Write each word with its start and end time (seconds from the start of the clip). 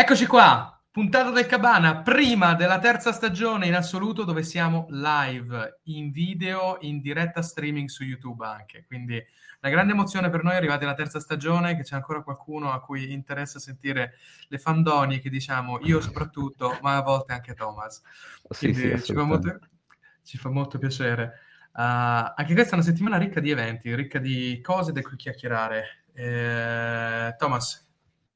Eccoci 0.00 0.24
qua, 0.24 0.82
puntata 0.90 1.28
del 1.28 1.44
Cabana, 1.44 2.00
prima 2.00 2.54
della 2.54 2.78
terza 2.78 3.12
stagione 3.12 3.66
in 3.66 3.74
assoluto 3.74 4.24
dove 4.24 4.42
siamo 4.42 4.86
live, 4.88 5.80
in 5.84 6.10
video, 6.10 6.78
in 6.80 7.02
diretta 7.02 7.42
streaming 7.42 7.86
su 7.86 8.04
YouTube 8.04 8.46
anche. 8.46 8.86
Quindi 8.86 9.22
una 9.60 9.70
grande 9.70 9.92
emozione 9.92 10.30
per 10.30 10.42
noi, 10.42 10.54
arrivati 10.54 10.84
alla 10.84 10.94
terza 10.94 11.20
stagione, 11.20 11.76
che 11.76 11.82
c'è 11.82 11.96
ancora 11.96 12.22
qualcuno 12.22 12.72
a 12.72 12.80
cui 12.80 13.12
interessa 13.12 13.58
sentire 13.58 14.14
le 14.48 14.56
fandonie 14.56 15.18
che 15.18 15.28
diciamo 15.28 15.80
io 15.82 16.00
soprattutto, 16.00 16.78
ma 16.80 16.96
a 16.96 17.02
volte 17.02 17.34
anche 17.34 17.52
Thomas. 17.52 18.00
Sì, 18.48 18.72
sì, 18.72 19.02
ci, 19.02 19.12
fa 19.12 19.24
molto, 19.24 19.58
ci, 20.22 20.38
fa 20.38 20.48
molto, 20.48 20.78
piacere. 20.78 21.40
Uh, 21.74 22.32
anche 22.36 22.54
questa 22.54 22.70
è 22.70 22.74
una 22.76 22.84
settimana 22.84 23.18
ricca 23.18 23.40
di 23.40 23.50
eventi, 23.50 23.94
ricca 23.94 24.18
di 24.18 24.62
cose 24.62 24.92
da 24.92 25.02
cui 25.02 25.16
chiacchierare. 25.16 26.04
Eh, 26.14 27.34
Thomas, 27.36 27.89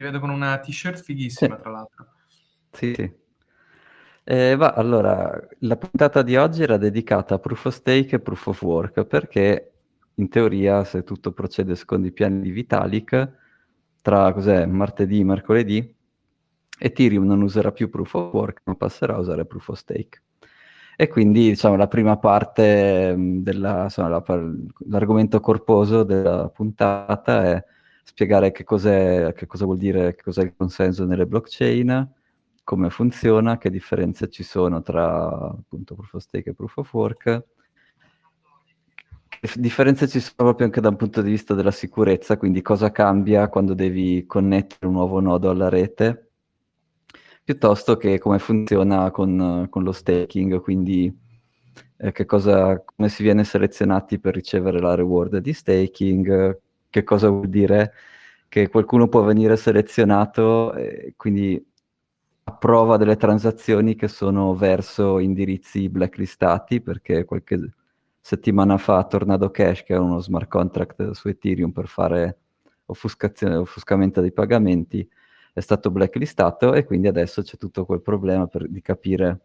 vedo 0.05 0.21
con 0.21 0.31
una 0.31 0.59
t-shirt 0.59 1.03
fighissima, 1.03 1.57
sì. 1.57 1.63
tra 1.63 1.71
l'altro. 1.71 2.07
Sì, 2.71 2.95
sì. 2.95 3.13
Eh, 4.27 4.57
va, 4.57 4.73
allora, 4.73 5.39
la 5.61 5.77
puntata 5.77 6.23
di 6.23 6.37
oggi 6.37 6.63
era 6.63 6.77
dedicata 6.77 7.35
a 7.35 7.39
Proof 7.39 7.67
of 7.67 7.75
Stake 7.75 8.17
e 8.17 8.21
Proof 8.21 8.47
of 8.47 8.63
Work, 8.63 9.05
perché 9.05 9.73
in 10.15 10.29
teoria, 10.29 10.85
se 10.85 11.05
tutto 11.05 11.33
procede 11.33 11.75
secondo 11.75 12.07
i 12.07 12.13
piani 12.13 12.41
di 12.41 12.51
Vitalik, 12.51 13.33
tra 14.01 14.33
cos'è, 14.33 14.67
martedì 14.67 15.21
e 15.21 15.25
mercoledì, 15.25 15.95
Ethereum 16.79 17.25
non 17.25 17.43
userà 17.43 17.73
più 17.73 17.91
Proof 17.91 18.15
of 18.15 18.33
Work, 18.33 18.61
ma 18.65 18.75
passerà 18.75 19.15
a 19.17 19.19
usare 19.19 19.45
Proof 19.45 19.69
of 19.69 19.79
Stake. 19.79 20.23
E 20.97 21.09
quindi, 21.09 21.49
diciamo, 21.51 21.77
la 21.77 21.89
prima 21.89 22.17
parte 22.17 23.15
della, 23.19 23.85
insomma, 23.85 24.09
la, 24.09 24.23
l'argomento 24.89 25.41
corposo 25.41 26.03
della 26.05 26.49
puntata 26.49 27.43
è 27.45 27.65
spiegare 28.05 28.53
che, 28.53 28.65
che 28.65 29.47
cosa 29.47 29.65
vuol 29.65 29.79
dire, 29.79 30.15
che 30.15 30.23
cos'è 30.23 30.43
il 30.43 30.55
consenso 30.57 31.05
nelle 31.05 31.27
blockchain, 31.27 32.13
come 32.63 32.91
funziona, 32.91 33.59
che 33.59 33.71
differenze 33.71 34.29
ci 34.29 34.43
sono 34.43 34.83
tra 34.83 35.27
appunto 35.27 35.95
proof 35.95 36.15
of 36.15 36.23
stake 36.23 36.51
e 36.51 36.55
proof 36.55 36.77
of 36.77 36.93
work, 36.93 37.45
che 39.41 39.51
differenze 39.57 40.07
ci 40.09 40.21
sono 40.21 40.35
proprio 40.37 40.67
anche 40.67 40.81
da 40.81 40.89
un 40.89 40.97
punto 40.97 41.21
di 41.23 41.31
vista 41.31 41.55
della 41.55 41.71
sicurezza, 41.71 42.37
quindi 42.37 42.63
cosa 42.63 42.91
cambia 42.91 43.49
quando 43.49 43.75
devi 43.75 44.25
connettere 44.27 44.87
un 44.87 44.93
nuovo 44.93 45.21
nodo 45.21 45.51
alla 45.51 45.69
rete, 45.69 46.31
piuttosto 47.43 47.97
che 47.97 48.19
come 48.19 48.39
funziona 48.39 49.11
con, 49.11 49.67
con 49.69 49.83
lo 49.83 49.93
staking, 49.93 50.61
quindi 50.61 51.15
eh, 51.97 52.25
cosa, 52.25 52.83
come 52.83 53.09
si 53.09 53.23
viene 53.23 53.45
selezionati 53.45 54.19
per 54.19 54.35
ricevere 54.35 54.81
la 54.81 54.95
reward 54.95 55.39
di 55.39 55.53
staking, 55.53 56.61
che 56.95 57.03
cosa 57.03 57.29
vuol 57.29 57.49
dire 57.49 57.93
che 58.47 58.69
qualcuno 58.69 59.09
può 59.09 59.23
venire 59.23 59.57
selezionato 59.57 60.73
e 60.75 61.15
quindi 61.17 61.61
approva 62.45 62.97
delle 62.97 63.17
transazioni 63.17 63.97
che 63.97 64.07
sono 64.07 64.55
verso 64.55 65.19
indirizzi 65.19 65.89
blacklistati 65.89 66.81
perché 66.81 67.25
qualche 67.25 67.73
settimana 68.21 68.79
fa 68.79 69.03
Tornado 69.07 69.51
Cash, 69.51 69.83
che 69.83 69.95
è 69.95 69.99
uno 69.99 70.21
smart 70.21 70.47
contract 70.47 71.11
su 71.11 71.27
Ethereum 71.27 71.73
per 71.73 71.89
fare 71.89 72.39
offuscamento 72.87 74.21
dei 74.21 74.33
pagamenti, 74.33 75.09
è 75.53 75.59
stato 75.59 75.91
blacklistato 75.91 76.75
e 76.75 76.85
quindi 76.85 77.09
adesso 77.09 77.43
c'è 77.43 77.57
tutto 77.57 77.85
quel 77.85 78.03
problema 78.03 78.47
per, 78.47 78.69
di 78.69 78.81
capire 78.81 79.41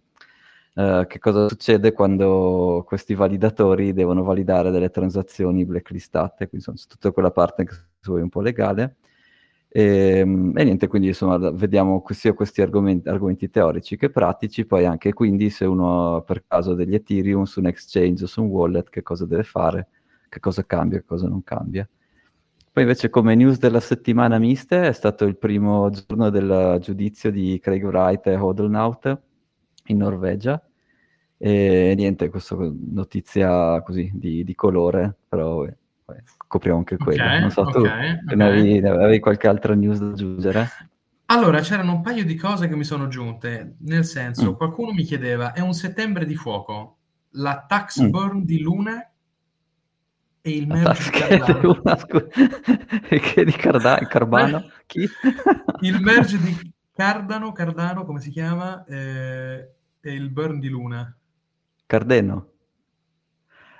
uh, 0.75 1.05
che 1.07 1.19
cosa 1.19 1.47
succede 1.47 1.91
quando 1.93 2.83
questi 2.85 3.15
validatori 3.15 3.93
devono 3.93 4.23
validare 4.23 4.71
delle 4.71 4.89
transazioni 4.89 5.65
blacklistate, 5.65 6.47
quindi 6.47 6.65
sono 6.65 6.77
tutta 6.87 7.11
quella 7.11 7.31
parte 7.31 7.65
che 7.65 7.75
vuoi 8.03 8.21
un 8.21 8.29
po' 8.29 8.41
legale. 8.41 8.97
E, 9.71 10.17
ehm, 10.19 10.53
e, 10.57 10.63
niente, 10.63 10.87
quindi 10.87 11.09
insomma 11.09 11.37
vediamo 11.51 12.03
sia 12.09 12.33
questi 12.33 12.61
argomenti, 12.61 13.07
argomenti, 13.07 13.49
teorici 13.49 13.97
che 13.97 14.09
pratici, 14.09 14.65
poi 14.65 14.85
anche 14.85 15.13
quindi 15.13 15.49
se 15.49 15.65
uno 15.65 16.23
per 16.25 16.43
caso 16.47 16.73
degli 16.73 16.95
Ethereum 16.95 17.43
su 17.43 17.59
un 17.59 17.67
exchange 17.67 18.23
o 18.23 18.27
su 18.27 18.41
un 18.43 18.49
wallet, 18.49 18.89
che 18.89 19.03
cosa 19.03 19.25
deve 19.25 19.43
fare, 19.43 19.87
che 20.27 20.39
cosa 20.39 20.65
cambia, 20.65 20.99
che 20.99 21.05
cosa 21.05 21.27
non 21.27 21.43
cambia. 21.43 21.87
Poi 22.71 22.83
invece 22.83 23.09
come 23.09 23.35
news 23.35 23.59
della 23.59 23.79
settimana 23.79 24.37
miste 24.39 24.87
è 24.87 24.91
stato 24.93 25.25
il 25.25 25.37
primo 25.37 25.89
giorno 25.89 26.29
del 26.29 26.77
giudizio 26.81 27.31
di 27.31 27.59
Craig 27.61 27.83
Wright 27.83 28.25
e 28.27 28.35
Hodlnaut 28.35 29.19
in 29.89 29.97
Norvegia. 29.97 30.61
E 31.37 31.93
niente, 31.95 32.29
questa 32.29 32.57
notizia 32.57 33.81
così 33.81 34.11
di, 34.13 34.43
di 34.43 34.55
colore, 34.55 35.15
però 35.27 35.65
copriamo 36.47 36.79
anche 36.79 36.97
quello. 36.97 37.23
Okay, 37.23 37.39
non 37.39 37.51
so, 37.51 37.63
tu 37.65 37.79
okay, 37.79 38.19
okay. 38.23 38.35
Ne, 38.35 38.45
avevi, 38.45 38.79
ne 38.79 38.89
avevi 38.89 39.19
qualche 39.19 39.47
altra 39.47 39.73
news 39.73 39.99
da 39.99 40.09
aggiungere? 40.09 40.67
Allora, 41.27 41.61
c'erano 41.61 41.93
un 41.93 42.01
paio 42.01 42.25
di 42.25 42.35
cose 42.35 42.67
che 42.67 42.75
mi 42.75 42.83
sono 42.83 43.07
giunte, 43.07 43.75
nel 43.81 44.03
senso, 44.03 44.51
mm. 44.51 44.55
qualcuno 44.55 44.91
mi 44.93 45.03
chiedeva, 45.03 45.53
è 45.53 45.59
un 45.59 45.73
settembre 45.73 46.25
di 46.25 46.35
fuoco, 46.35 46.97
la 47.33 47.63
tax 47.67 48.01
mm. 48.01 48.09
burn 48.09 48.45
di 48.45 48.59
Luna 48.61 49.07
e 50.41 50.49
il 50.49 50.67
merge 50.67 51.03
di 51.03 51.19
Cardano. 51.19 51.61
Luna, 51.61 51.95
che 53.07 53.45
di 53.45 53.51
Carda- 53.51 53.99
Carbano? 54.07 54.69
Chi? 54.87 55.07
il 55.81 56.01
merge 56.01 56.39
di 56.39 56.73
Cardano, 56.91 57.51
Cardano, 57.51 58.05
come 58.05 58.21
si 58.21 58.31
chiama? 58.31 58.83
Eh, 58.85 59.69
e 60.01 60.13
il 60.13 60.29
burn 60.29 60.59
di 60.59 60.69
Luna. 60.69 61.15
Cardeno? 61.85 62.47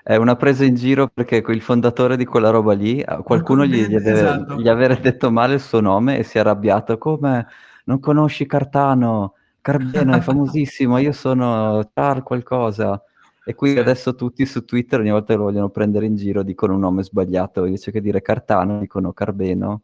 È 0.02 0.16
una 0.16 0.36
presa 0.36 0.64
in 0.64 0.74
giro 0.74 1.08
perché 1.08 1.44
il 1.46 1.60
fondatore 1.60 2.16
di 2.16 2.24
quella 2.24 2.50
roba 2.50 2.72
lì, 2.72 3.04
qualcuno 3.22 3.64
gli, 3.66 3.84
gli, 3.84 3.88
deve, 3.88 4.12
esatto. 4.12 4.60
gli 4.60 4.68
aveva 4.68 4.94
detto 4.94 5.30
male 5.30 5.54
il 5.54 5.60
suo 5.60 5.80
nome 5.80 6.18
e 6.18 6.22
si 6.22 6.38
è 6.38 6.40
arrabbiato. 6.40 6.98
Come 6.98 7.46
non 7.84 8.00
conosci 8.00 8.46
Cartano? 8.46 9.34
Cardeno 9.60 10.16
è 10.16 10.20
famosissimo, 10.20 10.98
io 10.98 11.12
sono 11.12 11.88
Char 11.92 12.22
qualcosa. 12.22 13.02
E 13.44 13.54
qui 13.54 13.72
sì. 13.72 13.78
adesso 13.78 14.14
tutti 14.14 14.46
su 14.46 14.64
Twitter 14.64 15.00
ogni 15.00 15.10
volta 15.10 15.32
che 15.32 15.38
lo 15.38 15.44
vogliono 15.44 15.70
prendere 15.70 16.06
in 16.06 16.16
giro 16.16 16.42
dicono 16.42 16.74
un 16.74 16.80
nome 16.80 17.02
sbagliato, 17.02 17.64
invece 17.64 17.90
che 17.90 18.00
dire 18.00 18.22
Cartano 18.22 18.80
dicono 18.80 19.12
Carbeno 19.12 19.82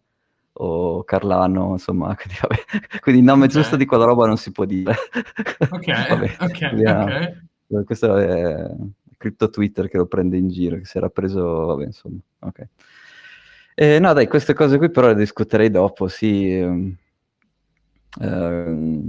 o 0.58 1.04
Carlano, 1.04 1.72
insomma, 1.72 2.16
quindi 3.00 3.20
il 3.20 3.26
nome 3.26 3.44
okay. 3.44 3.56
giusto 3.56 3.76
di 3.76 3.84
quella 3.84 4.04
roba 4.04 4.26
non 4.26 4.36
si 4.36 4.52
può 4.52 4.64
dire. 4.64 4.94
Ok, 5.70 5.86
vabbè, 6.08 6.36
ok, 6.40 7.44
ok. 7.68 7.84
Questo 7.84 8.16
è 8.16 8.70
cripto 9.16 9.50
Twitter 9.50 9.88
che 9.88 9.96
lo 9.96 10.06
prende 10.06 10.36
in 10.36 10.48
giro, 10.48 10.76
che 10.76 10.84
si 10.84 10.98
era 10.98 11.08
preso, 11.08 11.66
vabbè, 11.66 11.84
insomma, 11.84 12.18
ok. 12.40 12.66
Eh, 13.74 13.98
no, 13.98 14.12
dai, 14.12 14.26
queste 14.26 14.54
cose 14.54 14.78
qui 14.78 14.90
però 14.90 15.08
le 15.08 15.16
discuterei 15.16 15.70
dopo, 15.70 16.08
sì. 16.08 16.50
Eh, 18.18 19.02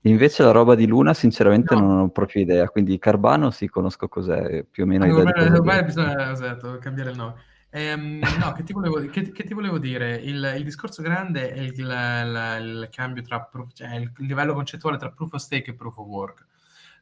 invece 0.00 0.42
la 0.42 0.50
roba 0.50 0.74
di 0.74 0.86
Luna, 0.86 1.14
sinceramente, 1.14 1.74
no. 1.74 1.80
non 1.80 1.98
ho 1.98 2.08
proprio 2.08 2.42
idea, 2.42 2.68
quindi 2.68 2.98
Carbano 2.98 3.50
sì, 3.50 3.68
conosco 3.68 4.08
cos'è, 4.08 4.64
più 4.64 4.84
o 4.84 4.86
meno 4.86 5.04
allora, 5.04 5.30
idea 5.30 5.52
ormai 5.52 5.84
bisogna 5.84 6.32
esatto, 6.32 6.78
cambiare 6.78 7.10
il 7.10 7.16
nome. 7.16 7.34
Ehm, 7.76 8.20
no, 8.38 8.52
che 8.52 8.62
ti 8.62 8.72
volevo, 8.72 9.00
che, 9.10 9.32
che 9.32 9.42
ti 9.42 9.52
volevo 9.52 9.78
dire? 9.80 10.14
Il, 10.14 10.52
il, 10.56 10.62
discorso 10.62 11.02
grande 11.02 11.50
è 11.50 11.58
il, 11.58 11.72
il, 11.72 12.60
il 12.60 12.88
cambio 12.88 13.20
tra, 13.22 13.40
proof, 13.40 13.72
cioè 13.72 13.96
il 13.96 14.12
livello 14.18 14.54
concettuale 14.54 14.96
tra 14.96 15.10
proof 15.10 15.32
of 15.32 15.40
stake 15.40 15.72
e 15.72 15.74
proof 15.74 15.96
of 15.96 16.06
work. 16.06 16.46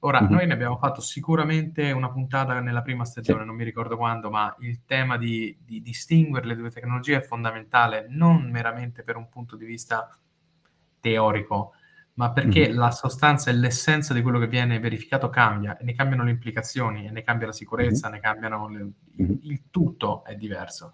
Ora, 0.00 0.22
mm-hmm. 0.22 0.32
noi 0.32 0.46
ne 0.46 0.54
abbiamo 0.54 0.78
fatto 0.78 1.02
sicuramente 1.02 1.90
una 1.90 2.10
puntata 2.10 2.58
nella 2.60 2.80
prima 2.80 3.04
stagione, 3.04 3.40
sì. 3.40 3.46
non 3.46 3.54
mi 3.54 3.64
ricordo 3.64 3.98
quando, 3.98 4.30
ma 4.30 4.54
il 4.60 4.86
tema 4.86 5.18
di, 5.18 5.54
di, 5.62 5.82
distinguere 5.82 6.46
le 6.46 6.56
due 6.56 6.70
tecnologie 6.70 7.18
è 7.18 7.22
fondamentale, 7.22 8.06
non 8.08 8.50
meramente 8.50 9.02
per 9.02 9.16
un 9.16 9.28
punto 9.28 9.56
di 9.56 9.66
vista 9.66 10.08
teorico, 11.00 11.74
ma 12.14 12.32
perché 12.32 12.68
mm-hmm. 12.68 12.78
la 12.78 12.90
sostanza 12.90 13.50
e 13.50 13.54
l'essenza 13.54 14.12
di 14.12 14.22
quello 14.22 14.38
che 14.38 14.48
viene 14.48 14.78
verificato 14.78 15.28
cambia, 15.28 15.76
e 15.76 15.84
ne 15.84 15.94
cambiano 15.94 16.24
le 16.24 16.30
implicazioni, 16.30 17.06
e 17.06 17.10
ne 17.10 17.22
cambia 17.22 17.46
la 17.46 17.52
sicurezza, 17.52 18.08
mm-hmm. 18.08 18.16
ne 18.16 18.22
cambiano 18.22 18.68
le, 18.68 18.90
il, 19.16 19.38
il 19.42 19.62
tutto 19.70 20.24
è 20.24 20.34
diverso. 20.34 20.92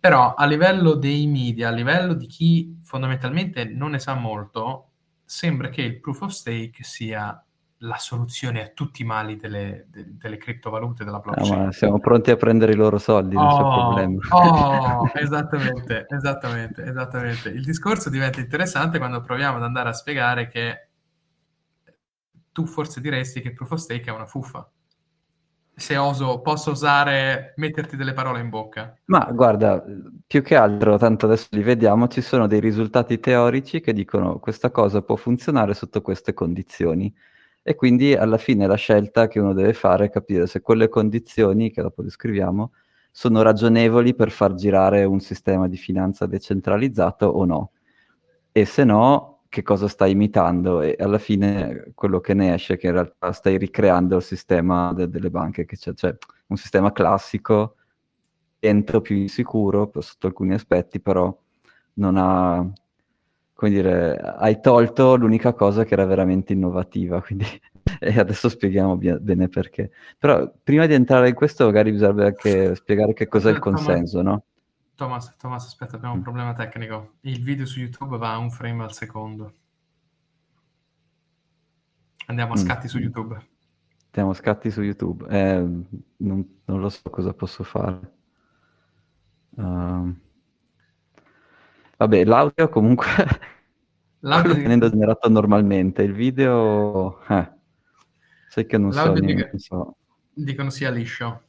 Però 0.00 0.34
a 0.34 0.46
livello 0.46 0.94
dei 0.94 1.26
media, 1.26 1.68
a 1.68 1.72
livello 1.72 2.14
di 2.14 2.26
chi 2.26 2.78
fondamentalmente 2.82 3.64
non 3.64 3.90
ne 3.90 3.98
sa 3.98 4.14
molto, 4.14 4.90
sembra 5.24 5.68
che 5.68 5.82
il 5.82 6.00
proof 6.00 6.22
of 6.22 6.30
stake 6.30 6.82
sia 6.82 7.42
la 7.82 7.96
soluzione 7.96 8.62
a 8.62 8.70
tutti 8.74 9.02
i 9.02 9.04
mali 9.04 9.36
delle, 9.36 9.86
de, 9.88 10.04
delle 10.16 10.36
criptovalute, 10.36 11.04
della 11.04 11.20
blockchain. 11.20 11.64
No, 11.64 11.72
siamo 11.72 12.00
pronti 12.00 12.30
a 12.30 12.36
prendere 12.36 12.72
i 12.72 12.76
loro 12.76 12.98
soldi, 12.98 13.34
non 13.34 13.48
c'è 13.48 13.62
oh, 13.62 13.88
problema. 13.88 14.20
Oh, 14.30 15.10
esattamente, 15.14 16.06
esattamente, 16.08 16.82
esattamente. 16.82 17.48
Il 17.50 17.64
discorso 17.64 18.10
diventa 18.10 18.40
interessante 18.40 18.98
quando 18.98 19.20
proviamo 19.20 19.58
ad 19.58 19.62
andare 19.62 19.90
a 19.90 19.92
spiegare 19.92 20.48
che 20.48 20.88
tu 22.50 22.66
forse 22.66 23.00
diresti 23.00 23.40
che 23.40 23.52
Proof 23.52 23.70
of 23.70 23.78
Stake 23.78 24.10
è 24.10 24.12
una 24.12 24.26
fuffa. 24.26 24.68
Se 25.76 25.96
oso, 25.96 26.40
posso 26.40 26.72
osare 26.72 27.52
metterti 27.54 27.94
delle 27.94 28.12
parole 28.12 28.40
in 28.40 28.48
bocca. 28.48 28.96
Ma 29.04 29.30
guarda, 29.32 29.84
più 30.26 30.42
che 30.42 30.56
altro, 30.56 30.98
tanto 30.98 31.26
adesso 31.26 31.46
li 31.50 31.62
vediamo, 31.62 32.08
ci 32.08 32.20
sono 32.20 32.48
dei 32.48 32.58
risultati 32.58 33.20
teorici 33.20 33.80
che 33.80 33.92
dicono 33.92 34.40
questa 34.40 34.72
cosa 34.72 35.02
può 35.02 35.14
funzionare 35.14 35.74
sotto 35.74 36.02
queste 36.02 36.34
condizioni 36.34 37.14
e 37.68 37.74
quindi 37.74 38.14
alla 38.14 38.38
fine 38.38 38.66
la 38.66 38.76
scelta 38.76 39.28
che 39.28 39.38
uno 39.38 39.52
deve 39.52 39.74
fare 39.74 40.06
è 40.06 40.10
capire 40.10 40.46
se 40.46 40.62
quelle 40.62 40.88
condizioni, 40.88 41.70
che 41.70 41.82
dopo 41.82 42.02
descriviamo, 42.02 42.72
sono 43.10 43.42
ragionevoli 43.42 44.14
per 44.14 44.30
far 44.30 44.54
girare 44.54 45.04
un 45.04 45.20
sistema 45.20 45.68
di 45.68 45.76
finanza 45.76 46.24
decentralizzato 46.24 47.26
o 47.26 47.44
no. 47.44 47.72
E 48.52 48.64
se 48.64 48.84
no, 48.84 49.42
che 49.50 49.60
cosa 49.62 49.86
stai 49.86 50.12
imitando 50.12 50.80
e 50.80 50.96
alla 50.98 51.18
fine 51.18 51.92
quello 51.94 52.20
che 52.20 52.32
ne 52.32 52.54
esce 52.54 52.74
è 52.74 52.78
che 52.78 52.86
in 52.86 52.94
realtà 52.94 53.32
stai 53.32 53.58
ricreando 53.58 54.16
il 54.16 54.22
sistema 54.22 54.94
de- 54.94 55.10
delle 55.10 55.28
banche, 55.28 55.66
che 55.66 55.76
c'è, 55.76 55.92
cioè 55.92 56.16
un 56.46 56.56
sistema 56.56 56.90
classico, 56.90 57.76
entro 58.58 59.02
più 59.02 59.14
insicuro 59.16 59.90
sotto 59.98 60.26
alcuni 60.26 60.54
aspetti, 60.54 61.00
però 61.00 61.36
non 61.94 62.16
ha, 62.16 62.66
come 63.58 63.72
dire, 63.72 64.16
hai 64.16 64.60
tolto 64.60 65.16
l'unica 65.16 65.52
cosa 65.52 65.82
che 65.82 65.94
era 65.94 66.04
veramente 66.04 66.52
innovativa, 66.52 67.20
quindi 67.26 67.44
e 67.98 68.16
adesso 68.16 68.48
spieghiamo 68.48 68.96
bene 68.96 69.48
perché. 69.48 69.90
Però 70.16 70.48
prima 70.62 70.86
di 70.86 70.94
entrare 70.94 71.30
in 71.30 71.34
questo 71.34 71.64
magari 71.64 71.90
bisognerebbe 71.90 72.26
anche 72.26 72.76
spiegare 72.76 73.14
che 73.14 73.26
cos'è 73.26 73.50
il 73.50 73.58
consenso, 73.58 74.22
no? 74.22 74.44
Thomas, 74.94 75.34
Thomas, 75.36 75.66
aspetta, 75.66 75.96
abbiamo 75.96 76.14
un 76.14 76.22
problema 76.22 76.52
tecnico. 76.52 77.14
Il 77.22 77.42
video 77.42 77.66
su 77.66 77.80
YouTube 77.80 78.16
va 78.16 78.34
a 78.34 78.38
un 78.38 78.52
frame 78.52 78.84
al 78.84 78.92
secondo. 78.92 79.52
Andiamo 82.26 82.52
a 82.52 82.56
mm. 82.56 82.60
scatti 82.60 82.86
mm. 82.86 82.90
su 82.90 82.98
YouTube. 82.98 83.38
Andiamo 84.04 84.30
a 84.30 84.34
scatti 84.34 84.70
su 84.70 84.82
YouTube. 84.82 85.26
Eh, 85.28 85.58
non, 86.18 86.58
non, 86.64 86.80
lo 86.80 86.88
so 86.88 87.10
cosa 87.10 87.34
posso 87.34 87.64
fare. 87.64 88.12
Uh... 89.56 90.14
Vabbè, 91.98 92.24
l'audio 92.24 92.68
comunque 92.68 93.08
l'audio 94.20 94.54
di... 94.54 94.62
venendo 94.62 94.88
generato 94.88 95.28
normalmente. 95.28 96.02
Il 96.02 96.12
video... 96.12 97.20
Eh. 97.28 97.52
Sai 98.48 98.66
che 98.66 98.78
non 98.78 98.90
l'audio 98.90 99.16
so, 99.16 99.26
dica... 99.26 99.48
non 99.50 99.58
so. 99.58 99.96
Dicono 100.32 100.70
sia 100.70 100.90
liscio. 100.90 101.42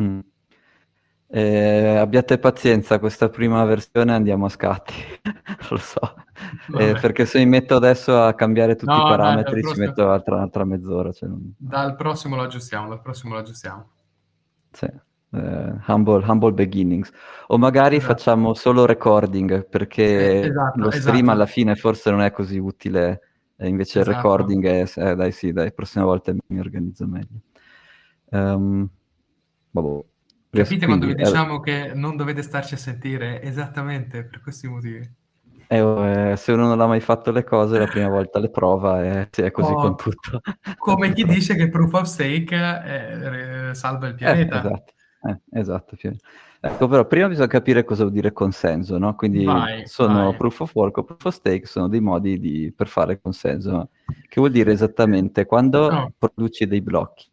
Mm. 0.00 0.20
Eh, 1.28 1.96
abbiate 1.96 2.38
pazienza, 2.38 3.00
questa 3.00 3.28
prima 3.28 3.64
versione 3.64 4.14
andiamo 4.14 4.46
a 4.46 4.48
scatti, 4.48 4.94
lo 5.70 5.76
so, 5.76 6.14
eh, 6.78 6.96
perché 7.00 7.26
se 7.26 7.40
mi 7.40 7.46
metto 7.46 7.74
adesso 7.74 8.22
a 8.22 8.32
cambiare 8.34 8.76
tutti 8.76 8.92
no, 8.92 8.98
i 8.98 9.08
parametri 9.08 9.54
dai, 9.54 9.60
prossimo... 9.62 9.84
ci 9.84 9.88
metto 9.88 10.10
altra, 10.10 10.36
un'altra 10.36 10.64
mezz'ora. 10.64 11.10
Cioè 11.10 11.28
non... 11.28 11.52
Dal 11.58 11.96
prossimo 11.96 12.36
lo 12.36 12.42
aggiustiamo, 12.42 12.88
dal 12.88 13.02
prossimo 13.02 13.34
lo 13.34 13.40
aggiustiamo. 13.40 13.90
Sì. 14.70 14.86
Uh, 15.36 15.78
humble, 15.86 16.24
humble, 16.24 16.52
beginnings 16.52 17.10
o 17.48 17.58
magari 17.58 17.96
esatto. 17.96 18.14
facciamo 18.14 18.54
solo 18.54 18.86
recording 18.86 19.68
perché 19.68 20.42
eh, 20.42 20.48
esatto, 20.48 20.80
lo 20.80 20.90
stream 20.90 21.16
esatto. 21.16 21.30
alla 21.30 21.46
fine 21.46 21.74
forse 21.74 22.10
non 22.10 22.22
è 22.22 22.30
così 22.30 22.56
utile 22.56 23.20
e 23.56 23.68
invece 23.68 23.98
il 23.98 24.08
esatto. 24.08 24.16
recording 24.16 24.64
è 24.66 24.90
eh, 24.94 25.14
dai 25.14 25.32
sì 25.32 25.52
dai 25.52 25.74
prossima 25.74 26.04
volta 26.04 26.32
mi 26.46 26.58
organizzo 26.58 27.06
meglio 27.06 27.40
um, 28.30 28.88
vabbè 29.72 30.04
Capite 30.50 30.86
quando 30.86 31.06
vi 31.06 31.12
eh, 31.12 31.16
diciamo 31.16 31.60
che 31.60 31.92
non 31.94 32.16
dovete 32.16 32.42
starci 32.42 32.74
a 32.74 32.78
sentire? 32.78 33.42
Esattamente 33.42 34.24
per 34.24 34.40
questi 34.40 34.66
motivi. 34.66 35.08
Eh, 35.68 35.80
oh, 35.80 36.06
eh, 36.06 36.36
se 36.36 36.52
uno 36.52 36.68
non 36.68 36.80
ha 36.80 36.86
mai 36.86 37.00
fatto 37.00 37.32
le 37.32 37.42
cose, 37.42 37.78
la 37.78 37.86
prima 37.86 38.08
volta 38.08 38.38
le 38.38 38.50
prova 38.50 39.02
e 39.02 39.28
è 39.28 39.50
così 39.50 39.72
oh, 39.72 39.74
con 39.74 39.96
tutto. 39.96 40.40
Come 40.76 41.12
chi 41.12 41.24
dice 41.24 41.56
che 41.56 41.68
Proof 41.68 41.92
of 41.92 42.04
Stake 42.04 42.54
eh, 42.54 43.74
salva 43.74 44.06
il 44.06 44.12
eh, 44.12 44.16
pianeta. 44.16 44.58
esatto, 44.60 44.92
eh, 45.22 45.40
esatto. 45.50 45.96
Ecco, 46.60 46.88
però 46.88 47.06
prima 47.06 47.28
bisogna 47.28 47.46
capire 47.46 47.84
cosa 47.84 48.02
vuol 48.02 48.14
dire 48.14 48.32
consenso, 48.32 48.98
no? 48.98 49.14
Quindi 49.14 49.44
vai, 49.44 49.86
sono 49.86 50.30
vai. 50.30 50.36
Proof 50.36 50.60
of 50.60 50.74
Work 50.74 50.96
o 50.98 51.04
Proof 51.04 51.24
of 51.26 51.34
Stake, 51.34 51.66
sono 51.66 51.88
dei 51.88 52.00
modi 52.00 52.38
di, 52.38 52.72
per 52.74 52.88
fare 52.88 53.20
consenso, 53.20 53.90
che 54.28 54.40
vuol 54.40 54.50
dire 54.50 54.72
esattamente 54.72 55.46
quando 55.46 55.90
no. 55.90 56.12
produci 56.18 56.66
dei 56.66 56.80
blocchi, 56.80 57.28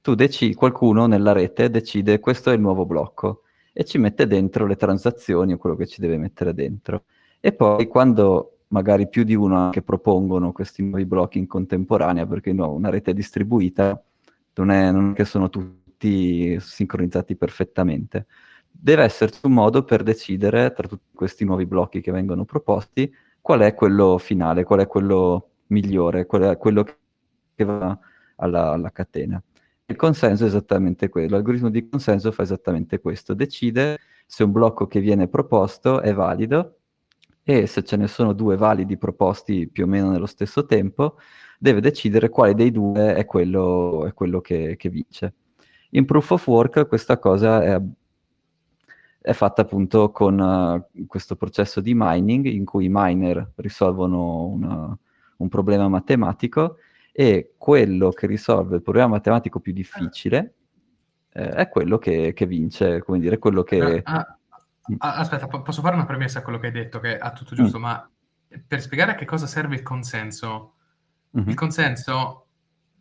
tu 0.00 0.14
decidi, 0.14 0.54
qualcuno 0.54 1.06
nella 1.06 1.32
rete 1.32 1.70
decide 1.70 2.18
questo 2.18 2.50
è 2.50 2.54
il 2.54 2.60
nuovo 2.60 2.84
blocco 2.86 3.42
e 3.72 3.84
ci 3.84 3.98
mette 3.98 4.26
dentro 4.26 4.66
le 4.66 4.76
transazioni 4.76 5.52
o 5.52 5.58
quello 5.58 5.76
che 5.76 5.86
ci 5.86 6.00
deve 6.00 6.18
mettere 6.18 6.52
dentro. 6.54 7.04
E 7.40 7.52
poi 7.52 7.86
quando 7.86 8.58
magari 8.68 9.08
più 9.08 9.22
di 9.22 9.34
uno 9.34 9.56
anche 9.56 9.82
propongono 9.82 10.52
questi 10.52 10.82
nuovi 10.82 11.04
blocchi 11.04 11.38
in 11.38 11.46
contemporanea, 11.46 12.26
perché 12.26 12.52
no, 12.52 12.72
una 12.72 12.90
rete 12.90 13.12
distribuita 13.12 14.02
non 14.54 14.70
è, 14.70 14.90
non 14.90 15.10
è 15.10 15.14
che 15.14 15.24
sono 15.24 15.48
tutti 15.48 15.81
sincronizzati 16.58 17.36
perfettamente. 17.36 18.26
Deve 18.70 19.04
esserci 19.04 19.40
un 19.44 19.52
modo 19.52 19.84
per 19.84 20.02
decidere 20.02 20.72
tra 20.72 20.88
tutti 20.88 21.14
questi 21.14 21.44
nuovi 21.44 21.66
blocchi 21.66 22.00
che 22.00 22.10
vengono 22.10 22.44
proposti 22.44 23.12
qual 23.40 23.60
è 23.60 23.74
quello 23.74 24.18
finale, 24.18 24.64
qual 24.64 24.80
è 24.80 24.86
quello 24.86 25.50
migliore, 25.66 26.26
qual 26.26 26.42
è 26.42 26.56
quello 26.56 26.84
che 26.84 27.64
va 27.64 27.98
alla, 28.36 28.72
alla 28.72 28.90
catena. 28.90 29.42
Il 29.86 29.96
consenso 29.96 30.44
è 30.44 30.46
esattamente 30.46 31.08
quello, 31.08 31.30
l'algoritmo 31.30 31.68
di 31.68 31.88
consenso 31.88 32.32
fa 32.32 32.42
esattamente 32.42 33.00
questo, 33.00 33.34
decide 33.34 33.98
se 34.26 34.44
un 34.44 34.52
blocco 34.52 34.86
che 34.86 35.00
viene 35.00 35.28
proposto 35.28 36.00
è 36.00 36.14
valido 36.14 36.78
e 37.42 37.66
se 37.66 37.82
ce 37.82 37.96
ne 37.96 38.06
sono 38.06 38.32
due 38.32 38.56
validi 38.56 38.96
proposti 38.96 39.68
più 39.68 39.84
o 39.84 39.86
meno 39.86 40.10
nello 40.10 40.26
stesso 40.26 40.64
tempo, 40.64 41.18
deve 41.58 41.80
decidere 41.80 42.28
quale 42.28 42.54
dei 42.54 42.70
due 42.70 43.14
è 43.14 43.24
quello, 43.24 44.06
è 44.06 44.14
quello 44.14 44.40
che, 44.40 44.76
che, 44.76 44.88
vince. 44.88 45.34
In 45.94 46.04
proof 46.04 46.30
of 46.30 46.46
work 46.46 46.86
questa 46.86 47.18
cosa 47.18 47.62
è, 47.62 47.80
è 49.20 49.32
fatta 49.32 49.62
appunto 49.62 50.10
con 50.10 50.38
uh, 50.38 51.06
questo 51.06 51.36
processo 51.36 51.80
di 51.80 51.92
mining 51.94 52.46
in 52.46 52.64
cui 52.64 52.86
i 52.86 52.90
miner 52.90 53.52
risolvono 53.56 54.46
una, 54.46 54.98
un 55.36 55.48
problema 55.48 55.88
matematico 55.88 56.76
e 57.12 57.54
quello 57.58 58.10
che 58.10 58.26
risolve 58.26 58.76
il 58.76 58.82
problema 58.82 59.08
matematico 59.08 59.60
più 59.60 59.72
difficile 59.72 60.54
eh, 61.32 61.48
è 61.50 61.68
quello 61.68 61.98
che, 61.98 62.32
che, 62.32 62.46
vince, 62.46 63.02
come 63.02 63.18
dire, 63.18 63.38
quello 63.38 63.62
che... 63.62 64.02
Ah, 64.04 64.38
ah, 64.98 65.16
aspetta, 65.16 65.46
po- 65.46 65.62
posso 65.62 65.82
fare 65.82 65.94
una 65.94 66.06
premessa 66.06 66.38
a 66.38 66.42
quello 66.42 66.58
che 66.58 66.66
hai 66.66 66.72
detto, 66.72 67.00
che 67.00 67.18
ha 67.18 67.32
tutto 67.32 67.54
giusto, 67.54 67.78
mm. 67.78 67.82
ma 67.82 68.10
per 68.66 68.80
spiegare 68.80 69.12
a 69.12 69.14
che 69.14 69.24
cosa 69.24 69.46
serve 69.46 69.74
il 69.74 69.82
consenso, 69.82 70.74
mm-hmm. 71.36 71.48
il 71.48 71.54
consenso 71.54 72.46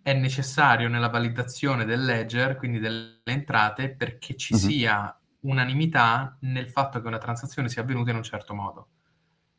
è 0.01 0.13
necessario 0.13 0.89
nella 0.89 1.09
validazione 1.09 1.85
del 1.85 2.03
ledger, 2.03 2.55
quindi 2.55 2.79
delle 2.79 3.21
entrate, 3.23 3.89
perché 3.89 4.35
ci 4.35 4.55
mm-hmm. 4.55 4.63
sia 4.63 5.19
unanimità 5.41 6.37
nel 6.41 6.69
fatto 6.69 7.01
che 7.01 7.07
una 7.07 7.17
transazione 7.17 7.69
sia 7.69 7.81
avvenuta 7.81 8.11
in 8.11 8.17
un 8.17 8.23
certo 8.23 8.53
modo. 8.53 8.87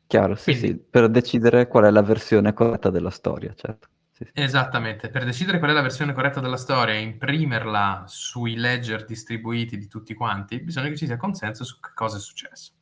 Chiaro, 0.07 0.35
sì, 0.35 0.57
quindi, 0.57 0.67
sì, 0.67 0.77
per 0.77 1.09
decidere 1.09 1.67
qual 1.67 1.85
è 1.85 1.89
la 1.89 2.01
versione 2.01 2.53
corretta 2.53 2.89
della 2.89 3.09
storia, 3.09 3.53
certo. 3.55 3.87
Sì, 4.11 4.25
sì. 4.25 4.31
Esattamente, 4.33 5.09
per 5.09 5.25
decidere 5.25 5.57
qual 5.57 5.71
è 5.71 5.73
la 5.73 5.81
versione 5.81 6.13
corretta 6.13 6.39
della 6.39 6.57
storia 6.57 6.93
e 6.93 7.01
imprimerla 7.01 8.03
sui 8.05 8.55
ledger 8.55 9.05
distribuiti 9.05 9.77
di 9.77 9.87
tutti 9.87 10.13
quanti, 10.13 10.59
bisogna 10.59 10.89
che 10.89 10.97
ci 10.97 11.07
sia 11.07 11.17
consenso 11.17 11.63
su 11.63 11.79
che 11.79 11.89
cosa 11.95 12.17
è 12.17 12.19
successo. 12.19 12.73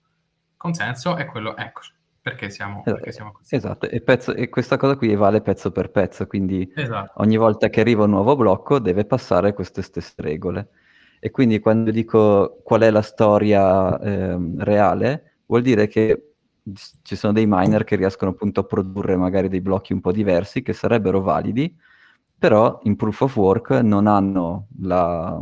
Consenso 0.57 1.15
è 1.15 1.25
quello, 1.25 1.55
ecco, 1.55 1.81
perché 2.21 2.51
siamo, 2.51 2.81
esatto, 2.81 2.93
perché 2.93 3.11
siamo 3.11 3.31
così. 3.31 3.55
Esatto, 3.55 3.89
e, 3.89 4.01
pezzo, 4.01 4.33
e, 4.33 4.49
questa 4.49 4.77
cosa 4.77 4.95
qui 4.95 5.15
vale 5.15 5.41
pezzo 5.41 5.71
per 5.71 5.89
pezzo, 5.89 6.27
quindi 6.27 6.71
esatto. 6.75 7.13
ogni 7.21 7.35
volta 7.35 7.69
che 7.69 7.79
arriva 7.81 8.03
un 8.03 8.11
nuovo 8.11 8.35
blocco 8.35 8.77
deve 8.79 9.05
passare 9.05 9.53
queste 9.53 9.81
stesse 9.81 10.13
regole. 10.17 10.69
E 11.19 11.31
quindi 11.31 11.59
quando 11.59 11.91
dico 11.91 12.59
qual 12.63 12.81
è 12.81 12.89
la 12.91 13.01
storia 13.01 13.99
eh, 13.99 14.37
reale, 14.57 15.37
vuol 15.47 15.61
dire 15.61 15.87
che 15.87 16.33
ci 17.01 17.15
sono 17.15 17.33
dei 17.33 17.45
miner 17.47 17.83
che 17.83 17.95
riescono 17.95 18.31
appunto 18.31 18.59
a 18.59 18.65
produrre 18.65 19.15
magari 19.15 19.47
dei 19.47 19.61
blocchi 19.61 19.93
un 19.93 20.01
po' 20.01 20.11
diversi 20.11 20.61
che 20.61 20.73
sarebbero 20.73 21.21
validi, 21.21 21.75
però 22.37 22.79
in 22.83 22.95
proof 22.95 23.21
of 23.21 23.35
work 23.35 23.71
non 23.81 24.07
hanno, 24.07 24.67
la, 24.81 25.41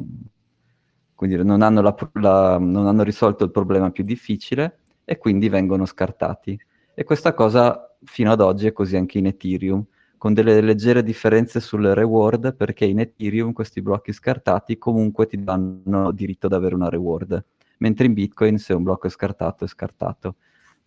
dire, 1.17 1.43
non 1.43 1.61
hanno, 1.61 1.81
la, 1.81 1.95
la, 2.13 2.57
non 2.57 2.87
hanno 2.87 3.03
risolto 3.03 3.43
il 3.43 3.51
problema 3.51 3.89
più 3.91 4.03
difficile 4.03 4.79
e 5.05 5.17
quindi 5.17 5.49
vengono 5.49 5.85
scartati. 5.85 6.59
E 6.99 7.05
questa 7.05 7.33
cosa 7.33 7.95
fino 8.03 8.29
ad 8.29 8.41
oggi 8.41 8.67
è 8.67 8.73
così 8.73 8.97
anche 8.97 9.19
in 9.19 9.27
Ethereum, 9.27 9.85
con 10.17 10.33
delle 10.33 10.59
leggere 10.59 11.01
differenze 11.01 11.61
sul 11.61 11.85
reward, 11.85 12.53
perché 12.57 12.83
in 12.83 12.99
Ethereum 12.99 13.53
questi 13.53 13.81
blocchi 13.81 14.11
scartati 14.11 14.77
comunque 14.77 15.25
ti 15.25 15.41
danno 15.41 16.11
diritto 16.11 16.47
ad 16.47 16.51
avere 16.51 16.75
una 16.75 16.89
reward, 16.89 17.41
mentre 17.77 18.05
in 18.05 18.11
Bitcoin 18.11 18.57
se 18.57 18.73
un 18.73 18.83
blocco 18.83 19.07
è 19.07 19.09
scartato 19.09 19.63
è 19.63 19.67
scartato 19.69 20.35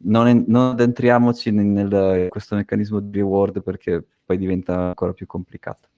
non, 0.04 0.28
en- 0.28 0.44
non 0.48 0.72
addentriamoci 0.72 1.48
in 1.48 2.26
questo 2.28 2.56
meccanismo 2.56 3.00
di 3.00 3.18
reward 3.18 3.62
perché 3.62 4.04
poi 4.22 4.36
diventa 4.36 4.88
ancora 4.88 5.14
più 5.14 5.24
complicato. 5.24 5.88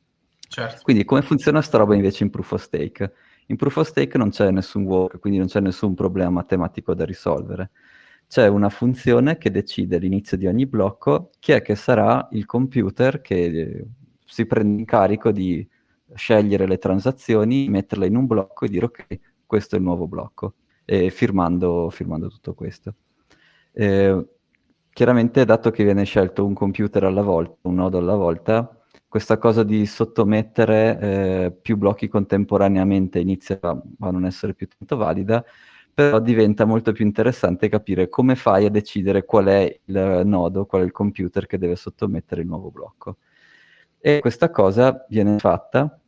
Certo. 0.47 0.83
Quindi 0.85 1.05
come 1.05 1.23
funziona 1.23 1.61
sta 1.61 1.79
roba 1.79 1.97
invece 1.97 2.23
in 2.23 2.31
proof 2.31 2.53
of 2.53 2.63
stake? 2.63 3.13
In 3.47 3.57
proof 3.57 3.79
of 3.79 3.89
stake 3.89 4.17
non 4.17 4.31
c'è 4.31 4.53
nessun 4.53 4.85
work, 4.85 5.19
quindi 5.19 5.41
non 5.41 5.49
c'è 5.49 5.59
nessun 5.59 5.95
problema 5.95 6.31
matematico 6.31 6.95
da 6.95 7.05
risolvere. 7.05 7.71
C'è 8.27 8.49
una 8.49 8.69
funzione 8.69 9.39
che 9.39 9.51
decide 9.51 9.97
all'inizio 9.97 10.37
di 10.37 10.47
ogni 10.47 10.67
blocco 10.67 11.31
chi 11.39 11.53
è 11.53 11.63
che 11.63 11.77
sarà 11.77 12.27
il 12.33 12.47
computer 12.47 13.21
che 13.21 13.87
si 14.25 14.47
prende 14.47 14.81
in 14.81 14.85
carico 14.87 15.31
di 15.31 15.67
scegliere 16.15 16.67
le 16.67 16.79
transazioni, 16.79 17.69
metterle 17.69 18.07
in 18.07 18.17
un 18.17 18.27
blocco 18.27 18.65
e 18.65 18.69
dire 18.69 18.87
ok, 18.87 19.07
questo 19.47 19.77
è 19.77 19.79
il 19.79 19.85
nuovo 19.85 20.07
blocco, 20.07 20.55
e 20.85 21.11
firmando, 21.11 21.91
firmando 21.91 22.29
tutto 22.29 22.55
questo. 22.55 22.95
Eh, 23.73 24.27
chiaramente, 24.91 25.45
dato 25.45 25.71
che 25.71 25.85
viene 25.85 26.05
scelto 26.05 26.45
un 26.45 26.55
computer 26.55 27.05
alla 27.05 27.23
volta, 27.23 27.57
un 27.63 27.75
nodo 27.75 27.99
alla 27.99 28.15
volta, 28.15 28.85
questa 29.09 29.39
cosa 29.39 29.63
di 29.63 29.87
sottomettere 29.87 30.99
eh, 31.01 31.53
più 31.53 31.77
blocchi 31.77 32.09
contemporaneamente 32.09 33.21
inizia 33.21 33.59
a, 33.61 34.11
non 34.11 34.25
essere 34.25 34.55
più 34.55 34.67
tanto 34.67 34.97
valida, 34.97 35.45
però 35.95 36.19
diventa 36.19 36.65
molto 36.65 36.91
più 36.93 37.05
interessante 37.05 37.69
capire 37.69 38.09
come 38.09 38.35
fai 38.35 38.67
a 38.67 38.71
decidere 38.71 39.25
qual 39.25 39.47
è 39.47 39.81
il 39.85 40.23
nodo, 40.25 40.67
qual 40.67 40.83
è 40.83 40.85
il 40.85 40.93
computer 40.93 41.47
che 41.47 41.57
deve 41.57 41.77
sottomettere 41.77 42.41
il 42.41 42.49
nuovo 42.49 42.71
blocco. 42.71 43.19
E 44.01 44.19
questa 44.19 44.51
cosa 44.51 45.07
viene 45.09 45.39
fatta, 45.39 45.99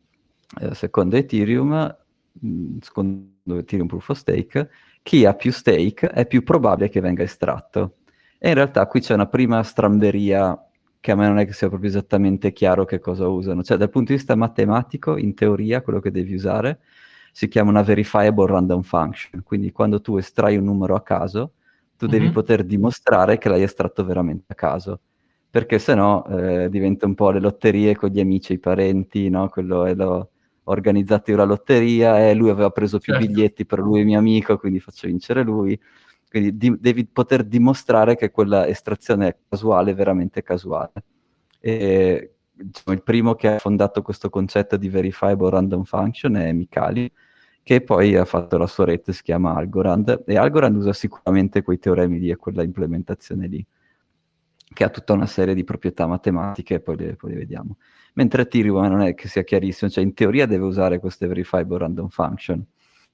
eh, 0.61 0.75
secondo 0.75 1.17
Ethereum, 1.17 1.97
mm, 2.45 2.79
secondo 2.81 3.57
Ethereum 3.59 3.87
Proof 3.87 4.09
of 4.11 4.19
Stake, 4.19 4.69
chi 5.03 5.25
ha 5.25 5.35
più 5.35 5.53
stake 5.53 6.09
è 6.09 6.27
più 6.27 6.43
probabile 6.43 6.89
che 6.89 7.01
venga 7.01 7.23
estratto. 7.23 7.99
E 8.39 8.49
in 8.49 8.55
realtà 8.55 8.87
qui 8.87 9.01
c'è 9.01 9.15
una 9.15 9.27
prima 9.29 9.63
stramberia 9.63 10.61
che 11.01 11.13
a 11.13 11.15
me 11.15 11.29
non 11.29 11.39
è 11.39 11.47
che 11.47 11.53
sia 11.53 11.69
proprio 11.69 11.89
esattamente 11.89 12.53
chiaro 12.53 12.85
che 12.85 12.99
cosa 12.99 13.29
usano. 13.29 13.63
Cioè, 13.63 13.77
dal 13.77 13.91
punto 13.91 14.11
di 14.11 14.19
vista 14.19 14.35
matematico, 14.35 15.17
in 15.17 15.35
teoria, 15.35 15.81
quello 15.81 16.01
che 16.01 16.11
devi 16.11 16.35
usare 16.35 16.81
si 17.37 17.49
chiama 17.49 17.69
una 17.69 17.83
verifiable 17.83 18.47
random 18.47 18.81
function. 18.81 19.43
Quindi 19.43 19.71
quando 19.71 20.01
tu 20.01 20.17
estrai 20.17 20.57
un 20.57 20.65
numero 20.65 20.95
a 20.95 21.03
caso, 21.03 21.53
tu 21.95 22.07
mm-hmm. 22.07 22.15
devi 22.15 22.27
mhm. 22.29 22.33
poter 22.33 22.65
dimostrare 22.65 23.37
che 23.37 23.51
l'hai 23.51 23.63
estratto 23.63 24.07
veramente 24.07 24.53
a 24.53 24.55
caso. 24.55 25.01
Perché 25.51 25.79
se 25.79 25.95
no 25.95 26.25
eh, 26.29 26.71
diventa 26.71 27.05
un 27.05 27.15
po' 27.15 27.29
le 27.33 27.41
lotterie 27.41 27.95
con 27.95 28.09
gli 28.09 28.21
amici 28.21 28.53
e 28.53 28.55
i 28.55 28.59
parenti, 28.59 29.29
no? 29.29 29.51
Quello 29.51 29.85
è 29.85 29.95
lo 29.95 30.31
organizzato 30.65 31.31
io 31.31 31.37
la 31.37 31.45
lotteria 31.45 32.27
e 32.27 32.33
lui 32.33 32.49
aveva 32.49 32.71
preso 32.71 32.99
più 32.99 33.13
certo. 33.13 33.29
biglietti 33.29 33.67
per 33.67 33.81
lui 33.81 34.03
mio 34.05 34.19
amico, 34.19 34.57
quindi 34.57 34.81
faccio 34.81 35.07
vincere 35.07 35.43
lui. 35.43 35.79
Quindi 36.31 36.57
di- 36.57 36.81
devi 36.81 37.05
poter 37.05 37.45
dimostrare 37.45 38.17
che 38.17 38.31
quella 38.31 38.67
estrazione 38.67 39.41
casuale 39.47 39.91
è 39.91 39.95
veramente 39.95 40.43
casuale. 40.43 41.05
E 41.61 42.37
diciamo, 42.51 42.97
il 42.97 43.03
primo 43.03 43.35
che 43.35 43.49
ha 43.49 43.59
fondato 43.59 44.01
questo 44.01 44.31
concetto 44.31 44.79
di 44.79 44.89
verifiable 44.89 45.51
random 45.51 45.85
function 45.85 46.37
è 46.37 46.51
Mikali, 46.53 47.13
che 47.67 47.81
poi 47.81 48.15
ha 48.15 48.25
fatto 48.25 48.59
la 48.59 48.69
sua 48.69 48.85
rete, 48.85 49.13
si 49.13 49.25
chiama 49.25 49.57
Algorand, 49.57 50.23
e 50.25 50.37
Algorand 50.37 50.77
usa 50.77 50.93
sicuramente 50.93 51.63
quei 51.63 51.81
teoremi 51.81 52.21
lì 52.21 52.31
e 52.31 52.37
quella 52.37 52.63
implementazione 52.63 53.49
lì, 53.49 53.67
che 54.73 54.85
ha 54.85 54.89
tutta 54.89 55.15
una 55.15 55.27
serie 55.27 55.53
di 55.53 55.65
proprietà 55.65 56.07
matematiche, 56.07 56.79
poi 56.79 56.97
le, 56.97 57.17
poi 57.17 57.33
le 57.33 57.39
vediamo. 57.39 57.79
Mentre 58.15 58.43
Ethereum 58.43 58.87
non 58.87 59.01
è 59.01 59.17
che 59.17 59.27
sia 59.27 59.43
chiarissimo, 59.43 59.91
cioè 59.91 60.05
in 60.05 60.15
teoria 60.15 60.47
deve 60.47 60.65
usare 60.65 61.01
queste 61.01 61.27
verifiable 61.27 61.79
random 61.79 62.07
function, 62.07 62.65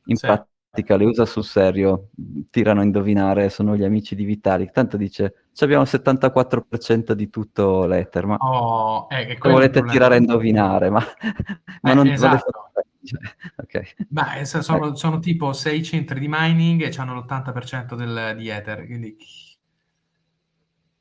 in 0.04 0.16
sì. 0.16 0.26
pratica 0.26 0.96
le 0.96 1.04
usa 1.06 1.24
sul 1.24 1.44
serio, 1.44 2.10
tirano 2.50 2.80
a 2.80 2.84
indovinare, 2.84 3.48
sono 3.48 3.74
gli 3.74 3.84
amici 3.84 4.14
di 4.14 4.24
Vitalik, 4.24 4.70
tanto 4.70 4.98
dice, 4.98 5.46
abbiamo 5.60 5.84
il 5.84 5.88
74% 5.90 7.12
di 7.12 7.30
tutto 7.30 7.86
l'Ether, 7.86 8.26
ma 8.26 8.36
oh, 8.36 9.06
eh, 9.08 9.38
volete 9.40 9.82
tirare 9.84 10.16
a 10.16 10.18
indovinare, 10.18 10.90
ma, 10.90 11.00
ma 11.80 11.90
eh, 11.90 11.94
non 11.94 12.06
esatto. 12.06 12.26
volete 12.28 12.70
okay. 13.56 13.86
Beh, 14.08 14.44
sono, 14.46 14.86
ecco. 14.86 14.96
sono, 14.96 15.18
tipo 15.18 15.52
sei 15.52 15.82
centri 15.82 16.20
di 16.20 16.28
mining 16.28 16.82
e 16.82 16.92
hanno 16.96 17.14
l'80% 17.14 17.94
del, 17.94 18.34
di 18.36 18.48
Ether, 18.48 18.86
quindi 18.86 19.16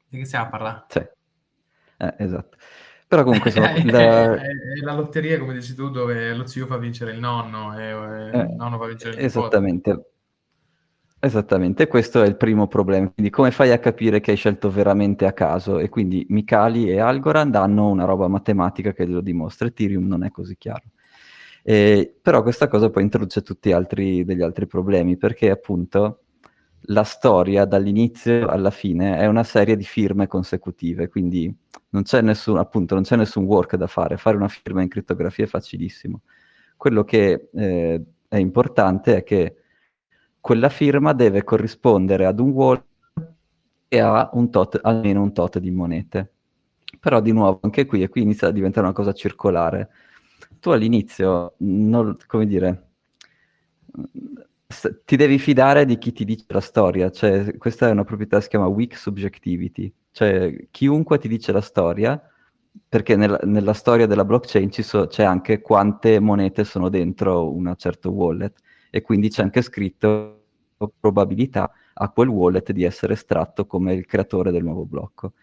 di 0.08 0.17
che 0.17 0.25
stiamo 0.25 0.46
a 0.46 0.50
parlare? 0.50 0.86
Sì, 0.89 1.00
eh, 1.98 2.15
esatto. 2.17 2.58
Però 3.08 3.24
comunque 3.24 3.50
insomma, 3.50 3.74
è, 3.74 3.84
la... 3.84 4.36
È, 4.36 4.39
è, 4.39 4.84
la 4.84 4.93
lotteria, 4.93 5.38
come 5.38 5.53
dici 5.53 5.75
tu, 5.75 5.89
dove 5.89 6.34
lo 6.34 6.46
zio 6.46 6.65
fa 6.65 6.77
vincere 6.77 7.12
il 7.12 7.20
nonno 7.20 7.77
e 7.77 7.89
eh, 7.89 8.39
il 8.39 8.53
nonno 8.55 8.77
fa 8.77 8.86
vincere 8.88 9.15
il 9.15 9.25
Esattamente. 9.25 9.89
Nipote. 9.89 10.10
Esattamente, 11.24 11.88
questo 11.88 12.24
è 12.24 12.25
il 12.25 12.36
primo 12.36 12.67
problema. 12.67 13.08
Quindi 13.10 13.31
come 13.31 13.51
fai 13.51 13.72
a 13.72 13.77
capire 13.77 14.22
che 14.22 14.31
hai 14.31 14.38
scelto 14.38 14.72
veramente 14.72 15.27
a 15.27 15.34
caso? 15.34 15.77
E 15.77 15.88
quindi 15.88 16.25
Mikali 16.29 16.89
e 16.89 17.00
Algorand 17.00 17.53
hanno 17.53 17.89
una 17.89 18.05
roba 18.05 18.27
matematica 18.27 18.91
che 18.91 19.05
lo 19.05 19.22
dimostra. 19.22 19.67
Ethereum 19.67 20.08
non 20.08 20.24
è 20.24 20.31
così 20.31 20.58
chiaro. 20.58 20.86
Eh, 21.63 22.15
però 22.21 22.41
questa 22.41 22.67
cosa 22.67 22.89
poi 22.89 23.03
introduce 23.03 23.41
tutti 23.41 23.71
altri, 23.71 24.23
degli 24.25 24.41
altri 24.41 24.65
problemi, 24.67 25.17
perché 25.17 25.49
appunto 25.49 26.23
la 26.85 27.03
storia 27.03 27.65
dall'inizio 27.65 28.47
alla 28.47 28.71
fine 28.71 29.17
è 29.17 29.27
una 29.27 29.43
serie 29.43 29.75
di 29.75 29.83
firme 29.83 30.27
consecutive, 30.27 31.07
quindi 31.09 31.53
non 31.89 32.03
c'è 32.03 32.21
nessun, 32.21 32.57
appunto, 32.57 32.95
non 32.95 33.03
c'è 33.03 33.15
nessun 33.15 33.43
work 33.45 33.75
da 33.75 33.87
fare. 33.87 34.17
Fare 34.17 34.37
una 34.37 34.47
firma 34.47 34.81
in 34.81 34.87
crittografia 34.87 35.45
è 35.45 35.47
facilissimo. 35.47 36.21
Quello 36.77 37.03
che 37.03 37.49
eh, 37.53 38.03
è 38.27 38.37
importante 38.37 39.17
è 39.17 39.23
che 39.23 39.55
quella 40.39 40.69
firma 40.69 41.13
deve 41.13 41.43
corrispondere 41.43 42.25
ad 42.25 42.39
un 42.39 42.49
wallet 42.49 42.85
e 43.87 43.99
a 43.99 44.29
un 44.33 44.49
tot, 44.49 44.79
almeno 44.81 45.21
un 45.21 45.33
tot 45.33 45.59
di 45.59 45.69
monete. 45.69 46.31
Però 46.99 47.19
di 47.19 47.31
nuovo 47.31 47.59
anche 47.61 47.85
qui, 47.85 48.01
e 48.01 48.09
qui 48.09 48.21
inizia 48.21 48.47
a 48.47 48.51
diventare 48.51 48.85
una 48.85 48.95
cosa 48.95 49.13
circolare 49.13 49.89
tu 50.61 50.69
all'inizio, 50.69 51.55
non, 51.57 52.15
come 52.27 52.45
dire, 52.45 52.91
ti 55.03 55.15
devi 55.17 55.37
fidare 55.39 55.85
di 55.85 55.97
chi 55.97 56.13
ti 56.13 56.23
dice 56.23 56.45
la 56.47 56.61
storia, 56.61 57.09
cioè 57.09 57.57
questa 57.57 57.89
è 57.89 57.91
una 57.91 58.05
proprietà 58.05 58.37
che 58.37 58.43
si 58.43 58.49
chiama 58.49 58.67
weak 58.67 58.95
subjectivity, 58.95 59.93
cioè 60.11 60.67
chiunque 60.71 61.17
ti 61.17 61.27
dice 61.27 61.51
la 61.51 61.61
storia, 61.61 62.21
perché 62.87 63.15
nel, 63.15 63.39
nella 63.43 63.73
storia 63.73 64.05
della 64.05 64.23
blockchain 64.23 64.71
so, 64.71 65.07
c'è 65.07 65.23
anche 65.23 65.61
quante 65.61 66.19
monete 66.19 66.63
sono 66.63 66.89
dentro 66.89 67.51
un 67.51 67.73
certo 67.75 68.11
wallet 68.11 68.59
e 68.89 69.01
quindi 69.01 69.29
c'è 69.29 69.41
anche 69.41 69.61
scritto 69.61 70.43
probabilità 70.99 71.71
a 71.93 72.09
quel 72.09 72.29
wallet 72.29 72.71
di 72.71 72.83
essere 72.83 73.13
estratto 73.13 73.65
come 73.65 73.93
il 73.93 74.05
creatore 74.05 74.51
del 74.51 74.63
nuovo 74.63 74.85
blocco. 74.85 75.33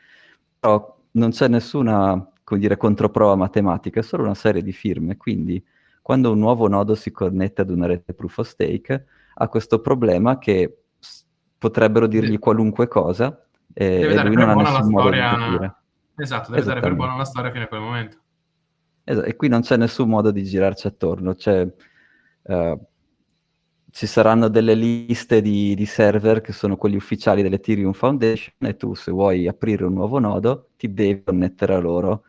Però 0.58 0.96
non 1.12 1.30
c'è 1.30 1.48
nessuna 1.48 2.32
come 2.49 2.61
dire, 2.61 2.78
controprova 2.78 3.35
matematica, 3.35 4.00
è 4.00 4.02
solo 4.02 4.23
una 4.23 4.35
serie 4.35 4.62
di 4.62 4.73
firme. 4.73 5.19
Quindi, 5.19 5.62
quando 6.00 6.33
un 6.33 6.38
nuovo 6.38 6.67
nodo 6.67 6.95
si 6.95 7.11
connette 7.11 7.61
ad 7.61 7.69
una 7.69 7.85
rete 7.85 8.14
proof 8.14 8.38
of 8.38 8.49
stake, 8.49 9.05
ha 9.35 9.49
questo 9.49 9.83
problema 9.83 10.38
che 10.38 10.85
s- 10.99 11.26
potrebbero 11.59 12.07
dirgli 12.07 12.38
qualunque 12.38 12.88
cosa 12.88 13.47
e, 13.75 14.00
e 14.00 14.25
lui 14.25 14.35
non 14.35 14.49
ha 14.49 14.55
nessun 14.55 14.90
modo 14.90 15.09
storia... 15.09 15.28
di 15.28 15.37
capire. 15.37 15.76
Esatto, 16.17 16.50
deve 16.50 16.64
dare 16.64 16.81
per 16.81 16.95
buona 16.95 17.17
la 17.17 17.26
storia 17.26 17.50
fino 17.50 17.64
a 17.64 17.67
quel 17.67 17.81
momento. 17.81 18.17
Esatto, 19.05 19.26
e 19.26 19.37
qui 19.37 19.49
non 19.49 19.61
c'è 19.61 19.76
nessun 19.76 20.09
modo 20.09 20.31
di 20.31 20.43
girarci 20.43 20.87
attorno. 20.87 21.35
C'è, 21.35 21.71
uh, 22.45 22.87
ci 23.90 24.07
saranno 24.07 24.49
delle 24.49 24.73
liste 24.73 25.43
di, 25.43 25.75
di, 25.75 25.85
server 25.85 26.40
che 26.40 26.52
sono 26.52 26.78
quelli 26.78 26.97
ufficiali 26.97 27.43
dell'Ethereum 27.43 27.93
Foundation 27.93 28.55
e 28.61 28.75
tu 28.75 28.95
se 28.95 29.11
vuoi 29.11 29.47
aprire 29.47 29.85
un 29.85 29.93
nuovo 29.93 30.19
nodo 30.19 30.71
ti 30.78 30.90
devi 30.95 31.23
connettere 31.23 31.75
a 31.75 31.78
loro 31.78 32.23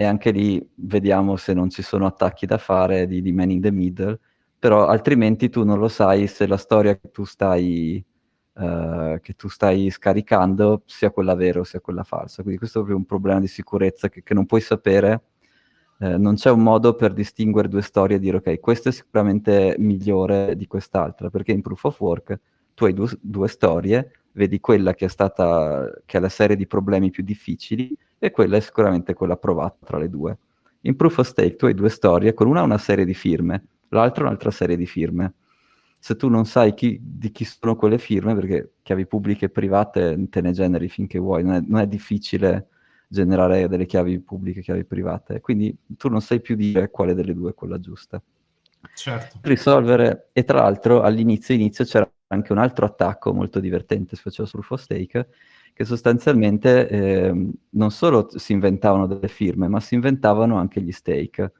e 0.00 0.04
anche 0.04 0.30
lì 0.30 0.64
vediamo 0.76 1.34
se 1.34 1.52
non 1.52 1.70
ci 1.70 1.82
sono 1.82 2.06
attacchi 2.06 2.46
da 2.46 2.56
fare 2.56 3.08
di, 3.08 3.20
di 3.20 3.32
man 3.32 3.50
in 3.50 3.60
the 3.60 3.72
middle, 3.72 4.16
però 4.56 4.86
altrimenti 4.86 5.48
tu 5.48 5.64
non 5.64 5.80
lo 5.80 5.88
sai 5.88 6.28
se 6.28 6.46
la 6.46 6.56
storia 6.56 6.96
che 6.96 7.10
tu 7.10 7.24
stai, 7.24 8.04
uh, 8.52 9.18
che 9.20 9.32
tu 9.34 9.48
stai 9.48 9.90
scaricando 9.90 10.82
sia 10.86 11.10
quella 11.10 11.34
vera 11.34 11.58
o 11.58 11.64
sia 11.64 11.80
quella 11.80 12.04
falsa. 12.04 12.42
Quindi 12.42 12.60
questo 12.60 12.78
è 12.78 12.82
proprio 12.82 12.96
un 12.96 13.06
problema 13.06 13.40
di 13.40 13.48
sicurezza 13.48 14.08
che, 14.08 14.22
che 14.22 14.34
non 14.34 14.46
puoi 14.46 14.60
sapere. 14.60 15.22
Eh, 15.98 16.16
non 16.16 16.36
c'è 16.36 16.50
un 16.52 16.62
modo 16.62 16.94
per 16.94 17.12
distinguere 17.12 17.66
due 17.66 17.82
storie 17.82 18.18
e 18.18 18.20
dire 18.20 18.36
ok, 18.36 18.60
questa 18.60 18.90
è 18.90 18.92
sicuramente 18.92 19.74
migliore 19.78 20.54
di 20.54 20.68
quest'altra, 20.68 21.28
perché 21.28 21.50
in 21.50 21.60
proof 21.60 21.82
of 21.82 22.00
work 22.00 22.38
tu 22.74 22.84
hai 22.84 22.92
due, 22.92 23.08
due 23.20 23.48
storie, 23.48 24.12
vedi 24.38 24.60
quella 24.60 24.94
che 24.94 25.06
è 25.06 25.08
stata, 25.08 25.90
che 26.06 26.16
ha 26.16 26.20
la 26.20 26.28
serie 26.28 26.56
di 26.56 26.66
problemi 26.66 27.10
più 27.10 27.22
difficili 27.24 27.94
e 28.18 28.30
quella 28.30 28.56
è 28.56 28.60
sicuramente 28.60 29.12
quella 29.12 29.36
provata 29.36 29.84
tra 29.84 29.98
le 29.98 30.08
due. 30.08 30.38
In 30.82 30.96
Proof 30.96 31.18
of 31.18 31.26
Stake 31.26 31.56
tu 31.56 31.66
hai 31.66 31.74
due 31.74 31.90
storie, 31.90 32.32
con 32.32 32.46
una 32.46 32.62
una 32.62 32.78
serie 32.78 33.04
di 33.04 33.14
firme, 33.14 33.64
l'altra 33.88 34.24
un'altra 34.24 34.52
serie 34.52 34.76
di 34.76 34.86
firme. 34.86 35.34
Se 35.98 36.14
tu 36.14 36.28
non 36.28 36.46
sai 36.46 36.74
chi, 36.74 37.00
di 37.02 37.32
chi 37.32 37.44
sono 37.44 37.74
quelle 37.74 37.98
firme, 37.98 38.34
perché 38.34 38.74
chiavi 38.82 39.06
pubbliche 39.06 39.46
e 39.46 39.50
private 39.50 40.28
te 40.30 40.40
ne 40.40 40.52
generi 40.52 40.88
finché 40.88 41.18
vuoi, 41.18 41.42
non 41.42 41.54
è, 41.54 41.60
non 41.66 41.80
è 41.80 41.88
difficile 41.88 42.68
generare 43.08 43.66
delle 43.66 43.86
chiavi 43.86 44.20
pubbliche 44.20 44.60
e 44.60 44.62
chiavi 44.62 44.84
private, 44.84 45.40
quindi 45.40 45.76
tu 45.96 46.08
non 46.08 46.20
sai 46.20 46.40
più 46.40 46.54
dire 46.54 46.90
quale 46.90 47.14
delle 47.14 47.34
due 47.34 47.50
è 47.50 47.54
quella 47.54 47.80
giusta. 47.80 48.22
Certo. 48.94 49.38
Risolvere, 49.42 50.28
e 50.32 50.44
tra 50.44 50.60
l'altro 50.60 51.02
all'inizio 51.02 51.54
inizio 51.54 51.84
c'era 51.84 52.08
anche 52.28 52.52
un 52.52 52.58
altro 52.58 52.86
attacco 52.86 53.32
molto 53.32 53.60
divertente, 53.60 54.16
si 54.16 54.22
faceva 54.22 54.48
sul 54.48 54.64
of 54.66 54.80
Stake, 54.80 55.28
che 55.72 55.84
sostanzialmente 55.84 56.88
eh, 56.88 57.50
non 57.70 57.90
solo 57.90 58.28
si 58.36 58.52
inventavano 58.52 59.06
delle 59.06 59.28
firme, 59.28 59.68
ma 59.68 59.80
si 59.80 59.94
inventavano 59.94 60.56
anche 60.56 60.80
gli 60.80 60.92
stake. 60.92 61.52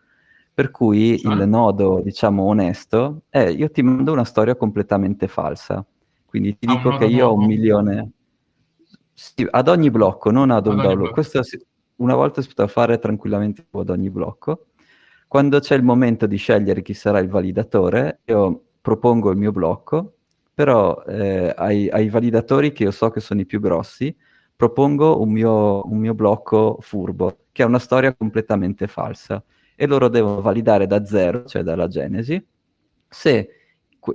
Per 0.52 0.70
cui 0.72 1.20
ah. 1.22 1.34
il 1.34 1.48
nodo, 1.48 2.00
diciamo, 2.02 2.42
onesto 2.42 3.22
è 3.28 3.46
io 3.46 3.70
ti 3.70 3.80
mando 3.82 4.12
una 4.12 4.24
storia 4.24 4.56
completamente 4.56 5.28
falsa. 5.28 5.84
Quindi 6.24 6.58
ti 6.58 6.66
ah, 6.66 6.74
dico 6.74 6.96
che 6.96 7.06
io 7.06 7.28
ho 7.28 7.34
un 7.34 7.46
milione... 7.46 8.10
Sì, 9.12 9.46
ad 9.48 9.68
ogni 9.68 9.90
blocco, 9.90 10.30
non 10.30 10.50
ad 10.50 10.66
un 10.66 10.76
blocco. 10.76 11.10
Questo 11.12 11.40
una 11.96 12.14
volta 12.14 12.42
si 12.42 12.48
poteva 12.48 12.68
fare 12.68 12.98
tranquillamente 12.98 13.66
ad 13.70 13.88
ogni 13.88 14.10
blocco. 14.10 14.66
Quando 15.28 15.60
c'è 15.60 15.76
il 15.76 15.82
momento 15.82 16.26
di 16.26 16.36
scegliere 16.36 16.82
chi 16.82 16.94
sarà 16.94 17.20
il 17.20 17.28
validatore, 17.28 18.20
io 18.24 18.62
propongo 18.80 19.30
il 19.30 19.36
mio 19.36 19.52
blocco 19.52 20.17
però 20.58 21.04
eh, 21.06 21.54
ai, 21.56 21.88
ai, 21.88 22.08
validatori 22.08 22.72
che 22.72 22.82
io 22.82 22.90
so 22.90 23.10
che 23.10 23.20
sono 23.20 23.40
i 23.40 23.46
più 23.46 23.60
grossi, 23.60 24.12
propongo 24.56 25.20
un 25.20 25.30
mio, 25.30 25.86
un 25.86 25.98
mio 25.98 26.14
blocco 26.14 26.78
furbo, 26.80 27.44
che 27.52 27.62
è 27.62 27.64
una 27.64 27.78
storia 27.78 28.12
completamente 28.12 28.88
falsa, 28.88 29.40
e 29.76 29.86
loro 29.86 30.08
devono 30.08 30.40
validare 30.40 30.88
da 30.88 31.04
zero, 31.04 31.44
cioè 31.44 31.62
dalla 31.62 31.86
genesi, 31.86 32.44
se 33.08 33.50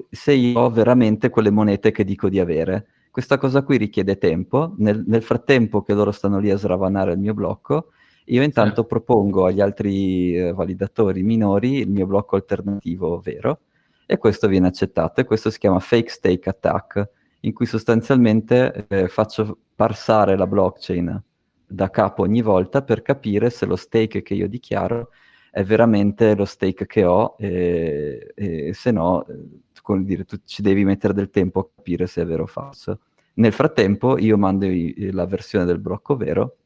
se 0.09 0.33
io 0.33 0.59
ho 0.59 0.69
veramente 0.69 1.29
quelle 1.29 1.50
monete 1.50 1.91
che 1.91 2.03
dico 2.03 2.27
di 2.27 2.41
avere. 2.41 2.88
Questa 3.09 3.38
cosa 3.38 3.63
qui 3.63 3.77
richiede 3.77 4.17
tempo, 4.17 4.75
nel, 4.79 5.01
nel 5.07 5.23
frattempo 5.23 5.81
che 5.81 5.93
loro 5.93 6.12
stanno 6.12 6.39
lì 6.39 6.51
a 6.51 6.57
sravanare 6.57 7.13
il 7.13 7.19
mio 7.19 7.33
blocco, 7.33 7.91
io 8.25 8.43
intanto 8.43 8.81
sì. 8.81 8.88
propongo 8.89 9.45
agli 9.45 9.62
altri 9.62 10.35
eh, 10.35 10.51
validatori 10.51 11.23
minori 11.23 11.77
il 11.77 11.89
mio 11.89 12.05
blocco 12.05 12.35
alternativo 12.35 13.19
vero 13.19 13.59
e 14.05 14.17
questo 14.17 14.48
viene 14.48 14.67
accettato 14.67 15.22
e 15.22 15.25
questo 15.25 15.50
si 15.50 15.60
chiama 15.60 15.79
fake 15.79 16.10
stake 16.10 16.50
attack 16.50 17.10
in 17.41 17.53
cui 17.53 17.65
sostanzialmente 17.65 18.86
eh, 18.88 19.07
faccio 19.07 19.57
parsare 19.75 20.38
la 20.38 20.48
blockchain 20.48 21.24
da 21.65 21.89
capo 21.89 22.22
ogni 22.22 22.41
volta 22.41 22.83
per 22.83 23.01
capire 23.01 23.50
se 23.50 23.65
lo 23.65 23.75
stake 23.75 24.22
che 24.22 24.33
io 24.33 24.48
dichiaro 24.48 25.10
è 25.50 25.63
veramente 25.63 26.36
lo 26.36 26.45
stake 26.45 26.86
che 26.86 27.05
ho 27.05 27.36
e, 27.38 28.31
e 28.36 28.74
se 28.74 28.91
no, 28.91 29.25
eh, 29.27 29.62
come 29.81 30.03
dire, 30.03 30.24
tu 30.25 30.38
ci 30.45 30.62
devi 30.62 30.83
mettere 30.83 31.13
del 31.13 31.29
tempo 31.29 31.60
a 31.60 31.69
capire 31.75 32.07
se 32.07 32.22
è 32.22 32.25
vero 32.25 32.43
o 32.43 32.48
falso. 32.48 33.01
Nel 33.36 33.51
frattempo 33.51 34.17
io 34.17 34.38
mando 34.38 34.65
i, 34.65 35.12
la 35.12 35.25
versione 35.25 35.65
del 35.65 35.79
blocco 35.79 36.15
vero 36.15 36.57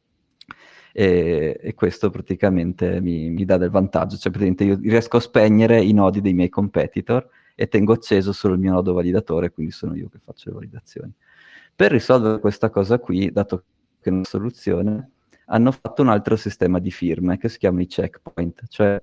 e, 0.92 1.60
e 1.62 1.74
questo 1.74 2.10
praticamente 2.10 3.00
mi, 3.02 3.30
mi, 3.30 3.46
dà 3.46 3.58
del 3.58 3.70
vantaggio, 3.70 4.18
cioè 4.18 4.32
praticamente 4.32 4.64
io 4.64 4.90
riesco 4.90 5.18
a 5.18 5.22
spegnere 5.22 5.82
i 5.82 5.94
nodi 5.94 6.22
dei 6.22 6.34
miei 6.34 6.50
competitor 6.50 7.28
e 7.56 7.68
tengo 7.68 7.94
acceso 7.94 8.32
solo 8.34 8.54
il 8.54 8.60
mio 8.60 8.72
nodo 8.74 8.94
validatore, 8.94 9.52
quindi 9.52 9.72
sono 9.72 9.96
io 9.96 10.10
che 10.10 10.20
faccio 10.24 10.50
le 10.50 10.56
validazioni. 10.56 11.12
Per 11.76 11.92
risolvere 11.92 12.40
questa 12.40 12.70
cosa 12.70 13.00
qui, 13.00 13.32
dato 13.32 13.64
che 14.00 14.10
è 14.10 14.14
una 14.14 14.24
soluzione, 14.24 15.12
hanno 15.46 15.72
fatto 15.72 16.02
un 16.02 16.10
altro 16.10 16.36
sistema 16.36 16.80
di 16.80 16.92
firme 16.92 17.38
che 17.38 17.50
si 17.50 17.58
chiamano 17.58 17.84
i 17.84 17.88
checkpoint, 17.88 18.68
cioè 18.68 19.02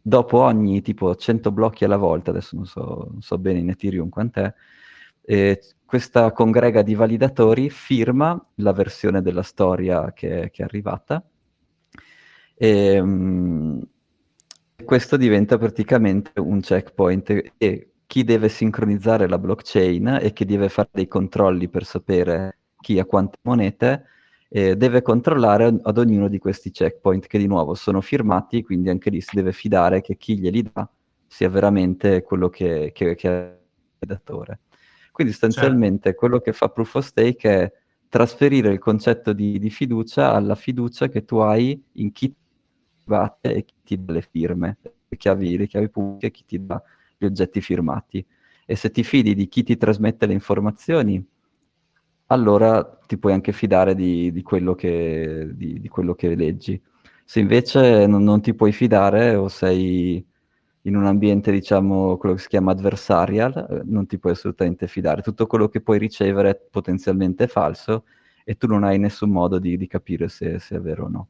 dopo 0.00 0.38
ogni 0.38 0.82
tipo 0.82 1.14
100 1.14 1.50
blocchi 1.50 1.84
alla 1.84 1.96
volta, 1.96 2.30
adesso 2.30 2.54
non 2.54 2.66
so, 2.66 3.08
non 3.10 3.22
so 3.22 3.38
bene 3.38 3.58
in 3.58 3.70
Ethereum 3.70 4.08
quant'è, 4.08 4.52
eh, 5.22 5.60
questa 5.86 6.32
congrega 6.32 6.82
di 6.82 6.94
validatori 6.94 7.70
firma 7.70 8.38
la 8.56 8.72
versione 8.72 9.22
della 9.22 9.42
storia 9.42 10.12
che, 10.12 10.50
che 10.52 10.62
è 10.62 10.64
arrivata 10.64 11.24
e, 12.54 12.98
um, 12.98 13.82
questo 14.84 15.16
diventa 15.16 15.56
praticamente 15.58 16.38
un 16.40 16.60
checkpoint 16.60 17.52
e 17.56 17.90
chi 18.06 18.24
deve 18.24 18.48
sincronizzare 18.48 19.28
la 19.28 19.38
blockchain 19.38 20.18
e 20.20 20.32
chi 20.32 20.44
deve 20.44 20.68
fare 20.68 20.88
dei 20.92 21.08
controlli 21.08 21.68
per 21.68 21.84
sapere 21.84 22.58
chi 22.80 22.98
ha 22.98 23.04
quante 23.04 23.38
monete 23.42 24.04
eh, 24.48 24.76
deve 24.76 25.02
controllare 25.02 25.78
ad 25.82 25.98
ognuno 25.98 26.28
di 26.28 26.38
questi 26.38 26.70
checkpoint 26.70 27.26
che 27.26 27.38
di 27.38 27.46
nuovo 27.46 27.74
sono 27.74 28.00
firmati, 28.00 28.62
quindi 28.62 28.90
anche 28.90 29.10
lì 29.10 29.20
si 29.20 29.34
deve 29.34 29.52
fidare 29.52 30.00
che 30.00 30.16
chi 30.16 30.38
glieli 30.38 30.62
dà 30.72 30.88
sia 31.26 31.48
veramente 31.48 32.22
quello 32.22 32.48
che, 32.48 32.92
che, 32.94 33.14
che 33.16 33.28
è 33.28 33.58
il 33.98 34.08
datore. 34.08 34.60
Quindi 35.16 35.32
sostanzialmente 35.32 36.10
certo. 36.10 36.18
quello 36.18 36.40
che 36.40 36.52
fa 36.52 36.68
Proof 36.68 36.96
of 36.96 37.06
Stake 37.06 37.48
è 37.48 37.72
trasferire 38.06 38.70
il 38.70 38.78
concetto 38.78 39.32
di, 39.32 39.58
di 39.58 39.70
fiducia 39.70 40.34
alla 40.34 40.54
fiducia 40.54 41.08
che 41.08 41.24
tu 41.24 41.38
hai 41.38 41.82
in 41.92 42.12
chi 42.12 42.34
private 43.02 43.54
e 43.54 43.64
chi 43.64 43.74
ti 43.82 44.04
dà 44.04 44.12
le 44.12 44.20
firme, 44.20 44.76
le 45.08 45.16
chiavi, 45.16 45.56
le 45.56 45.66
chiavi 45.68 45.88
pubbliche 45.88 46.26
e 46.26 46.30
chi 46.32 46.44
ti 46.44 46.66
dà 46.66 46.82
gli 47.16 47.24
oggetti 47.24 47.62
firmati. 47.62 48.26
E 48.66 48.76
se 48.76 48.90
ti 48.90 49.02
fidi 49.02 49.34
di 49.34 49.48
chi 49.48 49.62
ti 49.62 49.78
trasmette 49.78 50.26
le 50.26 50.34
informazioni, 50.34 51.26
allora 52.26 52.84
ti 53.06 53.16
puoi 53.16 53.32
anche 53.32 53.52
fidare 53.52 53.94
di, 53.94 54.30
di, 54.32 54.42
quello, 54.42 54.74
che, 54.74 55.48
di, 55.54 55.80
di 55.80 55.88
quello, 55.88 56.14
che, 56.14 56.34
leggi. 56.34 56.78
Se 57.24 57.40
invece 57.40 58.06
non, 58.06 58.22
non, 58.22 58.42
ti 58.42 58.52
puoi 58.52 58.72
fidare 58.72 59.34
o 59.34 59.48
sei 59.48 60.22
in 60.86 60.96
un 60.96 61.04
ambiente, 61.04 61.50
diciamo, 61.50 62.16
quello 62.16 62.36
che 62.36 62.42
si 62.42 62.48
chiama 62.48 62.70
adversarial, 62.70 63.66
eh, 63.70 63.80
non 63.84 64.06
ti 64.06 64.18
puoi 64.18 64.32
assolutamente 64.32 64.86
fidare. 64.86 65.20
Tutto 65.20 65.46
quello 65.46 65.68
che 65.68 65.80
puoi 65.80 65.98
ricevere 65.98 66.50
è 66.50 66.56
potenzialmente 66.56 67.48
falso 67.48 68.04
e 68.44 68.56
tu 68.56 68.68
non 68.68 68.84
hai 68.84 68.96
nessun 68.98 69.30
modo 69.30 69.58
di, 69.58 69.84
capire 69.88 70.28
se, 70.28 70.60
se, 70.60 70.76
è 70.76 70.80
vero 70.80 71.06
o 71.06 71.08
no. 71.08 71.28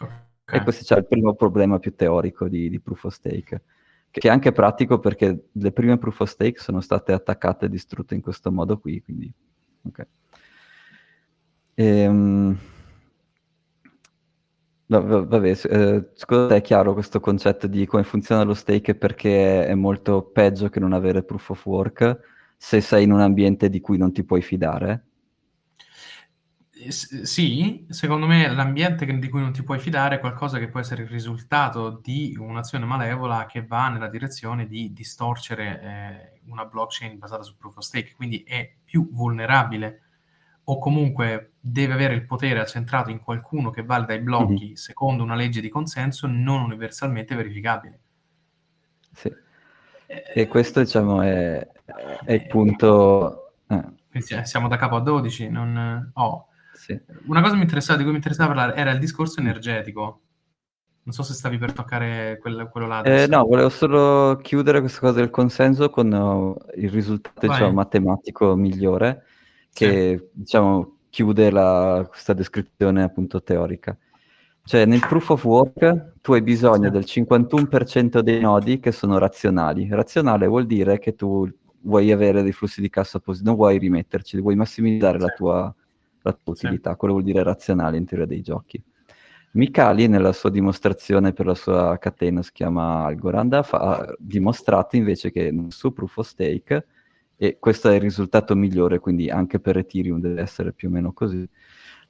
Okay. 0.00 0.60
E 0.60 0.62
questo 0.62 0.94
è 0.94 0.98
il 0.98 1.06
primo 1.06 1.34
problema 1.34 1.80
più 1.80 1.96
teorico 1.96 2.48
di, 2.48 2.70
di 2.70 2.78
Proof 2.78 3.04
of 3.04 3.14
Stake, 3.14 3.62
che 4.08 4.28
è 4.28 4.30
anche 4.30 4.52
pratico 4.52 5.00
perché 5.00 5.48
le 5.50 5.72
prime 5.72 5.98
Proof 5.98 6.20
of 6.20 6.28
Stake 6.28 6.60
sono 6.60 6.80
state 6.80 7.12
attaccate 7.12 7.66
e 7.66 7.68
distrutte 7.68 8.14
in 8.14 8.20
questo 8.20 8.52
modo 8.52 8.78
qui, 8.78 9.02
quindi... 9.02 9.32
Okay. 9.82 10.06
Ehm... 11.74 12.58
No, 14.88 15.26
vabbè, 15.26 15.48
eh, 15.48 16.10
secondo 16.14 16.46
te 16.46 16.56
è 16.56 16.60
chiaro 16.60 16.92
questo 16.92 17.18
concetto 17.18 17.66
di 17.66 17.86
come 17.86 18.04
funziona 18.04 18.44
lo 18.44 18.54
stake 18.54 18.94
perché 18.94 19.66
è 19.66 19.74
molto 19.74 20.22
peggio 20.22 20.68
che 20.68 20.78
non 20.78 20.92
avere 20.92 21.24
proof 21.24 21.50
of 21.50 21.66
work 21.66 22.20
se 22.56 22.80
sei 22.80 23.02
in 23.02 23.10
un 23.10 23.20
ambiente 23.20 23.68
di 23.68 23.80
cui 23.80 23.98
non 23.98 24.12
ti 24.12 24.22
puoi 24.22 24.42
fidare? 24.42 25.06
sì, 26.88 27.86
secondo 27.88 28.26
me 28.26 28.48
l'ambiente 28.52 29.06
di 29.06 29.28
cui 29.28 29.40
non 29.40 29.52
ti 29.52 29.62
puoi 29.62 29.78
fidare 29.78 30.16
è 30.16 30.20
qualcosa 30.20 30.58
che 30.58 30.68
può 30.68 30.78
essere 30.78 31.02
il 31.02 31.08
risultato 31.08 32.00
di 32.02 32.36
un'azione 32.38 32.84
malevola 32.84 33.46
che 33.46 33.64
va 33.64 33.88
nella 33.88 34.08
direzione 34.08 34.66
di 34.66 34.92
distorcere 34.92 35.80
eh, 35.80 36.40
una 36.48 36.66
blockchain 36.66 37.18
basata 37.18 37.42
su 37.42 37.56
proof 37.56 37.78
of 37.78 37.84
stake, 37.84 38.14
quindi 38.14 38.44
è 38.46 38.70
più 38.84 39.08
vulnerabile 39.10 40.05
o 40.68 40.78
comunque 40.78 41.52
deve 41.60 41.92
avere 41.92 42.14
il 42.14 42.24
potere 42.24 42.60
accentrato 42.60 43.10
in 43.10 43.20
qualcuno 43.20 43.70
che 43.70 43.82
valida 43.82 44.14
i 44.14 44.20
blocchi 44.20 44.64
mm-hmm. 44.64 44.74
secondo 44.74 45.22
una 45.22 45.34
legge 45.34 45.60
di 45.60 45.68
consenso 45.68 46.26
non 46.26 46.62
universalmente 46.62 47.34
verificabile. 47.34 48.00
Sì. 49.12 49.32
E 50.06 50.46
questo 50.48 50.80
diciamo 50.80 51.22
è, 51.22 51.66
è 52.24 52.32
il 52.32 52.46
punto... 52.46 53.52
Eh. 53.68 54.44
Siamo 54.44 54.68
da 54.68 54.76
capo 54.76 54.96
a 54.96 55.00
12, 55.00 55.50
non... 55.50 56.10
Oh 56.14 56.48
sì. 56.86 56.98
Una 57.26 57.42
cosa 57.42 57.54
mi 57.56 57.66
di 57.66 58.02
cui 58.02 58.10
mi 58.10 58.16
interessava 58.16 58.52
parlare 58.52 58.76
era 58.76 58.90
il 58.92 58.98
discorso 58.98 59.40
energetico. 59.40 60.20
Non 61.02 61.14
so 61.14 61.22
se 61.22 61.34
stavi 61.34 61.58
per 61.58 61.72
toccare 61.72 62.38
quel, 62.40 62.68
quello 62.70 62.86
là. 62.86 63.02
Eh, 63.02 63.26
no, 63.26 63.44
volevo 63.44 63.68
solo 63.68 64.36
chiudere 64.36 64.80
questa 64.80 65.00
cosa 65.00 65.12
del 65.14 65.30
consenso 65.30 65.88
con 65.90 66.12
uh, 66.12 66.56
il 66.76 66.90
risultato 66.90 67.46
diciamo, 67.46 67.72
matematico 67.72 68.54
migliore 68.56 69.25
che 69.76 70.16
sì. 70.18 70.28
diciamo, 70.32 70.96
chiude 71.10 71.50
la, 71.50 72.04
questa 72.08 72.32
descrizione 72.32 73.02
appunto 73.02 73.42
teorica. 73.42 73.96
Cioè 74.64 74.84
nel 74.84 75.00
proof 75.00 75.30
of 75.30 75.44
work 75.44 76.14
tu 76.20 76.32
hai 76.32 76.42
bisogno 76.42 76.86
sì. 76.86 76.90
del 76.90 77.04
51% 77.06 78.18
dei 78.20 78.40
nodi 78.40 78.80
che 78.80 78.90
sono 78.90 79.18
razionali. 79.18 79.86
Razionale 79.88 80.46
vuol 80.46 80.66
dire 80.66 80.98
che 80.98 81.14
tu 81.14 81.48
vuoi 81.82 82.10
avere 82.10 82.42
dei 82.42 82.52
flussi 82.52 82.80
di 82.80 82.88
cassa 82.88 83.20
positivi, 83.20 83.48
non 83.48 83.56
vuoi 83.58 83.78
rimetterci, 83.78 84.40
vuoi 84.40 84.56
massimizzare 84.56 85.18
la 85.18 85.28
tua 85.28 85.74
la 86.26 86.32
tua 86.32 86.52
utilità, 86.52 86.90
sì. 86.90 86.96
quello 86.96 87.14
vuol 87.14 87.26
dire 87.26 87.42
razionale 87.42 87.96
in 87.96 88.04
teoria 88.04 88.26
dei 88.26 88.42
giochi. 88.42 88.82
Mikali 89.52 90.08
nella 90.08 90.32
sua 90.32 90.50
dimostrazione 90.50 91.32
per 91.32 91.46
la 91.46 91.54
sua 91.54 91.96
catena 91.98 92.42
si 92.42 92.50
chiama 92.52 93.04
Algorand 93.04 93.54
ha 93.54 94.14
dimostrato 94.18 94.96
invece 94.96 95.30
che 95.30 95.50
nel 95.50 95.72
suo 95.72 95.92
proof 95.92 96.18
of 96.18 96.26
stake 96.26 96.86
e 97.36 97.58
questo 97.58 97.90
è 97.90 97.94
il 97.94 98.00
risultato 98.00 98.54
migliore 98.54 98.98
quindi 98.98 99.28
anche 99.30 99.60
per 99.60 99.76
Ethereum 99.76 100.20
deve 100.20 100.40
essere 100.40 100.72
più 100.72 100.88
o 100.88 100.90
meno 100.90 101.12
così 101.12 101.48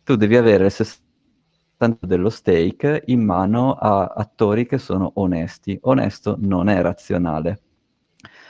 tu 0.03 0.17
devi 0.17 0.37
avere 0.37 0.67
il 0.67 0.73
60% 0.73 2.07
dello 2.07 2.31
stake 2.31 3.03
in 3.07 3.25
mano 3.25 3.75
a 3.75 4.07
attori 4.07 4.67
che 4.67 4.79
sono 4.79 5.13
onesti 5.15 5.79
onesto 5.83 6.37
non 6.39 6.69
è 6.69 6.81
razionale 6.81 7.61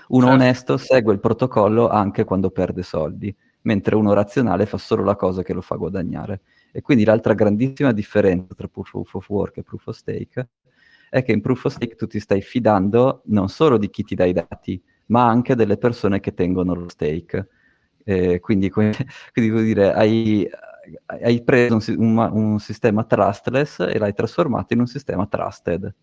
uno 0.08 0.26
certo. 0.26 0.42
onesto 0.42 0.76
segue 0.76 1.12
il 1.12 1.20
protocollo 1.20 1.88
anche 1.88 2.24
quando 2.24 2.50
perde 2.50 2.82
soldi 2.82 3.34
mentre 3.66 3.96
uno 3.96 4.12
razionale 4.12 4.64
fa 4.64 4.78
solo 4.78 5.04
la 5.04 5.16
cosa 5.16 5.42
che 5.42 5.52
lo 5.52 5.60
fa 5.60 5.76
guadagnare. 5.76 6.40
E 6.72 6.80
quindi 6.82 7.04
l'altra 7.04 7.34
grandissima 7.34 7.92
differenza 7.92 8.54
tra 8.54 8.68
proof 8.68 9.14
of 9.14 9.28
work 9.28 9.58
e 9.58 9.62
proof 9.62 9.86
of 9.88 9.96
stake 9.96 10.48
è 11.10 11.22
che 11.22 11.32
in 11.32 11.40
proof 11.40 11.64
of 11.64 11.72
stake 11.72 11.96
tu 11.96 12.06
ti 12.06 12.20
stai 12.20 12.40
fidando 12.42 13.22
non 13.26 13.48
solo 13.48 13.76
di 13.76 13.90
chi 13.90 14.02
ti 14.02 14.14
dà 14.14 14.24
i 14.24 14.32
dati, 14.32 14.80
ma 15.07 15.27
anche 15.27 15.55
delle 15.55 15.77
persone 15.77 16.21
che 16.21 16.35
tengono 16.35 16.75
lo 16.75 16.88
stake. 16.88 17.49
Eh, 18.05 18.40
quindi, 18.40 18.71
quindi 18.71 19.51
vuol 19.51 19.64
dire, 19.64 19.92
hai, 19.92 20.49
hai 21.07 21.42
preso 21.42 21.77
un, 21.99 22.16
un, 22.16 22.31
un, 22.33 22.59
sistema 22.59 23.05
trustless 23.05 23.81
e 23.81 23.99
l'hai 23.99 24.14
trasformato 24.14 24.75
in 24.75 24.81
un 24.81 24.87
sistema 24.87 25.27
trusted. 25.27 25.95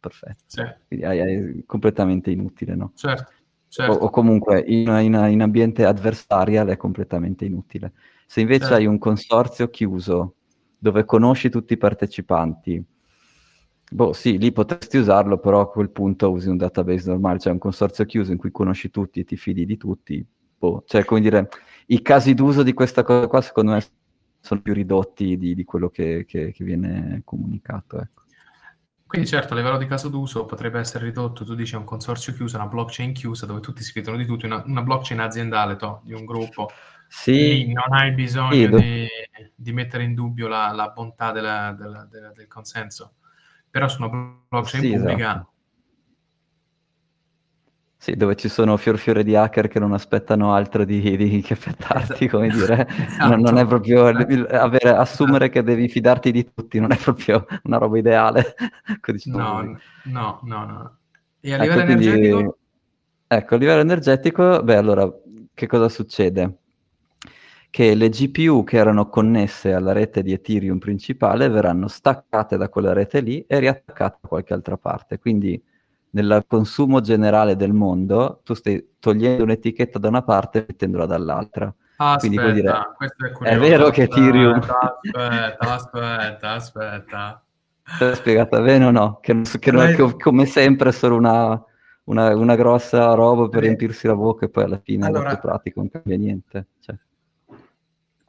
Perfetto. 0.00 0.42
Sì. 0.46 0.62
Quindi 0.88 1.04
hai, 1.04 1.20
hai 1.20 1.64
completamente 1.66 2.30
inutile, 2.30 2.74
no? 2.74 2.92
Certo. 2.94 3.30
Certo. 3.68 3.92
O, 3.94 4.04
o, 4.04 4.10
comunque 4.10 4.62
in, 4.66 4.88
in, 4.88 5.14
in, 5.30 5.40
ambiente 5.40 5.86
adversarial 5.86 6.68
è 6.68 6.76
completamente 6.76 7.46
inutile. 7.46 7.92
Se 8.26 8.42
invece 8.42 8.66
certo. 8.66 8.74
hai 8.74 8.84
un 8.84 8.98
consorzio 8.98 9.70
chiuso 9.70 10.34
dove 10.76 11.06
conosci 11.06 11.48
tutti 11.48 11.72
i 11.72 11.78
partecipanti, 11.78 12.84
boh 13.92 14.12
sì, 14.12 14.38
lì 14.38 14.52
potresti 14.52 14.96
usarlo, 14.96 15.38
però 15.38 15.60
a 15.60 15.70
quel 15.70 15.90
punto 15.90 16.30
usi 16.30 16.48
un 16.48 16.56
database 16.56 17.10
normale, 17.10 17.38
cioè 17.38 17.52
un 17.52 17.58
consorzio 17.58 18.04
chiuso 18.04 18.32
in 18.32 18.38
cui 18.38 18.50
conosci 18.50 18.90
tutti 18.90 19.20
e 19.20 19.24
ti 19.24 19.36
fidi 19.36 19.64
di 19.64 19.76
tutti. 19.76 20.24
Boh. 20.58 20.84
Cioè, 20.86 21.04
come 21.04 21.20
dire, 21.20 21.48
i 21.86 22.02
casi 22.02 22.34
d'uso 22.34 22.62
di 22.62 22.72
questa 22.72 23.02
cosa 23.02 23.26
qua 23.26 23.40
secondo 23.40 23.72
me 23.72 23.84
sono 24.38 24.60
più 24.60 24.74
ridotti 24.74 25.36
di, 25.36 25.54
di 25.54 25.64
quello 25.64 25.88
che, 25.88 26.24
che, 26.26 26.52
che 26.52 26.64
viene 26.64 27.22
comunicato. 27.24 28.00
Ecco 28.00 28.22
Quindi 29.06 29.28
certo, 29.28 29.54
a 29.54 29.56
livello 29.56 29.78
di 29.78 29.86
caso 29.86 30.08
d'uso 30.08 30.46
potrebbe 30.46 30.80
essere 30.80 31.04
ridotto, 31.04 31.44
tu 31.44 31.54
dici 31.54 31.76
un 31.76 31.84
consorzio 31.84 32.32
chiuso, 32.32 32.56
una 32.56 32.66
blockchain 32.66 33.12
chiusa 33.12 33.46
dove 33.46 33.60
tutti 33.60 33.82
si 33.82 33.92
fidano 33.92 34.16
di 34.16 34.26
tutti, 34.26 34.46
una, 34.46 34.62
una 34.66 34.82
blockchain 34.82 35.20
aziendale 35.20 35.76
to, 35.76 36.00
di 36.04 36.12
un 36.12 36.24
gruppo. 36.24 36.70
Sì. 37.08 37.32
Lì 37.32 37.72
non 37.72 37.92
hai 37.92 38.12
bisogno 38.12 38.52
sì, 38.52 38.68
di, 38.68 39.06
di, 39.54 39.72
mettere 39.72 40.04
in 40.04 40.14
dubbio 40.14 40.48
la, 40.48 40.72
la 40.72 40.88
bontà 40.88 41.30
della, 41.30 41.74
della, 41.76 42.08
della, 42.10 42.32
del 42.32 42.48
consenso. 42.48 43.16
Però 43.72 43.86
una 43.98 44.08
blockchain 44.48 44.82
sì, 44.82 44.90
pubblica 44.92 45.30
esatto. 45.30 45.50
Sì, 48.02 48.16
dove 48.16 48.34
ci 48.34 48.48
sono 48.48 48.76
fior 48.76 48.98
fiore 48.98 49.22
di 49.22 49.36
hacker 49.36 49.68
che 49.68 49.78
non 49.78 49.92
aspettano 49.92 50.52
altro 50.52 50.84
di, 50.84 51.16
di 51.16 51.40
che 51.40 51.52
aspettarti, 51.52 52.26
come 52.26 52.48
dire. 52.48 52.84
Esatto. 52.98 53.28
Non, 53.28 53.40
non, 53.40 53.58
è 53.58 53.64
proprio 53.64 54.08
il, 54.08 54.44
avere, 54.50 54.90
assumere 54.90 55.50
che 55.50 55.62
devi 55.62 55.88
fidarti 55.88 56.32
di 56.32 56.52
tutti, 56.52 56.80
non 56.80 56.90
è 56.90 56.96
proprio 56.96 57.46
una 57.62 57.78
roba 57.78 57.96
ideale. 57.98 58.56
no, 59.26 59.78
no, 60.02 60.40
no, 60.42 60.64
no. 60.64 60.96
E 61.38 61.52
a 61.52 61.54
ecco, 61.54 61.62
livello 61.62 61.84
quindi, 61.84 62.06
energetico? 62.08 62.58
Ecco, 63.28 63.54
a 63.54 63.58
livello 63.58 63.80
energetico, 63.82 64.62
beh, 64.64 64.76
allora, 64.76 65.08
che 65.54 65.66
cosa 65.68 65.88
succede? 65.88 66.61
Che 67.72 67.94
le 67.94 68.10
GPU 68.10 68.64
che 68.64 68.76
erano 68.76 69.08
connesse 69.08 69.72
alla 69.72 69.92
rete 69.92 70.22
di 70.22 70.32
Ethereum 70.32 70.78
principale 70.78 71.48
verranno 71.48 71.88
staccate 71.88 72.58
da 72.58 72.68
quella 72.68 72.92
rete 72.92 73.20
lì 73.20 73.42
e 73.46 73.58
riattaccate 73.60 74.18
da 74.20 74.28
qualche 74.28 74.52
altra 74.52 74.76
parte. 74.76 75.18
Quindi 75.18 75.58
nel 76.10 76.44
consumo 76.46 77.00
generale 77.00 77.56
del 77.56 77.72
mondo, 77.72 78.42
tu 78.44 78.52
stai 78.52 78.96
togliendo 78.98 79.44
un'etichetta 79.44 79.98
da 79.98 80.08
una 80.08 80.20
parte 80.20 80.58
e 80.58 80.64
mettendola 80.68 81.06
dall'altra. 81.06 81.74
Aspetta, 81.96 82.18
Quindi 82.18 82.36
puoi 82.36 82.52
dire, 82.52 82.72
è, 83.40 83.54
è, 83.54 83.58
vero 83.58 83.88
che 83.88 84.02
Ethereum... 84.02 84.60
Aspetta, 84.60 85.56
aspetta, 85.58 86.50
aspetta. 86.50 87.42
L'ho 87.98 88.14
spiegata 88.14 88.60
bene 88.60 88.84
o 88.84 88.90
no? 88.90 89.18
Che, 89.22 89.40
che, 89.58 89.70
non, 89.70 89.94
che 89.94 90.16
come 90.18 90.44
sempre 90.44 90.90
è 90.90 90.92
solo 90.92 91.16
una, 91.16 91.58
una, 92.04 92.36
una 92.36 92.54
grossa 92.54 93.14
roba 93.14 93.48
per 93.48 93.62
riempirsi 93.62 94.06
la 94.06 94.14
bocca 94.14 94.44
e 94.44 94.50
poi 94.50 94.64
alla 94.64 94.80
fine 94.82 95.06
allora, 95.06 95.30
la 95.30 95.38
pratica 95.38 95.80
non 95.80 95.90
cambia 95.90 96.18
niente. 96.18 96.66
Cioè. 96.78 96.94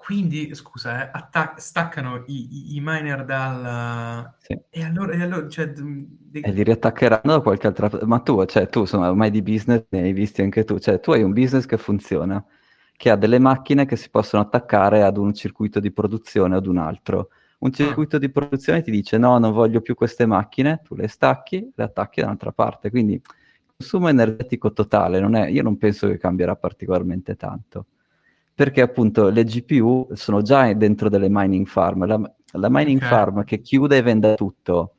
Quindi, 0.04 0.54
scusa, 0.54 1.06
eh, 1.06 1.10
attac- 1.14 1.62
staccano 1.62 2.26
i, 2.28 2.76
i, 2.76 2.82
miner 2.82 3.24
dal... 3.24 4.34
Sì. 4.40 4.60
E 4.70 4.84
allora... 4.84 5.14
E, 5.14 5.22
allora 5.22 5.48
cioè, 5.48 5.68
de... 5.68 6.42
e 6.42 6.52
li 6.52 6.62
riattaccheranno 6.62 7.32
da 7.32 7.40
qualche 7.40 7.68
altra... 7.68 7.90
Ma 8.04 8.20
tu, 8.20 8.44
cioè, 8.44 8.68
tu, 8.68 8.82
insomma, 8.82 9.10
ormai 9.10 9.32
di 9.32 9.42
business 9.42 9.86
ne 9.88 10.02
hai 10.02 10.12
visti 10.12 10.42
anche 10.42 10.66
tu. 10.66 10.78
Cioè, 10.78 11.00
tu 11.00 11.12
hai 11.12 11.24
un 11.24 11.32
business 11.32 11.66
che 11.66 11.78
funziona, 11.78 12.44
che 12.98 13.10
ha 13.12 13.16
delle 13.16 13.40
macchine 13.40 13.86
che 13.86 13.96
si 13.96 14.10
possono 14.10 14.44
attaccare 14.44 15.04
ad 15.04 15.16
un 15.16 15.34
circuito 15.34 15.80
di 15.80 15.92
produzione 15.94 16.56
o 16.56 16.58
ad 16.58 16.66
un 16.66 16.80
altro. 16.80 17.30
Un 17.60 17.72
circuito 17.72 18.18
di 18.18 18.30
produzione 18.30 18.82
ti 18.82 18.92
dice 18.92 19.18
no, 19.18 19.38
non 19.38 19.54
voglio 19.54 19.80
più 19.80 19.96
queste 19.96 20.26
macchine, 20.26 20.82
tu 20.84 20.96
le 20.96 21.08
stacchi, 21.08 21.72
le 21.74 21.84
attacchi 21.84 22.20
da 22.20 22.26
un'altra 22.26 22.52
parte. 22.52 22.90
Quindi 22.90 23.22
consumo 23.78 24.10
energetico 24.10 24.74
totale, 24.74 25.22
non 25.22 25.36
è, 25.36 25.48
io 25.48 25.64
non 25.64 25.78
penso 25.78 26.08
che 26.10 26.18
cambierà 26.18 26.58
particolarmente 26.58 27.38
tanto 27.38 27.86
perché 28.56 28.82
appunto 28.82 29.30
le 29.30 29.44
GPU 29.44 30.10
sono 30.14 30.42
già 30.42 30.72
dentro 30.74 31.10
delle 31.10 31.28
mining 31.30 31.66
farm. 31.66 32.06
La, 32.06 32.20
la 32.54 32.68
mining 32.70 32.98
okay. 32.98 33.10
farm 33.10 33.44
che 33.44 33.62
chiude 33.62 33.98
e 33.98 34.02
vende 34.02 34.36
tutto, 34.36 34.96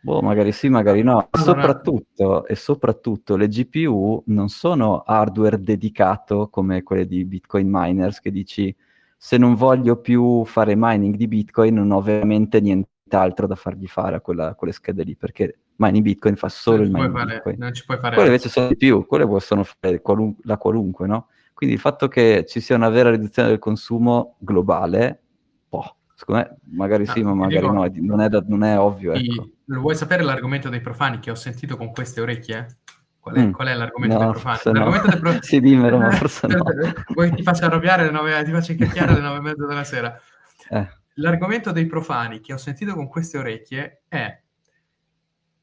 boh, 0.00 0.20
magari 0.20 0.52
sì, 0.52 0.68
magari 0.68 1.02
no. 1.02 1.28
E, 1.30 1.38
soprattutto, 1.38 2.46
e 2.46 2.54
soprattutto 2.56 3.36
le 3.36 3.48
GPU 3.48 4.24
non 4.26 4.48
sono 4.48 5.02
hardware 5.06 5.60
dedicato 5.60 6.48
come 6.48 6.82
quelle 6.82 7.06
di 7.06 7.24
Bitcoin 7.24 7.68
miners 7.70 8.20
che 8.20 8.30
dici 8.30 8.74
se 9.20 9.36
non 9.36 9.54
voglio 9.54 10.00
più 10.00 10.44
fare 10.44 10.74
mining 10.76 11.16
di 11.16 11.26
Bitcoin 11.26 11.74
non 11.74 11.90
ho 11.90 12.00
veramente 12.00 12.60
nient'altro 12.60 13.46
da 13.48 13.56
fargli 13.56 13.86
fare 13.86 14.16
a, 14.16 14.20
quella, 14.20 14.48
a 14.48 14.54
quelle 14.54 14.72
schede 14.72 15.02
lì, 15.02 15.16
perché 15.16 15.58
mining 15.76 16.04
Bitcoin 16.04 16.36
fa 16.36 16.48
solo 16.48 16.78
non 16.78 16.86
il 16.86 16.92
mining 16.92 17.12
fare, 17.12 17.34
Bitcoin. 17.34 17.56
Non 17.58 17.72
ci 17.72 17.84
puoi 17.84 17.98
fare 17.98 18.14
quelle 18.14 18.30
invece 18.30 18.48
sono 18.48 18.68
GPU, 18.68 19.06
quelle 19.06 19.26
possono 19.26 19.64
fare 19.64 20.00
qualun- 20.00 20.36
la 20.42 20.56
qualunque, 20.56 21.06
no? 21.06 21.26
Quindi 21.58 21.74
il 21.74 21.82
fatto 21.82 22.06
che 22.06 22.44
ci 22.46 22.60
sia 22.60 22.76
una 22.76 22.88
vera 22.88 23.10
riduzione 23.10 23.48
del 23.48 23.58
consumo 23.58 24.36
globale, 24.38 25.22
boh, 25.68 25.96
secondo 26.14 26.42
me 26.42 26.56
magari 26.76 27.04
sì, 27.04 27.20
ma 27.24 27.34
magari 27.34 27.66
dico, 27.66 27.72
no, 27.72 27.90
non 27.96 28.20
è, 28.20 28.28
da, 28.28 28.44
non 28.46 28.62
è 28.62 28.78
ovvio. 28.78 29.12
Ecco. 29.12 29.48
Lo 29.64 29.80
vuoi 29.80 29.96
sapere 29.96 30.22
l'argomento 30.22 30.68
dei 30.68 30.80
profani 30.80 31.18
che 31.18 31.32
ho 31.32 31.34
sentito 31.34 31.76
con 31.76 31.90
queste 31.90 32.20
orecchie? 32.20 32.78
Qual 33.18 33.34
è, 33.34 33.46
mm. 33.46 33.50
qual 33.50 33.66
è 33.66 33.74
l'argomento 33.74 34.14
no, 34.14 34.22
dei 34.22 34.30
profani? 34.30 34.58
L'argomento 34.62 35.06
no. 35.06 35.10
dei 35.10 35.20
pro... 35.20 35.38
sì, 35.42 35.60
dimmelo, 35.60 35.98
ma 35.98 36.10
forse 36.14 36.46
no. 36.46 36.62
Vuoi 37.12 37.34
ti 37.34 37.42
faccio 37.42 37.64
arrabbiare 37.64 38.02
alle 38.02 38.12
nove, 38.12 38.44
ti 38.44 38.52
faccio 38.52 38.70
incacchiare 38.70 39.10
alle 39.10 39.20
nove 39.20 39.38
e 39.38 39.40
mezza 39.40 39.66
della 39.66 39.82
sera. 39.82 40.20
Eh. 40.68 40.88
L'argomento 41.14 41.72
dei 41.72 41.86
profani 41.86 42.38
che 42.38 42.52
ho 42.52 42.56
sentito 42.56 42.94
con 42.94 43.08
queste 43.08 43.36
orecchie 43.36 44.02
è 44.06 44.42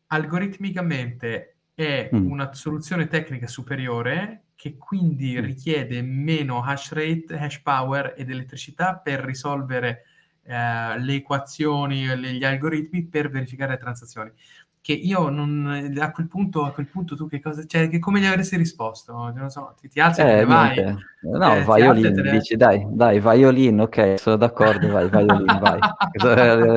algoritmicamente 0.07 1.55
è 1.73 2.09
mm. 2.13 2.29
una 2.29 2.53
soluzione 2.53 3.07
tecnica 3.07 3.47
superiore 3.47 4.44
che 4.55 4.77
quindi 4.77 5.37
mm. 5.37 5.43
richiede 5.43 6.01
meno 6.01 6.63
hash 6.63 6.93
rate, 6.93 7.37
hash 7.37 7.61
power 7.61 8.13
ed 8.17 8.29
elettricità 8.29 8.95
per 8.95 9.19
risolvere 9.19 10.03
eh, 10.43 10.99
le 10.99 11.13
equazioni, 11.15 12.05
le, 12.15 12.33
gli 12.33 12.43
algoritmi 12.43 13.05
per 13.05 13.29
verificare 13.29 13.71
le 13.71 13.77
transazioni. 13.77 14.31
Che 14.79 14.93
io 14.93 15.29
non, 15.29 15.95
a 15.99 16.11
quel 16.11 16.27
punto, 16.27 16.63
a 16.63 16.71
quel 16.71 16.87
punto 16.87 17.15
tu 17.15 17.27
che 17.27 17.39
cosa, 17.39 17.65
cioè, 17.65 17.89
che 17.89 17.97
come 17.97 18.19
gli 18.19 18.25
avresti 18.25 18.55
risposto? 18.55 19.31
Non 19.35 19.49
so, 19.49 19.73
ti, 19.81 19.89
ti 19.89 19.99
alzi 19.99 20.21
e 20.21 20.23
eh, 20.23 20.27
te 20.27 20.35
ne 20.35 20.45
vai. 20.45 20.95
No, 21.21 21.55
eh, 21.55 21.63
violin, 21.63 22.13
te 22.13 22.21
ne... 22.21 22.31
dici 22.31 22.55
dai, 22.55 22.85
dai, 22.91 23.19
violin, 23.19 23.81
ok, 23.81 24.19
sono 24.19 24.35
d'accordo, 24.35 24.87
vai, 24.91 25.09
violin, 25.09 25.45
vai. 25.59 25.79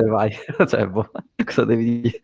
vai. 0.09 0.33
cioè, 0.67 0.87
boh, 0.87 1.11
cosa 1.45 1.67
devi 1.67 2.01
dire? 2.01 2.23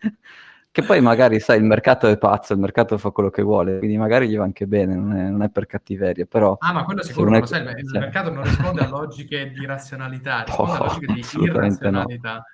Che 0.75 0.83
poi 0.83 1.01
magari, 1.01 1.39
sai, 1.39 1.59
il 1.59 1.65
mercato 1.65 2.09
è 2.09 2.19
pazzo, 2.19 2.53
il 2.53 2.59
mercato 2.59 2.99
fa 2.99 3.11
quello 3.11 3.31
che 3.31 3.43
vuole, 3.43 3.79
quindi 3.79 3.97
magari 3.97 4.29
gli 4.29 4.37
va 4.37 4.43
anche 4.43 4.67
bene, 4.67 4.97
non 4.97 5.17
è, 5.17 5.29
non 5.29 5.43
è 5.43 5.49
per 5.49 5.67
cattiveria, 5.67 6.27
però... 6.27 6.57
Ah, 6.59 6.73
ma 6.73 6.83
quello 6.83 7.01
sicuro, 7.05 7.31
non 7.31 7.41
è... 7.41 7.47
sai, 7.47 7.63
il, 7.63 7.79
il 7.79 7.91
mercato 7.93 8.33
non 8.33 8.43
risponde 8.43 8.81
a 8.81 8.89
logiche 8.89 9.53
di 9.53 9.65
razionalità, 9.67 10.43
risponde 10.43 10.73
oh, 10.73 10.75
a 10.75 10.79
logiche 10.79 11.13
di 11.13 11.25
irrazionalità. 11.45 12.33
No. 12.35 12.45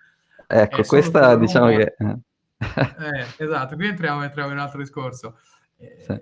Ecco, 0.46 0.82
questa 0.82 1.34
diciamo 1.36 1.68
che... 1.68 1.94
eh, 2.58 3.26
esatto, 3.38 3.74
qui 3.76 3.86
entriamo, 3.86 4.22
entriamo 4.22 4.50
in 4.50 4.56
un 4.56 4.62
altro 4.62 4.80
discorso. 4.80 5.38
Eh, 5.78 5.96
sì. 6.00 6.20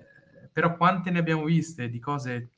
Però 0.52 0.76
quante 0.76 1.10
ne 1.10 1.18
abbiamo 1.18 1.42
viste 1.42 1.88
di 1.88 1.98
cose 1.98 2.50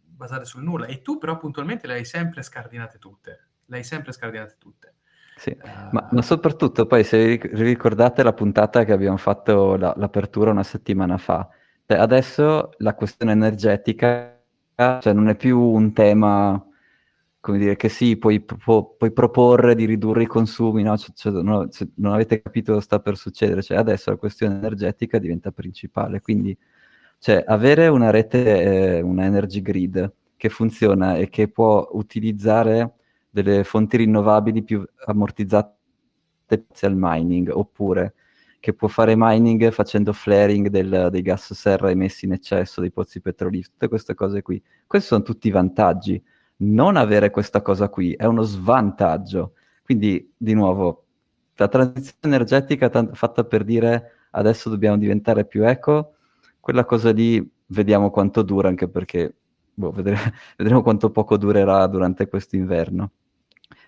basate 0.00 0.44
sul 0.44 0.62
nulla? 0.62 0.86
E 0.86 1.02
tu 1.02 1.18
però 1.18 1.36
puntualmente 1.38 1.88
le 1.88 1.94
hai 1.94 2.04
sempre 2.04 2.44
scardinate 2.44 2.98
tutte, 3.00 3.48
le 3.66 3.78
hai 3.78 3.82
sempre 3.82 4.12
scardinate 4.12 4.54
tutte. 4.60 4.94
Sì, 5.40 5.56
uh, 5.58 5.68
ma, 5.92 6.06
ma, 6.12 6.20
soprattutto 6.20 6.84
poi 6.84 7.02
se 7.02 7.40
ricordate 7.54 8.22
la 8.22 8.34
puntata 8.34 8.84
che 8.84 8.92
abbiamo 8.92 9.16
fatto 9.16 9.74
la, 9.76 9.94
l'apertura 9.96 10.50
una 10.50 10.62
settimana 10.62 11.16
fa, 11.16 11.48
cioè 11.86 11.96
adesso 11.96 12.72
la 12.76 12.94
questione 12.94 13.32
energetica 13.32 14.38
cioè 15.00 15.12
non 15.14 15.28
è 15.28 15.36
più 15.36 15.58
un 15.58 15.92
tema, 15.94 16.62
come 17.40 17.58
dire, 17.58 17.76
che 17.76 17.88
sì, 17.88 18.16
puoi, 18.18 18.40
pu- 18.40 18.96
puoi 18.98 19.12
proporre 19.12 19.74
di 19.74 19.84
ridurre 19.86 20.22
i 20.24 20.26
consumi, 20.26 20.82
no? 20.82 20.96
Cioè, 20.98 21.14
cioè, 21.14 21.32
no, 21.42 21.68
cioè, 21.68 21.88
non 21.96 22.12
avete 22.12 22.42
capito 22.42 22.72
cosa 22.72 22.84
sta 22.84 23.00
per 23.00 23.16
succedere, 23.16 23.62
cioè 23.62 23.78
adesso 23.78 24.10
la 24.10 24.16
questione 24.16 24.56
energetica 24.56 25.18
diventa 25.18 25.50
principale, 25.52 26.20
quindi 26.20 26.56
cioè, 27.18 27.44
avere 27.46 27.88
una 27.88 28.10
rete, 28.10 28.98
eh, 28.98 29.00
una 29.02 29.24
energy 29.24 29.60
grid 29.62 30.12
che 30.36 30.48
funziona 30.50 31.16
e 31.16 31.28
che 31.28 31.48
può 31.48 31.88
utilizzare 31.92 32.94
delle 33.30 33.64
fonti 33.64 33.96
rinnovabili 33.96 34.62
più 34.62 34.84
ammortizzate 35.06 35.76
al 36.82 36.94
mining, 36.96 37.50
oppure 37.50 38.14
che 38.60 38.74
può 38.74 38.88
fare 38.88 39.14
mining 39.16 39.70
facendo 39.70 40.12
flaring 40.12 40.68
del, 40.68 41.08
dei 41.10 41.22
gas 41.22 41.52
serra 41.54 41.90
emessi 41.90 42.26
in 42.26 42.32
eccesso 42.32 42.80
dei 42.82 42.90
pozzi 42.92 43.20
petroliferi, 43.20 43.72
tutte 43.72 43.88
queste 43.88 44.14
cose 44.14 44.42
qui. 44.42 44.62
Questi 44.86 45.08
sono 45.08 45.22
tutti 45.22 45.50
vantaggi. 45.50 46.22
Non 46.58 46.96
avere 46.96 47.30
questa 47.30 47.62
cosa 47.62 47.88
qui 47.88 48.12
è 48.12 48.26
uno 48.26 48.42
svantaggio. 48.42 49.54
Quindi, 49.82 50.30
di 50.36 50.52
nuovo, 50.52 51.06
la 51.56 51.68
transizione 51.68 52.34
energetica 52.34 52.88
t- 52.90 53.14
fatta 53.14 53.44
per 53.44 53.64
dire 53.64 54.28
adesso 54.32 54.68
dobbiamo 54.68 54.98
diventare 54.98 55.46
più 55.46 55.66
eco, 55.66 56.14
quella 56.60 56.84
cosa 56.84 57.10
lì 57.12 57.50
vediamo 57.66 58.10
quanto 58.10 58.42
dura, 58.42 58.68
anche 58.68 58.88
perché 58.88 59.34
boh, 59.74 59.90
vedremo, 59.90 60.20
vedremo 60.58 60.82
quanto 60.82 61.10
poco 61.10 61.36
durerà 61.36 61.86
durante 61.86 62.28
questo 62.28 62.56
inverno. 62.56 63.12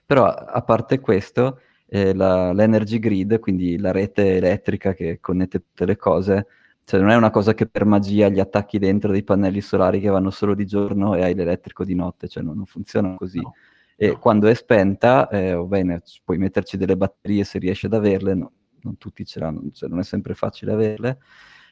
Però 0.04 0.26
a 0.26 0.62
parte 0.62 1.00
questo, 1.00 1.60
eh, 1.86 2.14
la, 2.14 2.52
l'energy 2.52 2.98
grid, 2.98 3.38
quindi 3.38 3.78
la 3.78 3.92
rete 3.92 4.36
elettrica 4.36 4.94
che 4.94 5.20
connette 5.20 5.58
tutte 5.60 5.84
le 5.84 5.96
cose, 5.96 6.46
cioè 6.84 7.00
non 7.00 7.10
è 7.10 7.16
una 7.16 7.30
cosa 7.30 7.54
che 7.54 7.66
per 7.66 7.84
magia 7.84 8.28
gli 8.28 8.40
attacchi 8.40 8.78
dentro 8.78 9.12
dei 9.12 9.22
pannelli 9.22 9.60
solari 9.60 10.00
che 10.00 10.08
vanno 10.08 10.30
solo 10.30 10.54
di 10.54 10.66
giorno 10.66 11.14
e 11.14 11.22
hai 11.22 11.34
l'elettrico 11.34 11.84
di 11.84 11.94
notte, 11.94 12.28
cioè 12.28 12.42
non, 12.42 12.56
non 12.56 12.66
funziona 12.66 13.14
così. 13.14 13.40
No. 13.40 13.54
E 13.96 14.08
no. 14.08 14.18
quando 14.18 14.48
è 14.48 14.54
spenta, 14.54 15.28
eh, 15.28 15.52
oh, 15.54 15.66
bene, 15.66 16.02
puoi 16.24 16.38
metterci 16.38 16.76
delle 16.76 16.96
batterie 16.96 17.44
se 17.44 17.58
riesci 17.58 17.86
ad 17.86 17.94
averle, 17.94 18.34
no, 18.34 18.52
non 18.82 18.98
tutti 18.98 19.24
ce 19.24 19.40
l'hanno, 19.40 19.62
cioè 19.72 19.88
non 19.88 20.00
è 20.00 20.04
sempre 20.04 20.34
facile 20.34 20.72
averle. 20.72 21.18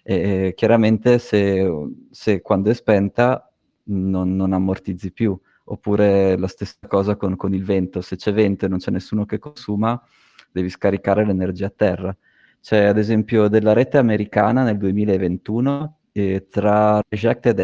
E, 0.03 0.53
chiaramente 0.57 1.19
se, 1.19 1.69
se, 2.11 2.41
quando 2.41 2.71
è 2.71 2.75
spenta 2.75 3.53
non, 3.85 4.37
non 4.37 4.53
ammortizzi 4.53 5.13
più 5.13 5.39
oppure 5.71 6.37
la 6.37 6.49
stessa 6.49 6.87
cosa 6.87 7.17
con, 7.17 7.37
con, 7.37 7.55
il 7.55 7.65
vento, 7.65 8.01
se 8.01 8.17
c'è 8.17 8.33
vento 8.33 8.65
e 8.65 8.69
non 8.69 8.79
c'è 8.79 8.91
nessuno 8.91 9.25
che 9.25 9.39
consuma, 9.39 10.01
devi 10.51 10.69
scaricare 10.69 11.25
l'energia 11.25 11.67
a 11.67 11.73
terra. 11.75 12.17
C'è 12.61 12.85
ad 12.85 12.99
esempio 12.99 13.49
della 13.49 13.73
rete 13.73 13.97
americana 13.99 14.63
nel 14.65 14.77
2021 14.77 15.97
eh, 16.13 16.47
tra 16.51 17.01
rejected 17.09 17.59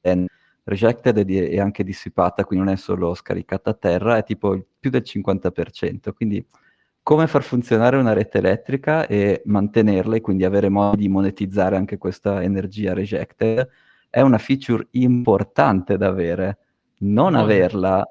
e 0.00 0.26
rejected 0.64 1.28
e 1.28 1.60
anche 1.60 1.84
dissipata, 1.84 2.44
quindi 2.44 2.64
non 2.64 2.74
è 2.74 2.76
solo 2.76 3.14
scaricata 3.14 3.70
a 3.70 3.74
terra, 3.74 4.16
è 4.16 4.24
tipo 4.24 4.58
più 4.78 4.90
del 4.90 5.02
50%. 5.04 6.12
Quindi 6.14 6.44
come 7.02 7.26
far 7.26 7.42
funzionare 7.42 7.96
una 7.96 8.12
rete 8.12 8.38
elettrica 8.38 9.06
e 9.06 9.42
mantenerla 9.44 10.16
e 10.16 10.20
quindi 10.20 10.44
avere 10.44 10.68
modo 10.68 10.96
di 10.96 11.08
monetizzare 11.08 11.76
anche 11.76 11.98
questa 11.98 12.42
energia 12.42 12.94
rejected 12.94 13.68
è 14.08 14.20
una 14.20 14.38
feature 14.38 14.86
importante 14.92 15.96
da 15.96 16.08
avere. 16.08 16.58
Non 17.02 17.34
oh. 17.34 17.40
averla 17.40 18.04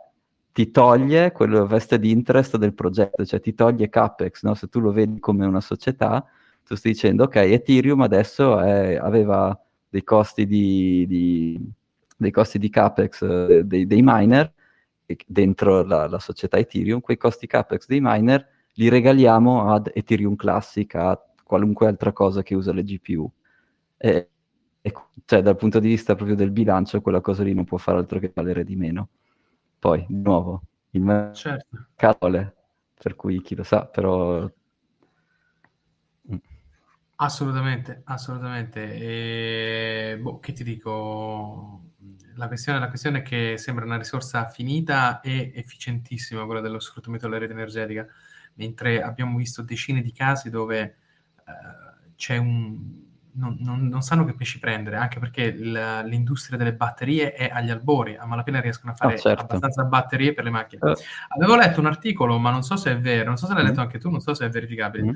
ti 0.52 0.72
toglie 0.72 1.32
quello 1.32 1.66
veste 1.66 2.00
di 2.00 2.12
interest 2.12 2.58
del 2.58 2.74
progetto, 2.74 3.26
cioè 3.26 3.40
ti 3.40 3.54
toglie 3.54 3.88
CapEx, 3.88 4.44
no? 4.44 4.56
se 4.56 4.68
tu 4.68 4.80
lo 4.80 4.92
vedi 4.92 5.20
come 5.20 5.46
una 5.46 5.62
società, 5.62 6.26
tu 6.66 6.76
stai 6.76 6.92
dicendo 6.92 7.24
ok, 7.24 7.36
Ethereum 7.36 8.02
adesso 8.02 8.60
è, 8.60 8.96
aveva 8.96 9.58
dei 9.88 10.04
costi 10.04 10.46
di, 10.46 11.06
di, 11.08 11.60
dei 12.18 12.32
costi 12.32 12.60
di 12.60 12.70
CapEx 12.70 13.22
eh, 13.22 13.64
dei, 13.64 13.88
dei, 13.88 14.02
miner 14.04 14.52
dentro 15.26 15.84
la, 15.84 16.08
la, 16.08 16.20
società 16.20 16.58
Ethereum, 16.58 17.00
quei 17.00 17.18
costi 17.18 17.48
CapEx 17.48 17.88
dei 17.88 18.00
miner 18.02 18.46
li 18.74 18.90
regaliamo 18.90 19.72
ad 19.72 19.90
Ethereum 19.94 20.36
Classic, 20.36 20.94
a 20.96 21.20
qualunque 21.44 21.88
altra 21.88 22.12
cosa 22.12 22.44
che 22.44 22.54
usa 22.56 22.72
le 22.74 22.84
GPU. 22.84 23.32
E, 23.98 24.30
e, 24.82 24.94
cioè, 25.26 25.42
dal 25.42 25.56
punto 25.56 25.80
di 25.80 25.88
vista 25.88 26.16
proprio 26.16 26.36
del 26.36 26.52
bilancio, 26.52 27.02
quella 27.02 27.22
cosa 27.22 27.44
lì 27.44 27.54
non 27.54 27.66
può 27.66 27.78
fare 27.78 27.98
altro 27.98 28.20
che 28.20 28.32
valere 28.34 28.64
di 28.64 28.76
meno. 28.76 29.10
Poi, 29.78 30.06
di 30.08 30.22
nuovo, 30.22 30.64
il 30.92 31.02
mercato 31.02 31.34
certo. 31.34 32.54
per 33.02 33.16
cui 33.16 33.42
chi 33.42 33.56
lo 33.56 33.64
sa, 33.64 33.86
però... 33.86 34.50
Assolutamente, 37.22 38.02
assolutamente. 38.06 38.94
E, 38.94 40.18
boh, 40.22 40.40
che 40.40 40.54
ti 40.54 40.64
dico? 40.64 41.84
La 42.36 42.48
questione, 42.48 42.80
la 42.80 42.88
questione, 42.88 43.20
è 43.20 43.22
che 43.22 43.58
sembra 43.58 43.84
una 43.84 43.98
risorsa 43.98 44.48
finita 44.48 45.20
e 45.20 45.52
efficientissima 45.54 46.46
quella 46.46 46.62
dello 46.62 46.80
sfruttamento 46.80 47.28
della 47.28 47.40
rete 47.40 47.52
energetica 47.52 48.08
mentre 48.60 49.02
abbiamo 49.02 49.38
visto 49.38 49.62
decine 49.62 50.02
di 50.02 50.12
casi 50.12 50.50
dove 50.50 50.82
eh, 50.82 52.14
c'è 52.16 52.38
un... 52.38 53.08
Non, 53.32 53.58
non, 53.60 53.88
non, 53.88 54.02
sanno 54.02 54.26
che 54.26 54.34
pesci 54.34 54.60
prendere, 54.60 54.98
anche 54.98 55.20
perché 55.20 55.52
l- 55.52 56.04
l'industria 56.06 56.58
delle 56.58 56.74
batterie 56.74 57.34
è 57.34 57.50
agli 57.54 57.70
albori, 57.70 58.16
a 58.18 58.26
malapena 58.26 58.60
riescono 58.60 58.92
a 58.92 58.96
fare 58.96 59.14
oh, 59.14 59.18
certo. 59.18 59.44
abbastanza 59.44 59.84
batterie 59.84 60.34
per 60.34 60.44
le 60.44 60.50
macchine. 60.50 60.92
Uh. 60.92 60.96
Avevo 61.36 61.56
letto 61.56 61.80
un 61.80 61.86
articolo, 61.86 62.38
ma 62.38 62.50
non 62.50 62.64
so 62.64 62.76
se 62.76 62.92
è 62.92 63.00
vero, 63.00 63.28
non 63.28 63.38
so 63.38 63.46
se 63.46 63.54
l'hai 63.54 63.64
mm. 63.64 63.68
letto 63.68 63.82
anche 63.82 64.00
tu, 64.00 64.10
non 64.10 64.20
so 64.20 64.34
se 64.34 64.46
è 64.46 64.50
verificabile, 64.50 65.04
mm. 65.04 65.16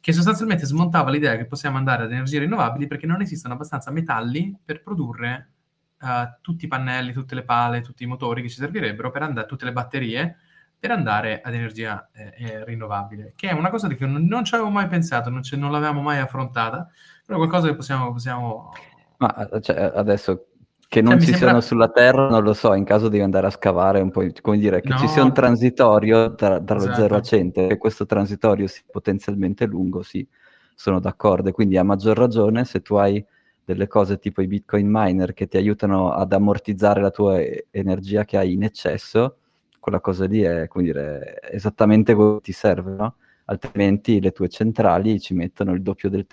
che 0.00 0.12
sostanzialmente 0.12 0.66
smontava 0.66 1.10
l'idea 1.10 1.36
che 1.36 1.46
possiamo 1.46 1.76
andare 1.76 2.02
ad 2.02 2.12
energie 2.12 2.40
rinnovabili 2.40 2.86
perché 2.86 3.06
non 3.06 3.22
esistono 3.22 3.54
abbastanza 3.54 3.90
metalli 3.90 4.54
per 4.62 4.82
produrre 4.82 5.52
uh, 6.00 6.06
tutti 6.40 6.64
i 6.64 6.68
pannelli, 6.68 7.12
tutte 7.12 7.34
le 7.34 7.44
pale, 7.44 7.80
tutti 7.80 8.02
i 8.02 8.06
motori 8.06 8.42
che 8.42 8.48
ci 8.48 8.56
servirebbero 8.56 9.10
per 9.10 9.22
andare, 9.22 9.46
tutte 9.46 9.64
le 9.64 9.72
batterie 9.72 10.36
per 10.82 10.90
andare 10.90 11.40
ad 11.42 11.54
energia 11.54 12.10
eh, 12.12 12.34
eh, 12.36 12.64
rinnovabile, 12.64 13.34
che 13.36 13.48
è 13.50 13.52
una 13.52 13.70
cosa 13.70 13.86
di 13.86 13.94
cui 13.94 14.10
non, 14.10 14.24
non 14.24 14.44
ci 14.44 14.56
avevo 14.56 14.68
mai 14.68 14.88
pensato, 14.88 15.30
non, 15.30 15.40
ce, 15.40 15.54
non, 15.56 15.70
l'avevamo 15.70 16.02
mai 16.02 16.18
affrontata, 16.18 16.90
però 17.24 17.38
qualcosa 17.38 17.68
che 17.68 17.74
possiamo... 17.74 18.12
possiamo... 18.12 18.72
Ma 19.18 19.48
cioè, 19.60 19.92
adesso 19.94 20.46
che 20.92 21.00
non 21.00 21.12
cioè, 21.12 21.20
ci 21.20 21.26
sembra... 21.28 21.46
siano 21.46 21.60
sulla 21.62 21.88
Terra, 21.88 22.28
non 22.28 22.42
lo 22.42 22.52
so, 22.52 22.74
in 22.74 22.84
caso 22.84 23.08
devi 23.08 23.22
andare 23.22 23.46
a 23.46 23.50
scavare 23.50 24.00
un 24.00 24.10
po', 24.10 24.26
come 24.42 24.58
dire, 24.58 24.82
che 24.82 24.90
no. 24.90 24.98
ci 24.98 25.08
sia 25.08 25.22
un 25.22 25.32
transitorio 25.32 26.34
tra, 26.34 26.60
tra 26.60 26.76
esatto. 26.76 26.90
lo 26.90 26.96
0 26.96 27.16
a 27.16 27.22
100 27.22 27.68
e 27.70 27.78
questo 27.78 28.04
transitorio 28.04 28.66
sia 28.66 28.82
potenzialmente 28.90 29.64
lungo, 29.64 30.02
sì, 30.02 30.26
sono 30.74 31.00
d'accordo. 31.00 31.48
E 31.48 31.52
quindi 31.52 31.78
a 31.78 31.82
maggior 31.82 32.18
ragione 32.18 32.66
se 32.66 32.82
tu 32.82 32.96
hai 32.96 33.24
delle 33.64 33.86
cose 33.86 34.18
tipo 34.18 34.42
i 34.42 34.46
bitcoin 34.46 34.86
miner 34.86 35.32
che 35.32 35.46
ti 35.46 35.56
aiutano 35.56 36.12
ad 36.12 36.30
ammortizzare 36.30 37.00
la 37.00 37.10
tua 37.10 37.38
energia 37.70 38.26
che 38.26 38.36
hai 38.36 38.52
in 38.52 38.64
eccesso, 38.64 39.38
quella 39.80 40.00
cosa 40.00 40.26
lì 40.26 40.42
è, 40.42 40.68
come 40.68 40.84
dire, 40.84 41.40
esattamente 41.50 42.14
quello 42.14 42.34
che 42.34 42.42
ti 42.42 42.52
serve, 42.52 42.94
no? 42.94 43.14
Altrimenti 43.46 44.20
le 44.20 44.32
tue 44.32 44.50
centrali 44.50 45.18
ci 45.20 45.32
mettono 45.32 45.72
il 45.72 45.80
doppio 45.80 46.10
del 46.10 46.26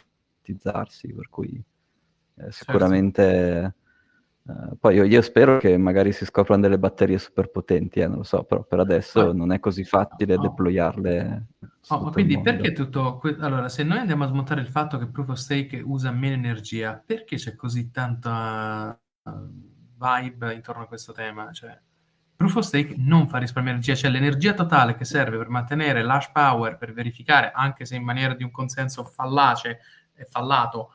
utilizzarsi, 0.50 1.14
per 1.14 1.30
cui 1.30 1.50
eh, 1.56 2.42
certo. 2.42 2.52
sicuramente... 2.52 3.24
Certo. 3.24 3.78
Uh, 4.42 4.76
poi 4.78 4.96
io, 4.96 5.04
io, 5.04 5.22
spero 5.22 5.60
che 5.60 5.78
magari 5.78 6.12
si 6.12 6.26
scoprano 6.26 6.62
delle 6.62 6.80
batterie 6.80 7.20
super 7.20 7.52
potenti, 7.52 8.00
eh, 8.00 8.08
non 8.08 8.18
lo 8.18 8.24
so, 8.24 8.44
però 8.46 8.64
per 8.64 8.80
adesso 8.80 9.30
ah, 9.30 9.34
non 9.34 9.52
è 9.52 9.60
così 9.60 9.84
facile 9.84 10.38
no. 10.38 10.42
deployarle. 10.42 11.46
Oh, 11.90 12.00
ma 12.02 12.12
quindi 12.12 12.42
perché 12.42 12.72
tutto... 12.72 13.18
Que- 13.18 13.38
allora, 13.40 13.70
se 13.70 13.84
noi 13.84 14.00
andiamo 14.00 14.24
a 14.24 14.28
smontare 14.28 14.62
il 14.62 14.70
fatto 14.70 14.98
che 14.98 15.08
Proof 15.08 15.30
of 15.30 15.38
Stake 15.38 15.82
usa 15.86 16.10
meno 16.12 16.34
energia, 16.34 17.00
perché 17.06 17.36
c'è 17.36 17.54
così 17.54 17.92
tanta 17.92 19.00
uh, 19.24 19.32
vibe 20.00 20.54
intorno 20.54 20.84
a 20.84 20.88
questo 20.88 21.12
tema? 21.12 21.52
Cioè, 21.52 21.80
Proof 22.40 22.56
of 22.56 22.64
Stake 22.64 22.96
non 22.98 23.28
fa 23.28 23.38
risparmiare 23.38 23.80
energia, 23.80 24.00
cioè 24.00 24.10
l'energia 24.10 24.54
totale 24.54 24.96
che 24.96 25.04
serve 25.04 25.38
per 25.38 25.50
mantenere 25.50 26.02
l'hash 26.02 26.32
power, 26.32 26.78
per 26.78 26.94
verificare, 26.94 27.52
anche 27.54 27.84
se 27.84 27.98
in 27.98 28.04
maniera 28.04 28.34
di 28.34 28.44
un 28.44 28.52
consenso 28.52 29.04
fallace 29.04 29.80
e 30.20 30.26
fallato, 30.26 30.92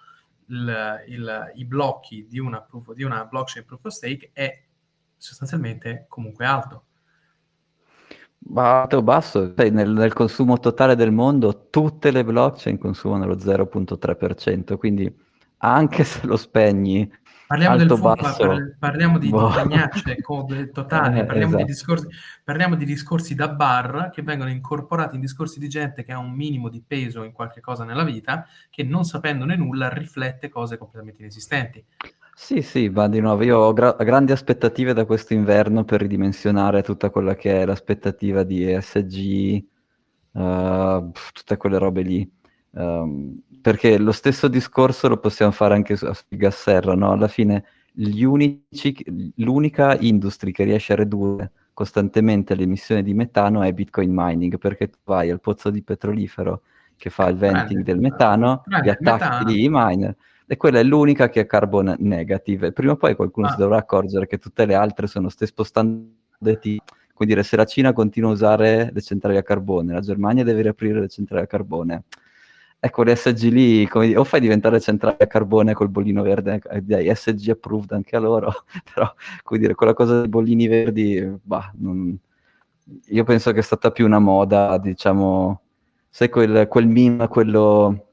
il, 0.46 1.04
il, 1.08 1.52
i 1.54 1.64
blocchi 1.64 2.26
di 2.28 2.38
una, 2.38 2.60
proof, 2.60 2.92
di 2.92 3.02
una 3.02 3.24
blockchain 3.24 3.64
Proof 3.64 3.84
of 3.86 3.92
Stake 3.92 4.30
è 4.32 4.62
sostanzialmente 5.16 6.06
comunque 6.08 6.44
alto. 6.44 6.84
Alto 8.54 8.96
o 8.98 9.02
basso, 9.02 9.54
nel, 9.56 9.90
nel, 9.90 10.12
consumo 10.12 10.58
totale 10.60 10.96
del 10.96 11.12
mondo 11.12 11.70
tutte 11.70 12.10
le 12.10 12.24
blockchain 12.24 12.76
consumano 12.76 13.24
lo 13.26 13.36
0.3%, 13.36 14.76
quindi 14.76 15.10
anche 15.58 16.04
se 16.04 16.26
lo 16.26 16.36
spegni 16.36 17.10
Parliamo 17.46 17.74
Alto, 17.74 17.94
del 17.94 17.98
FUFA, 17.98 18.74
parliamo 18.78 19.18
di, 19.18 19.28
boh. 19.28 19.50
code 20.22 20.70
totali, 20.70 21.18
eh, 21.18 21.24
parliamo, 21.24 21.48
esatto. 21.48 21.64
di 21.64 21.70
discorsi, 21.70 22.06
parliamo, 22.42 22.74
di 22.74 22.84
discorsi, 22.86 23.34
da 23.34 23.48
bar 23.48 24.10
che 24.10 24.22
vengono 24.22 24.48
incorporati 24.48 25.16
in 25.16 25.20
discorsi 25.20 25.58
di 25.58 25.68
gente 25.68 26.04
che 26.04 26.12
ha 26.12 26.18
un 26.18 26.32
minimo 26.32 26.70
di 26.70 26.82
peso 26.86 27.22
in 27.22 27.32
qualche 27.32 27.60
cosa 27.60 27.84
nella 27.84 28.02
vita, 28.02 28.46
che 28.70 28.82
non 28.82 29.04
sapendone 29.04 29.56
nulla 29.56 29.90
riflette 29.90 30.48
cose 30.48 30.78
completamente 30.78 31.20
inesistenti. 31.20 31.84
Sì, 32.36 32.62
sì, 32.62 32.88
ma 32.88 33.08
di 33.08 33.20
nuovo 33.20 33.44
io 33.44 33.58
ho 33.58 33.72
gra- 33.72 33.96
grandi 33.98 34.32
aspettative 34.32 34.92
da 34.92 35.04
questo 35.04 35.34
inverno 35.34 35.84
per 35.84 36.00
ridimensionare 36.00 36.82
tutta 36.82 37.10
quella 37.10 37.34
che 37.36 37.60
è 37.60 37.64
l'aspettativa 37.66 38.42
di 38.42 38.64
ESG, 38.72 39.64
uh, 40.32 41.12
tutte 41.32 41.56
quelle 41.58 41.78
robe 41.78 42.02
lì. 42.02 42.32
Um, 42.76 43.40
perché 43.60 43.98
lo 43.98 44.12
stesso 44.12 44.48
discorso 44.48 45.08
lo 45.08 45.18
possiamo 45.18 45.52
fare 45.52 45.74
anche 45.74 45.96
su, 45.96 46.10
su 46.12 46.24
Gasserra, 46.28 46.94
no? 46.94 47.12
Alla 47.12 47.28
fine 47.28 47.64
unici, 47.94 48.94
l'unica 49.36 49.96
industria 49.98 50.52
che 50.52 50.64
riesce 50.64 50.92
a 50.92 50.96
ridurre 50.96 51.52
costantemente 51.72 52.54
l'emissione 52.54 53.02
di 53.02 53.14
metano 53.14 53.62
è 53.62 53.72
Bitcoin 53.72 54.10
mining, 54.12 54.58
perché 54.58 54.88
tu 54.88 54.98
vai 55.04 55.30
al 55.30 55.40
pozzo 55.40 55.70
di 55.70 55.82
petrolifero 55.82 56.62
che 56.96 57.10
fa 57.10 57.28
il 57.28 57.36
venting 57.36 57.82
del 57.82 57.98
metano, 57.98 58.62
gli 58.82 58.88
attacchi 58.88 59.44
di 59.44 59.68
miner, 59.70 60.14
e 60.46 60.56
quella 60.56 60.78
è 60.78 60.82
l'unica 60.82 61.28
che 61.28 61.40
è 61.40 61.46
carbon 61.46 61.96
negative. 61.98 62.72
Prima 62.72 62.92
o 62.92 62.96
poi 62.96 63.14
qualcuno 63.14 63.46
ah. 63.46 63.50
si 63.50 63.56
dovrà 63.56 63.78
accorgere 63.78 64.26
che 64.26 64.38
tutte 64.38 64.66
le 64.66 64.74
altre 64.74 65.06
sono 65.06 65.28
stai 65.28 65.48
spostando 65.48 66.22
quindi 67.14 67.34
dire 67.34 67.42
se 67.44 67.56
la 67.56 67.64
Cina 67.64 67.92
continua 67.92 68.30
a 68.30 68.32
usare 68.32 68.90
le 68.92 69.00
centrali 69.00 69.36
a 69.36 69.42
carbone, 69.42 69.92
la 69.92 70.00
Germania 70.00 70.44
deve 70.44 70.62
riaprire 70.62 71.00
le 71.00 71.08
centrali 71.08 71.44
a 71.44 71.46
carbone, 71.46 72.02
Ecco, 72.84 73.02
le 73.02 73.16
SG 73.16 73.50
lì, 73.50 73.88
come 73.88 74.14
o 74.14 74.24
fai 74.24 74.40
diventare 74.40 74.78
centrale 74.78 75.16
a 75.18 75.26
carbone 75.26 75.72
col 75.72 75.88
bollino 75.88 76.20
verde, 76.20 76.60
eh, 76.70 76.82
dai, 76.82 77.10
SG 77.14 77.48
approved 77.48 77.92
anche 77.92 78.14
a 78.14 78.18
loro, 78.18 78.52
però, 78.92 79.10
come 79.42 79.58
dire, 79.58 79.74
quella 79.74 79.94
cosa 79.94 80.20
dei 80.20 80.28
bollini 80.28 80.66
verdi, 80.66 81.26
bah, 81.42 81.72
non... 81.78 82.14
io 83.06 83.24
penso 83.24 83.52
che 83.52 83.60
è 83.60 83.62
stata 83.62 83.90
più 83.90 84.04
una 84.04 84.18
moda, 84.18 84.76
diciamo, 84.76 85.62
sai 86.10 86.28
quel, 86.28 86.68
quel 86.68 86.86
meme, 86.86 87.26
quello 87.28 88.08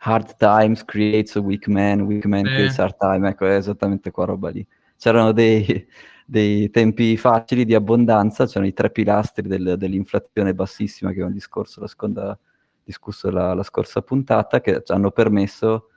hard 0.00 0.36
times 0.36 0.84
creates 0.84 1.36
a 1.36 1.40
weak 1.40 1.66
man, 1.68 2.02
weak 2.02 2.26
man 2.26 2.44
eh. 2.44 2.50
creates 2.50 2.78
hard 2.78 2.96
time, 2.98 3.30
ecco, 3.30 3.46
è 3.46 3.54
esattamente 3.54 4.10
qua 4.10 4.26
roba 4.26 4.50
lì. 4.50 4.66
C'erano 4.98 5.32
dei, 5.32 5.86
dei 6.26 6.68
tempi 6.68 7.16
facili 7.16 7.64
di 7.64 7.74
abbondanza, 7.74 8.44
c'erano 8.44 8.66
i 8.66 8.74
tre 8.74 8.90
pilastri 8.90 9.48
del, 9.48 9.76
dell'inflazione 9.78 10.52
bassissima 10.52 11.08
che 11.08 11.14
abbiamo 11.14 11.32
discorso 11.32 11.80
la 11.80 11.86
seconda 11.86 12.38
discusso 12.84 13.30
la, 13.30 13.54
la 13.54 13.62
scorsa 13.62 14.02
puntata, 14.02 14.60
che 14.60 14.82
ci 14.84 14.92
hanno 14.92 15.10
permesso, 15.10 15.88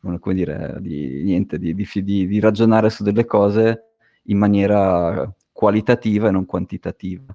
come 0.00 0.34
dire, 0.34 0.76
di, 0.80 1.22
niente, 1.22 1.58
di, 1.58 1.74
di, 1.74 2.26
di, 2.26 2.40
ragionare 2.40 2.90
su 2.90 3.02
delle 3.02 3.24
cose 3.24 3.92
in 4.24 4.38
maniera 4.38 5.32
qualitativa 5.52 6.28
e 6.28 6.30
non 6.32 6.46
quantitativa. 6.46 7.34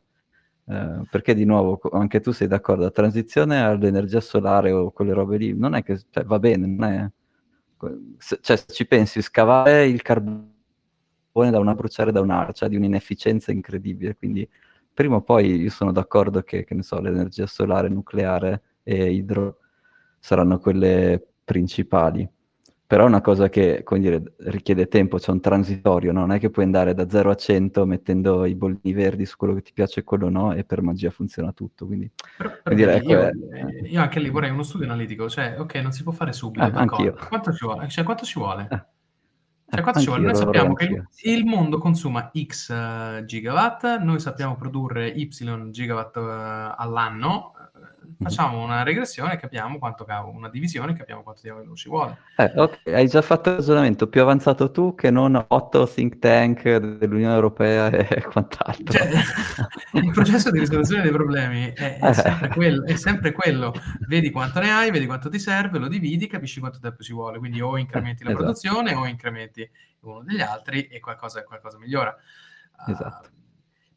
Eh, 0.70 1.02
perché 1.10 1.34
di 1.34 1.46
nuovo, 1.46 1.80
anche 1.92 2.20
tu 2.20 2.32
sei 2.32 2.48
d'accordo, 2.48 2.84
la 2.84 2.92
transizione 2.92 3.64
all'energia 3.64 4.20
solare 4.20 4.72
o 4.72 4.92
quelle 4.92 5.14
robe 5.14 5.38
lì, 5.38 5.54
non 5.54 5.76
è 5.76 5.84
che 5.84 6.00
cioè, 6.10 6.24
va 6.26 6.40
bene, 6.40 6.68
non 6.68 6.84
è... 6.84 7.10
Se, 8.18 8.40
cioè, 8.42 8.58
se 8.58 8.66
ci 8.68 8.86
pensi, 8.88 9.22
scavare 9.22 9.86
il 9.86 10.02
carbone 10.02 10.52
da 11.32 11.60
una 11.60 11.76
bruciare 11.76 12.12
da 12.12 12.22
un'altra, 12.22 12.68
di 12.68 12.76
un'inefficienza 12.76 13.52
incredibile, 13.52 14.16
quindi 14.16 14.48
prima 14.94 15.18
o 15.18 15.22
poi 15.22 15.62
io 15.62 15.70
sono 15.70 15.92
d'accordo 15.92 16.42
che, 16.42 16.64
che 16.64 16.82
so, 16.82 17.00
l'energia 17.00 17.46
solare 17.46 17.88
nucleare 17.88 18.64
e 18.88 19.12
idro 19.12 19.58
saranno 20.20 20.60
quelle 20.60 21.22
principali. 21.44 22.28
Però 22.88 23.04
è 23.04 23.08
una 23.08 23.20
cosa 23.20 23.50
che, 23.50 23.84
dire, 23.98 24.36
richiede 24.38 24.88
tempo, 24.88 25.18
c'è 25.18 25.32
un 25.32 25.42
transitorio, 25.42 26.14
no? 26.14 26.22
non 26.22 26.32
è 26.32 26.40
che 26.40 26.50
puoi 26.50 26.64
andare 26.64 26.94
da 26.94 27.10
0 27.10 27.32
a 27.32 27.36
100 27.36 27.86
mettendo 27.86 28.46
i 28.46 28.56
bollini 28.56 28.94
verdi 28.94 29.26
su 29.26 29.36
quello 29.36 29.56
che 29.56 29.62
ti 29.62 29.74
piace 29.74 30.00
e 30.00 30.04
quello 30.06 30.30
no, 30.30 30.54
e 30.54 30.64
per 30.64 30.82
magia 30.82 31.10
funziona 31.10 31.52
tutto. 31.52 31.86
Quindi, 31.86 32.10
però, 32.38 32.50
però 32.64 32.74
dire, 32.74 32.96
ecco, 32.96 33.10
io, 33.10 33.22
è... 33.24 33.32
io, 33.84 34.00
anche 34.02 34.22
lì 34.22 34.30
vorrei 34.30 34.52
uno 34.52 34.64
studio 34.64 34.86
analitico, 34.86 35.28
cioè, 35.28 35.58
ok, 35.60 35.76
non 35.76 35.92
si 35.92 36.04
può 36.04 36.14
fare 36.14 36.32
subito, 36.32 36.66
eh, 36.66 36.72
anch'io. 36.74 37.14
Quanto 37.28 37.52
ci 37.52 37.66
vuole? 37.66 37.90
Cioè, 37.90 38.06
quanto 38.06 38.24
ci 38.24 38.40
vuole? 38.40 38.68
Eh. 38.72 38.86
Cioè, 39.70 39.82
quanto 39.82 40.00
ci 40.00 40.06
vuole? 40.06 40.24
Noi 40.24 40.36
sappiamo 40.36 40.74
che 40.74 41.04
il, 41.24 41.44
mondo 41.44 41.80
consuma 41.80 42.32
X 42.34 42.70
uh, 42.70 43.26
gigawatt, 43.26 43.98
noi 43.98 44.22
sappiamo 44.22 44.56
produrre 44.56 45.10
Y 45.10 45.28
gigawatt 45.72 46.16
uh, 46.16 46.22
all'anno, 46.78 47.52
facciamo 48.20 48.64
una 48.64 48.84
regressione 48.84 49.34
e 49.34 49.38
capiamo 49.38 49.78
quanto 49.78 50.04
cavo, 50.04 50.30
una 50.30 50.50
divisione 50.50 50.92
e 50.92 50.96
capiamo 50.96 51.24
quanto 51.24 51.42
diavolo 51.44 51.76
ci 51.76 51.90
vuole. 51.90 52.18
Eh, 52.36 52.52
ok, 52.56 52.80
hai 52.88 53.08
già 53.08 53.22
fatto 53.22 53.50
il 53.50 53.56
ragionamento 53.58 54.08
più 54.08 54.22
avanzato 54.22 54.72
tu 54.72 54.96
che 54.96 55.12
non 55.12 55.44
otto 55.48 55.88
think 55.88 56.20
tank 56.20 56.64
dell'Unione 56.78 57.34
Europea 57.34 57.90
e 57.90 58.24
quant'altro. 58.32 58.98
Cioè, 58.98 59.10
il 60.02 60.12
processo 60.12 60.50
di 60.52 60.60
risoluzione 60.60 61.04
dei 61.04 61.12
problemi 61.12 61.72
è, 61.74 62.00
è, 62.00 62.14
sempre 62.14 62.50
quello, 62.50 62.86
è, 62.86 62.96
sempre 62.96 63.32
quello, 63.32 63.74
Vedi 64.08 64.32
quanto 64.32 64.60
ne 64.60 64.72
hai, 64.72 64.92
vedi 64.92 65.06
quanto 65.06 65.30
ti 65.30 65.40
serve, 65.40 65.78
lo 65.78 65.88
dividi, 65.88 66.28
capisci 66.28 66.60
quanto 66.60 66.80
tempo 66.80 67.04
ci 67.04 67.14
vuole. 67.14 67.38
Quindi 67.38 67.62
o 67.62 67.78
incrementi 67.78 68.24
la 68.24 68.30
esatto. 68.30 68.44
produzione 68.44 68.94
o 68.96 69.06
incrementi 69.06 69.70
uno 70.02 70.24
degli 70.24 70.42
altri 70.42 70.88
e 70.88 71.00
qualcosa, 71.00 71.44
qualcosa 71.44 71.78
migliora. 71.78 72.16
Esatto. 72.88 73.30
Uh, 73.32 73.37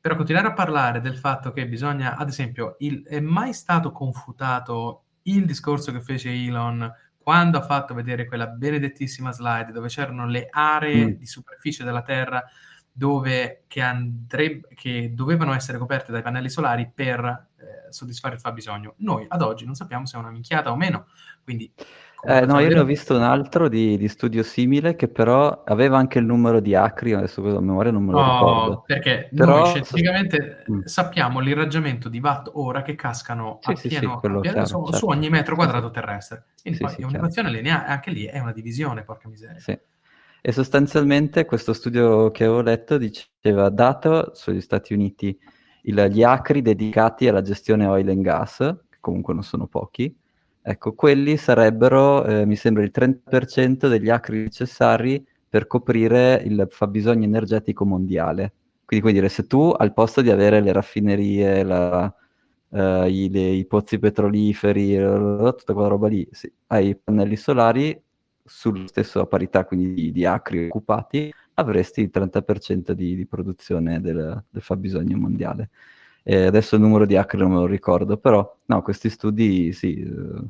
però 0.01 0.17
continuare 0.17 0.49
a 0.49 0.53
parlare 0.53 1.01
del 1.01 1.17
fatto 1.17 1.53
che 1.53 1.67
bisogna, 1.69 2.17
ad 2.17 2.29
esempio, 2.29 2.77
il, 2.79 3.05
è 3.05 3.21
mai 3.21 3.53
stato 3.53 3.93
confutato 3.93 5.05
il 5.23 5.45
discorso 5.45 5.93
che 5.93 6.01
fece 6.01 6.31
Elon 6.31 6.91
quando 7.23 7.59
ha 7.59 7.63
fatto 7.63 7.93
vedere 7.93 8.27
quella 8.27 8.47
benedettissima 8.47 9.31
slide 9.31 9.73
dove 9.73 9.89
c'erano 9.89 10.27
le 10.27 10.47
aree 10.51 11.07
mm. 11.07 11.09
di 11.11 11.27
superficie 11.27 11.85
della 11.85 12.03
Terra 12.03 12.43
dove, 12.91 13.65
che, 13.67 13.83
andreb- 13.83 14.73
che 14.75 15.13
dovevano 15.15 15.53
essere 15.53 15.79
coperte 15.79 16.13
dai 16.13 16.23
pannelli 16.23 16.49
solari 16.49 16.91
per 16.93 17.49
eh, 17.57 17.93
soddisfare 17.93 18.35
il 18.35 18.41
fabbisogno. 18.41 18.95
Noi 18.99 19.27
ad 19.29 19.43
oggi 19.43 19.65
non 19.65 19.75
sappiamo 19.75 20.07
se 20.07 20.17
è 20.17 20.21
una 20.21 20.31
minchiata 20.31 20.73
o 20.73 20.77
meno, 20.77 21.07
quindi 21.45 21.73
eh, 22.23 22.45
no, 22.45 22.61
io 22.61 22.69
ne 22.69 22.79
ho 22.79 22.85
visto 22.85 23.17
un 23.17 23.23
altro 23.23 23.69
di, 23.69 23.97
di, 23.97 24.09
studio 24.09 24.43
simile 24.43 24.95
che 24.95 25.09
però 25.09 25.63
aveva 25.65 25.97
anche 25.97 26.19
il 26.19 26.27
numero 26.27 26.61
di 26.61 26.75
acri, 26.75 27.13
adesso 27.15 27.41
a 27.57 27.61
memoria 27.61 27.91
non 27.91 28.05
me 28.05 28.13
lo 28.13 28.19
oh, 28.19 28.33
ricordo. 28.33 28.83
Perché 28.87 29.31
però... 29.35 29.61
noi 29.61 29.67
scientificamente 29.67 30.65
mm. 30.71 30.81
sappiamo 30.83 31.41
l'irraggiamento 31.41 32.09
di 32.09 32.19
watt 32.19 32.51
ora 32.53 32.83
che 32.83 32.95
cascano 32.95 33.59
sì, 33.63 33.71
a 33.71 33.77
sì, 33.77 33.89
pieno, 33.89 34.09
sì, 34.09 34.15
a 34.15 34.19
pieno 34.21 34.41
chiaro, 34.41 34.67
su, 34.67 34.83
certo. 34.85 34.97
su, 34.99 35.07
ogni 35.07 35.31
metro 35.31 35.55
quadrato 35.55 35.91
terrestre. 35.91 36.45
Quindi 36.61 36.81
poi 36.81 36.95
è 36.99 37.05
un'equazione 37.05 37.51
lineare, 37.51 37.87
anche 37.87 38.11
lì 38.11 38.25
è 38.25 38.39
una 38.39 38.53
divisione, 38.53 39.03
porca 39.03 39.29
miseria. 39.29 39.81
E 40.43 40.53
sostanzialmente 40.53 41.45
questo 41.45 41.73
studio 41.73 42.31
che 42.31 42.45
avevo 42.45 42.61
letto 42.61 42.99
diceva, 42.99 43.69
dato 43.69 44.33
sugli 44.35 44.61
Stati 44.61 44.95
Uniti 44.95 45.39
il, 45.83 46.09
gli 46.11 46.23
acri 46.23 46.61
dedicati 46.63 47.29
alla 47.29 47.43
gestione 47.43 47.87
oil 47.87 48.09
and 48.09 48.23
gas, 48.23 48.57
che 48.89 48.99
comunque 49.01 49.33
non 49.33 49.43
sono 49.43 49.67
pochi, 49.67 50.15
Ecco, 50.63 50.95
quelli 50.95 51.37
sarebbero, 51.37 52.25
eh, 52.25 52.45
mi 52.45 52.57
sembra, 52.57 52.83
il 52.83 52.91
30% 52.95 53.89
degli 53.89 54.11
acri 54.11 54.43
necessari 54.43 55.25
per 55.49 55.67
coprire 55.67 56.43
il 56.45 56.67
fabbisogno 56.71 57.25
energetico 57.25 57.85
mondiale. 57.85 58.53
Quindi, 58.85 59.07
come 59.07 59.19
dire, 59.19 59.29
se 59.29 59.47
tu 59.47 59.73
al 59.77 59.93
posto 59.93 60.21
di 60.21 60.31
avere 60.31 60.61
le 60.61 60.73
raffinerie, 60.73 61.63
la, 61.63 62.13
uh, 62.69 63.05
i, 63.07 63.31
le, 63.31 63.41
i, 63.41 63.65
pozzi 63.67 63.99
petroliferi, 63.99 64.97
tutta 64.97 65.73
quella 65.73 65.89
roba 65.89 66.09
lì, 66.09 66.27
sì, 66.31 66.53
hai 66.69 66.89
i 66.89 66.97
pannelli 66.97 67.37
solari 67.37 68.01
sulla 68.45 68.87
stessa 68.87 69.25
parità 69.27 69.65
quindi 69.65 69.95
di, 69.95 70.13
di, 70.13 70.25
acri 70.25 70.67
occupati, 70.67 71.33
avresti 71.55 72.01
il 72.01 72.11
30% 72.13 72.93
di, 72.93 73.15
di 73.17 73.27
produzione 73.27 74.01
del, 74.01 74.45
del 74.51 74.63
fabbisogno 74.63 75.17
mondiale. 75.17 75.71
E 76.23 76.45
adesso 76.45 76.75
il 76.75 76.83
numero 76.83 77.07
di 77.07 77.17
acri 77.17 77.39
non 77.39 77.51
me 77.51 77.57
lo 77.57 77.67
ricordo, 77.67 78.17
però 78.17 78.59
no, 78.67 78.83
questi 78.83 79.09
studi 79.09 79.73
sì, 79.73 80.01
eh, 80.01 80.45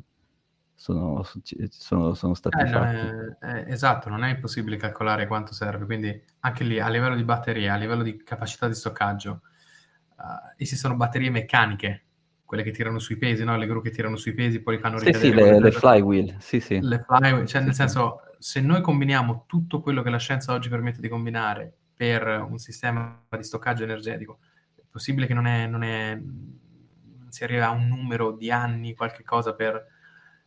sono, 0.81 1.23
sono, 1.69 2.13
sono 2.15 2.33
stati 2.33 2.59
eh, 2.59 2.67
fatti. 2.67 2.97
È, 3.39 3.65
esatto, 3.67 4.09
non 4.09 4.23
è 4.23 4.31
impossibile 4.31 4.77
calcolare 4.77 5.27
quanto 5.27 5.53
serve, 5.53 5.85
quindi 5.85 6.21
anche 6.39 6.63
lì 6.63 6.79
a 6.79 6.89
livello 6.89 7.15
di 7.15 7.23
batterie, 7.23 7.69
a 7.69 7.75
livello 7.75 8.01
di 8.01 8.17
capacità 8.23 8.67
di 8.67 8.73
stoccaggio, 8.73 9.41
uh, 10.17 10.53
esistono 10.57 10.95
batterie 10.95 11.29
meccaniche, 11.29 12.05
quelle 12.43 12.63
che 12.63 12.71
tirano 12.71 12.99
sui 12.99 13.15
pesi, 13.15 13.43
no? 13.43 13.55
le 13.57 13.67
gru 13.67 13.81
che 13.81 13.91
tirano 13.91 14.15
sui 14.17 14.33
pesi, 14.33 14.59
poi 14.59 14.75
li 14.75 14.81
fanno 14.81 14.97
ricadere. 14.97 15.23
Sì, 15.23 15.29
sì, 15.29 15.35
le, 15.35 15.59
le 15.59 15.71
flywheel, 15.71 16.35
sì, 16.39 16.59
sì. 16.59 16.79
Le 16.81 16.99
flywheel, 16.99 17.47
cioè 17.47 17.61
sì, 17.61 17.65
nel 17.67 17.75
senso, 17.75 18.21
se 18.39 18.59
noi 18.59 18.81
combiniamo 18.81 19.45
tutto 19.47 19.81
quello 19.81 20.01
che 20.01 20.09
la 20.09 20.17
scienza 20.17 20.51
oggi 20.51 20.67
permette 20.67 20.99
di 20.99 21.09
combinare 21.09 21.71
per 21.95 22.45
un 22.49 22.57
sistema 22.57 23.23
di 23.37 23.43
stoccaggio 23.43 23.83
energetico, 23.83 24.39
possibile 24.91 25.25
che 25.25 25.33
non, 25.33 25.47
è, 25.47 25.65
non, 25.67 25.83
è, 25.83 26.19
si 27.29 27.43
arriva 27.43 27.67
a 27.67 27.71
un 27.71 27.87
numero 27.87 28.31
di 28.31 28.51
anni, 28.51 28.93
qualche 28.93 29.23
cosa 29.23 29.55
per, 29.55 29.75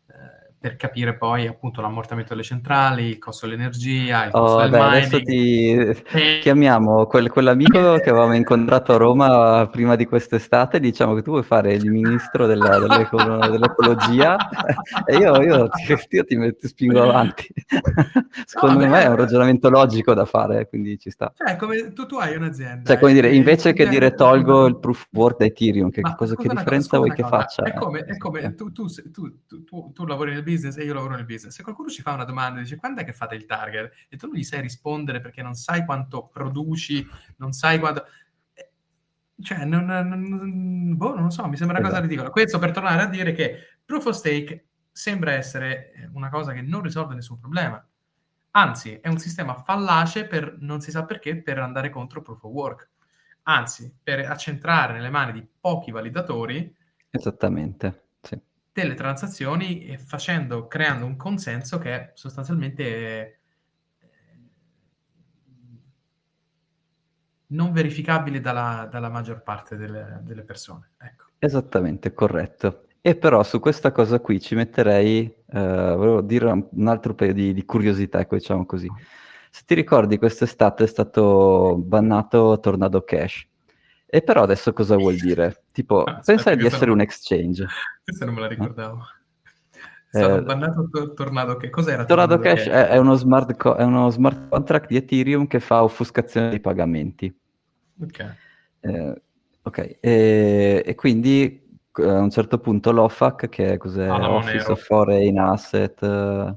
eh, 0.07 0.44
per 0.65 0.77
capire 0.77 1.15
poi 1.15 1.47
appunto 1.47 1.83
l'ammortamento 1.83 2.31
delle 2.31 2.43
centrali, 2.43 3.09
il 3.09 3.19
costo 3.19 3.47
dell'energia, 3.47 4.25
il 4.25 4.31
costo 4.31 4.57
oh, 4.57 4.61
del 4.63 4.71
beh, 4.71 4.79
mining. 4.79 4.97
Adesso 4.97 5.21
ti 5.21 5.73
e... 6.17 6.39
chiamiamo 6.41 7.05
quel, 7.05 7.29
quell'amico 7.29 7.97
che 7.97 8.09
avevamo 8.09 8.35
incontrato 8.35 8.95
a 8.95 8.97
Roma 8.97 9.69
prima 9.71 9.95
di 9.95 10.07
quest'estate, 10.07 10.81
diciamo 10.81 11.13
che 11.13 11.21
tu 11.21 11.33
vuoi 11.33 11.43
fare 11.43 11.75
il 11.75 11.91
ministro 11.91 12.47
della, 12.47 12.79
dell'ecologia 12.79 14.39
e 15.05 15.17
io, 15.19 15.43
io, 15.43 15.69
ti, 15.69 15.83
io 16.09 16.25
ti, 16.25 16.57
ti, 16.59 16.67
spingo 16.67 17.03
avanti. 17.03 17.47
Secondo 18.47 18.79
no, 18.79 18.87
me 18.87 18.91
beh, 18.91 19.03
è 19.03 19.09
un 19.09 19.17
ragionamento 19.17 19.69
logico 19.69 20.15
da 20.15 20.25
fare, 20.25 20.67
quindi 20.67 20.99
ci 20.99 21.11
sta. 21.11 21.31
Cioè, 21.37 21.57
come 21.57 21.93
tu, 21.93 22.07
tu 22.07 22.17
hai 22.17 22.37
un'azienda. 22.37 22.89
Cioè, 22.89 22.99
come 22.99 23.13
dire, 23.13 23.35
invece 23.35 23.75
che 23.75 23.87
dire 23.87 24.15
tolgo 24.15 24.65
il 24.65 24.79
proof 24.79 25.09
work 25.13 25.41
da 25.41 25.45
Ethereum, 25.45 25.91
che, 25.91 26.01
cosa, 26.17 26.35
che 26.37 26.49
differenza 26.49 26.97
vuoi 26.97 27.11
che 27.11 27.23
faccia? 27.23 27.65
È 27.65 27.75
come, 27.75 28.01
è 28.05 28.17
come 28.17 28.55
tu, 28.55 28.73
tu, 28.73 28.87
tu, 29.13 29.93
tu 29.93 30.07
lavori 30.07 30.33
nel 30.33 30.39
business 30.39 30.53
business 30.55 30.77
e 30.77 30.85
io 30.85 30.95
lavoro 30.95 31.15
nel 31.15 31.25
business. 31.25 31.55
Se 31.55 31.63
qualcuno 31.63 31.89
ci 31.89 32.03
fa 32.03 32.13
una 32.13 32.25
domanda 32.25 32.61
e 32.61 32.63
dice 32.63 32.77
quando 32.77 33.01
è 33.01 33.05
che 33.05 33.13
fate 33.13 33.35
il 33.35 33.47
target 33.47 33.93
e 34.09 34.17
tu 34.17 34.27
non 34.27 34.37
gli 34.37 34.45
sai 34.45 34.61
rispondere 34.61 35.21
perché 35.21 35.43
non 35.43 35.55
sai 35.55 35.85
quanto 35.85 36.29
produci, 36.29 37.07
non 37.37 37.53
sai 37.53 37.79
quanto... 37.79 38.05
Eh, 38.55 38.71
cioè, 39.43 39.65
non, 39.65 39.85
non, 39.85 40.97
boh, 40.97 41.15
non 41.15 41.31
so, 41.31 41.47
mi 41.49 41.57
sembra 41.57 41.79
una 41.79 41.89
esatto. 41.89 42.01
cosa 42.01 42.01
ridicola. 42.01 42.31
Questo 42.31 42.59
per 42.59 42.73
tornare 42.73 43.03
a 43.03 43.07
dire 43.07 43.33
che 43.33 43.79
proof 43.85 44.07
of 44.07 44.15
stake 44.15 44.67
sembra 44.91 45.33
essere 45.33 46.09
una 46.13 46.29
cosa 46.29 46.53
che 46.53 46.63
non 46.63 46.83
risolve 46.83 47.15
nessun 47.15 47.39
problema. 47.39 47.85
Anzi, 48.53 49.01
è 49.01 49.09
un 49.09 49.19
sistema 49.19 49.55
fallace 49.55 50.27
per, 50.27 50.57
non 50.61 50.81
si 50.81 50.93
sa 50.93 51.05
perché, 51.05 51.43
per 51.43 51.59
andare 51.59 51.91
contro 51.91 52.23
proof 52.23 52.45
of 52.45 52.53
work. 52.53 52.91
Anzi, 53.43 53.93
per 54.01 54.21
accentrare 54.21 54.93
nelle 54.93 55.11
mani 55.11 55.33
di 55.33 55.47
pochi 55.61 55.91
validatori. 55.91 56.75
Esattamente 57.11 58.04
delle 58.75 58.95
transazioni 58.95 59.97
facendo, 60.05 60.67
creando 60.67 61.07
un 61.07 61.17
consenso 61.17 61.79
che 61.79 62.11
sostanzialmente 62.15 62.83
eh, 62.83 63.39
non 67.47 67.73
verificabile 67.73 68.41
dalla, 68.41 68.89
dalla 68.91 69.09
maggior 69.09 69.45
parte 69.45 69.77
delle, 69.77 70.19
delle 70.25 70.43
persone. 70.43 70.91
Ecco. 70.99 71.27
Esattamente, 71.39 72.13
corretto. 72.13 72.87
E 73.01 73.15
però 73.15 73.45
su 73.45 73.61
questa 73.61 73.93
cosa 73.93 74.19
qui 74.19 74.41
ci 74.41 74.57
metterei, 74.57 75.25
eh, 75.27 75.61
volevo 75.61 76.21
dire 76.21 76.51
un 76.51 76.89
altro 76.89 77.15
paio 77.15 77.33
di, 77.33 77.55
di 77.55 77.65
curiosità, 77.65 78.19
ecco, 78.19 78.35
diciamo 78.35 78.67
così. 78.67 78.91
Se 79.51 79.63
ti 79.65 79.75
ricordi, 79.75 80.19
quest'estate 80.19 80.83
è 80.83 80.87
stato 80.89 81.77
bannato 81.79 82.59
Tornado 82.59 83.05
Cash. 83.05 83.47
E 84.15 84.23
però 84.23 84.45
adesso 84.45 84.73
cosa 84.73 84.95
vuol 84.95 85.17
dire? 85.17 85.65
Tipo, 85.73 86.05
ah, 86.05 86.21
pensare 86.25 86.57
di 86.57 86.65
essere 86.65 86.87
non... 86.87 86.95
un 86.95 87.01
exchange. 87.01 87.67
Questa 88.05 88.25
non 88.25 88.35
me 88.35 88.43
la 88.43 88.47
ricordavo. 88.47 89.01
È 90.09 90.19
stato 90.19 90.37
eh, 90.37 90.43
bannato 90.43 90.89
to- 90.89 91.15
Tornado 91.15 91.57
Cash. 91.57 91.71
Cos'era 91.71 92.05
Tornado, 92.05 92.37
Tornado 92.37 92.55
Cash? 92.55 92.69
È, 92.69 92.89
è, 92.91 92.97
uno 92.99 93.15
smart 93.15 93.57
co- 93.57 93.75
è, 93.75 93.83
uno 93.83 94.11
smart 94.11 94.49
contract 94.49 94.87
di 94.87 94.95
Ethereum 94.99 95.49
che 95.49 95.59
fa 95.59 95.83
offuscazione 95.83 96.51
dei 96.51 96.61
pagamenti. 96.61 97.37
Ok. 98.01 98.35
Eh, 98.79 99.23
ok, 99.63 99.79
e, 99.99 100.83
e, 100.87 100.95
quindi 100.95 101.77
a 101.95 102.21
un 102.21 102.31
certo 102.31 102.61
punto 102.61 102.93
l'OFAC, 102.93 103.49
che 103.49 103.73
è 103.73 103.77
cos'è? 103.79 104.07
Alamo 104.07 104.37
Office 104.37 104.59
Nero. 104.59 104.73
of 104.75 104.85
Foreign 104.85 105.39
Asset, 105.39 106.01
uh, 106.03 106.57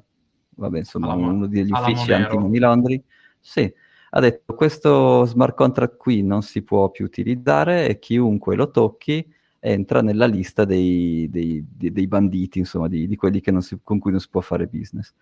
vabbè 0.58 0.78
insomma 0.78 1.08
Alamo, 1.08 1.32
uno 1.32 1.48
degli 1.48 1.72
uffici 1.72 2.14
anti-money 2.14 2.60
laundering, 2.60 3.02
sì, 3.40 3.74
ha 4.10 4.20
detto 4.20 4.56
questo 4.56 5.26
smart 5.26 5.56
contract 5.56 5.98
qui 5.98 6.24
non 6.24 6.42
si 6.42 6.62
può 6.62 6.90
più 6.90 7.06
utilizzare 7.06 7.88
e 7.88 8.00
chiunque 8.00 8.56
lo 8.56 8.72
tocchi 8.72 9.26
entra 9.60 10.02
nella 10.02 10.26
lista 10.26 10.66
dei, 10.66 11.28
dei, 11.30 11.66
dei, 11.70 11.92
dei 11.92 12.08
banditi, 12.08 12.60
insomma, 12.60 12.88
di, 12.88 13.08
di 13.08 13.16
quelli 13.16 13.42
si, 13.60 13.80
con 13.84 14.00
cui 14.00 14.12
non 14.12 14.20
si 14.20 14.30
può 14.30 14.42
fare 14.42 14.68
business. 14.68 15.14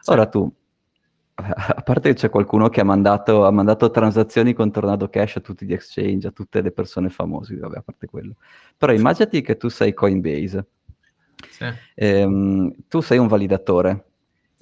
Sì. 0.00 0.10
Ora 0.10 0.26
tu, 0.26 0.50
a 1.34 1.82
parte 1.84 2.10
che 2.10 2.14
c'è 2.14 2.30
qualcuno 2.30 2.68
che 2.68 2.80
ha 2.80 2.84
mandato, 2.84 3.44
ha 3.44 3.50
mandato, 3.50 3.90
transazioni 3.90 4.52
con 4.52 4.70
Tornado 4.70 5.08
Cash 5.08 5.36
a 5.36 5.40
tutti 5.40 5.66
gli 5.66 5.72
exchange, 5.72 6.28
a 6.28 6.30
tutte 6.30 6.60
le 6.60 6.70
persone 6.70 7.10
famose, 7.10 7.56
vabbè, 7.56 7.78
a 7.78 7.82
parte 7.82 8.06
quello. 8.06 8.36
Però 8.76 8.92
immaginati 8.92 9.42
che 9.42 9.56
tu 9.56 9.68
sei 9.68 9.92
Coinbase 9.92 10.66
Sì. 11.50 11.66
Ehm, 11.94 12.74
tu 12.88 13.00
sei 13.00 13.18
un 13.18 13.26
validatore. 13.26 14.09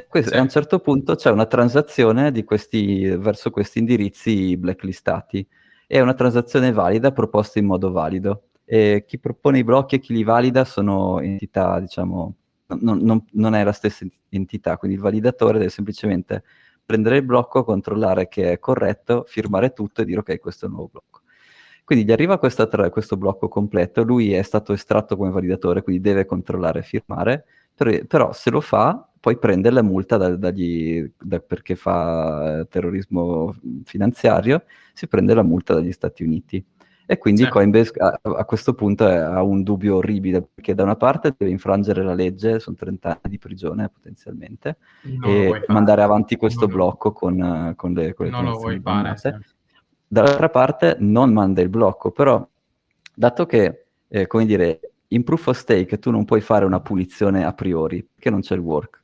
Questo, 0.07 0.31
sì. 0.31 0.37
A 0.37 0.43
un 0.43 0.49
certo 0.49 0.79
punto 0.79 1.15
c'è 1.17 1.31
una 1.31 1.47
transazione 1.47 2.31
questi, 2.45 3.09
verso 3.17 3.51
questi 3.51 3.79
indirizzi 3.79 4.57
blacklistati. 4.57 5.47
È 5.87 6.01
una 6.01 6.15
transazione 6.15 6.73
valida 6.73 7.13
proposta 7.13 7.59
in 7.59 7.67
modo 7.67 7.91
valido. 7.91 8.51
E 8.65 9.05
chi 9.07 9.19
propone 9.19 9.59
i 9.59 9.65
blocchi 9.65 9.97
e 9.97 9.99
chi 9.99 10.13
li 10.13 10.23
valida 10.23 10.65
sono 10.65 11.21
entità, 11.21 11.81
diciamo, 11.81 12.35
non, 12.81 12.99
non, 12.99 13.25
non 13.33 13.55
è 13.55 13.65
la 13.65 13.73
stessa 13.73 14.07
entità, 14.29 14.77
quindi 14.77 14.99
il 14.99 15.03
validatore 15.03 15.59
deve 15.59 15.71
semplicemente 15.71 16.45
prendere 16.85 17.17
il 17.17 17.25
blocco, 17.25 17.65
controllare 17.65 18.29
che 18.29 18.53
è 18.53 18.59
corretto, 18.59 19.25
firmare 19.27 19.73
tutto 19.73 20.03
e 20.03 20.05
dire 20.05 20.21
ok, 20.21 20.39
questo 20.39 20.67
è 20.67 20.69
il 20.69 20.75
nuovo 20.75 20.91
blocco. 20.93 21.23
Quindi 21.85 22.05
gli 22.05 22.13
arriva 22.13 22.39
tra, 22.39 22.91
questo 22.91 23.17
blocco 23.17 23.49
completo, 23.49 24.03
lui 24.03 24.35
è 24.35 24.43
stato 24.43 24.75
estratto 24.75 25.17
come 25.17 25.31
validatore, 25.31 25.83
quindi 25.83 26.03
deve 26.03 26.27
controllare 26.27 26.81
e 26.81 26.83
firmare, 26.83 27.45
però, 27.79 27.97
però 28.07 28.33
se 28.33 28.51
lo 28.51 28.61
fa 28.61 29.09
poi 29.21 29.39
prende 29.39 29.71
la 29.71 29.83
multa 29.83 30.17
da, 30.17 30.35
dagli, 30.37 31.11
da, 31.19 31.39
perché 31.39 31.77
fa 31.77 32.67
terrorismo 32.69 33.55
finanziario, 33.85 34.65
si 34.93 35.07
prende 35.07 35.35
la 35.35 35.43
multa 35.43 35.75
dagli 35.75 35.93
Stati 35.93 36.23
Uniti. 36.23 36.65
E 37.11 37.17
quindi 37.17 37.43
certo. 37.43 37.57
Coinbase 37.57 37.93
a, 37.99 38.21
a, 38.23 38.45
questo 38.45 38.75
punto 38.75 39.07
ha 39.07 39.43
un 39.43 39.63
dubbio 39.63 39.97
orribile, 39.97 40.43
perché 40.43 40.75
da 40.75 40.83
una 40.83 40.97
parte 40.97 41.35
deve 41.37 41.51
infrangere 41.51 42.03
la 42.03 42.13
legge, 42.13 42.61
sono 42.61 42.77
30 42.77 43.09
anni 43.09 43.21
di 43.31 43.39
prigione 43.39 43.89
potenzialmente, 43.89 44.77
non 45.03 45.31
e 45.31 45.65
mandare 45.69 46.03
avanti 46.03 46.37
questo 46.37 46.67
non 46.67 46.75
blocco 46.75 47.13
con, 47.13 47.73
con 47.77 47.93
le, 47.95 48.13
con 48.13 48.27
le 48.27 48.31
Non 48.31 48.45
lo 48.45 48.59
vuoi 48.59 48.79
fare, 48.81 49.17
sì. 49.17 49.31
Dall'altra 50.07 50.51
parte 50.51 50.97
non 51.01 51.33
manda 51.33 51.63
il 51.63 51.71
blocco, 51.71 52.11
però 52.11 52.47
dato 53.15 53.47
che, 53.47 53.87
eh, 54.07 54.27
come 54.27 54.45
dire, 54.45 54.81
in 55.09 55.25
proof 55.25 55.47
of 55.47 55.57
stake 55.59 55.99
tu 55.99 56.11
non 56.11 56.25
puoi 56.25 56.41
fare 56.41 56.65
una 56.65 56.81
punizione 56.81 57.45
a 57.45 57.53
priori, 57.53 58.05
perché 58.05 58.31
non 58.31 58.41
c'è 58.41 58.55
il 58.55 58.61
work. 58.61 59.03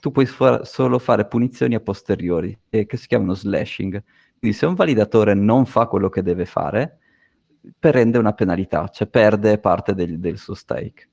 Tu 0.00 0.10
puoi 0.10 0.26
fa- 0.26 0.64
solo 0.64 0.98
fare 0.98 1.26
punizioni 1.26 1.74
a 1.74 1.80
posteriori, 1.80 2.56
eh, 2.68 2.86
che 2.86 2.96
si 2.96 3.06
chiamano 3.06 3.34
slashing. 3.34 4.02
Quindi 4.38 4.56
se 4.56 4.66
un 4.66 4.74
validatore 4.74 5.34
non 5.34 5.66
fa 5.66 5.86
quello 5.86 6.08
che 6.08 6.22
deve 6.22 6.44
fare, 6.44 6.98
prende 7.78 8.18
una 8.18 8.32
penalità, 8.32 8.88
cioè 8.88 9.08
perde 9.08 9.58
parte 9.58 9.94
del, 9.94 10.18
del 10.18 10.38
suo 10.38 10.54
stake. 10.54 11.08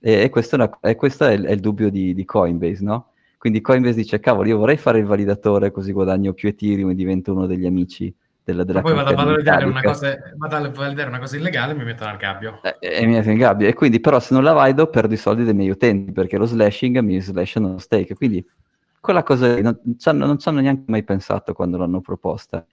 E, 0.00 0.22
e, 0.22 0.28
questo, 0.30 0.56
è, 0.56 0.58
una, 0.58 0.78
e 0.80 0.94
questo 0.96 1.24
è, 1.24 1.32
il, 1.32 1.44
è 1.44 1.52
il 1.52 1.60
dubbio 1.60 1.90
di, 1.90 2.14
di, 2.14 2.24
Coinbase, 2.24 2.82
no? 2.82 3.12
Quindi 3.38 3.60
Coinbase 3.60 3.94
dice, 3.96 4.20
cavolo, 4.20 4.48
io 4.48 4.58
vorrei 4.58 4.76
fare 4.76 4.98
il 4.98 5.04
validatore 5.04 5.70
così 5.70 5.92
guadagno 5.92 6.32
più 6.32 6.48
Ethereum 6.48 6.90
e 6.90 6.94
divento 6.94 7.32
uno 7.32 7.46
degli 7.46 7.66
amici 7.66 8.12
della, 8.44 8.64
della 8.64 8.80
poi 8.80 8.94
vado 8.94 9.10
a, 9.10 9.24
validare 9.24 9.64
una 9.64 9.82
cosa, 9.82 10.18
vado 10.36 10.56
a 10.56 10.68
validare 10.68 11.08
una 11.08 11.18
cosa 11.18 11.36
illegale 11.36 11.72
e 11.72 11.76
mi 11.76 11.84
mettono 11.84 12.10
al 12.10 12.16
gabbio. 12.16 12.60
E, 12.62 12.76
e, 12.80 13.06
mi 13.06 13.12
metto 13.12 13.30
in 13.30 13.38
gabbio. 13.38 13.68
E 13.68 13.74
quindi, 13.74 14.00
però, 14.00 14.18
se 14.18 14.34
non 14.34 14.42
la 14.42 14.52
valido, 14.52 14.88
perdo 14.88 15.14
i 15.14 15.16
soldi 15.16 15.44
dei 15.44 15.54
miei 15.54 15.70
utenti, 15.70 16.12
perché 16.12 16.36
lo 16.36 16.46
slashing 16.46 16.98
mi 16.98 17.20
slashano 17.20 17.72
lo 17.72 17.78
stake. 17.78 18.14
Quindi, 18.14 18.44
quella 19.00 19.22
cosa 19.22 19.60
non, 19.60 19.78
non 19.82 20.38
ci 20.38 20.48
hanno 20.48 20.60
neanche 20.60 20.84
mai 20.86 21.04
pensato 21.04 21.52
quando 21.52 21.76
l'hanno 21.78 22.00
proposta. 22.00 22.64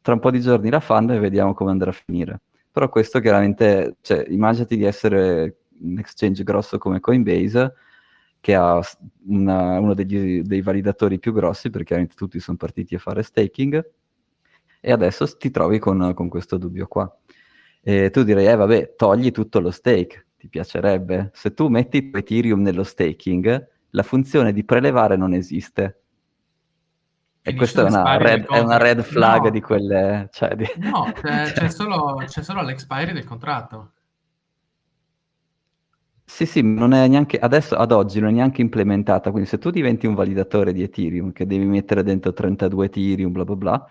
Tra 0.00 0.12
un 0.12 0.20
po' 0.20 0.30
di 0.30 0.40
giorni 0.40 0.70
la 0.70 0.80
fanno 0.80 1.14
e 1.14 1.18
vediamo 1.18 1.54
come 1.54 1.70
andrà 1.70 1.90
a 1.90 1.94
finire. 1.94 2.40
Però 2.70 2.88
questo 2.88 3.20
chiaramente, 3.20 3.96
cioè, 4.02 4.24
immaginati 4.28 4.76
di 4.76 4.84
essere 4.84 5.56
un 5.80 5.98
exchange 5.98 6.42
grosso 6.42 6.78
come 6.78 7.00
Coinbase, 7.00 7.74
che 8.40 8.54
ha 8.54 8.80
una, 9.26 9.78
uno 9.78 9.94
degli, 9.94 10.42
dei 10.42 10.62
validatori 10.62 11.18
più 11.18 11.32
grossi, 11.32 11.70
perché 11.70 11.86
chiaramente 11.86 12.14
tutti 12.14 12.38
sono 12.40 12.56
partiti 12.56 12.94
a 12.94 12.98
fare 12.98 13.22
staking, 13.22 13.84
e 14.80 14.92
adesso 14.92 15.26
ti 15.36 15.50
trovi 15.50 15.78
con, 15.78 16.12
con 16.14 16.28
questo 16.28 16.56
dubbio 16.56 16.86
qua. 16.86 17.10
E 17.80 18.10
tu 18.10 18.22
direi, 18.22 18.46
eh 18.46 18.56
vabbè, 18.56 18.94
togli 18.96 19.30
tutto 19.30 19.60
lo 19.60 19.70
stake, 19.70 20.26
ti 20.36 20.48
piacerebbe? 20.48 21.30
Se 21.32 21.54
tu 21.54 21.68
metti 21.68 22.10
Ethereum 22.12 22.60
nello 22.60 22.84
staking, 22.84 23.68
la 23.90 24.02
funzione 24.02 24.52
di 24.52 24.64
prelevare 24.64 25.16
non 25.16 25.32
esiste 25.32 26.02
e 27.48 27.54
questa 27.54 27.86
è 27.86 27.88
una, 27.88 28.16
red, 28.18 28.46
è 28.46 28.58
una, 28.58 28.76
red, 28.76 29.00
flag 29.00 29.44
no. 29.44 29.50
di 29.50 29.60
quelle... 29.62 30.28
Cioè 30.30 30.54
di... 30.54 30.66
No, 30.76 31.10
c'è, 31.14 31.52
c'è, 31.52 31.70
solo, 31.70 32.22
c'è 32.26 32.42
solo 32.42 32.60
l'expiry 32.60 33.12
del 33.12 33.24
contratto. 33.24 33.92
Sì, 36.24 36.44
sì, 36.44 36.60
non 36.60 36.92
è 36.92 37.08
neanche, 37.08 37.38
adesso 37.38 37.74
ad 37.74 37.90
oggi 37.90 38.20
non 38.20 38.30
è 38.30 38.32
neanche 38.34 38.60
implementata, 38.60 39.30
quindi 39.30 39.48
se 39.48 39.56
tu 39.56 39.70
diventi 39.70 40.06
un 40.06 40.14
validatore 40.14 40.74
di 40.74 40.82
Ethereum, 40.82 41.32
che 41.32 41.46
devi 41.46 41.64
mettere 41.64 42.02
dentro 42.02 42.34
32 42.34 42.84
Ethereum, 42.84 43.32
bla 43.32 43.44
bla 43.44 43.56
bla, 43.56 43.88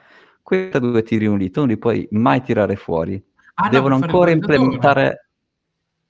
32 0.48 1.00
Ethereum 1.00 1.38
lì 1.38 1.50
tu 1.50 1.60
non 1.62 1.70
li 1.70 1.78
puoi 1.78 2.08
mai 2.12 2.42
tirare 2.42 2.76
fuori. 2.76 3.22
Ah, 3.56 3.70
Devono 3.70 3.98
no, 3.98 4.06
ancora 4.06 4.32
implementare... 4.32 5.30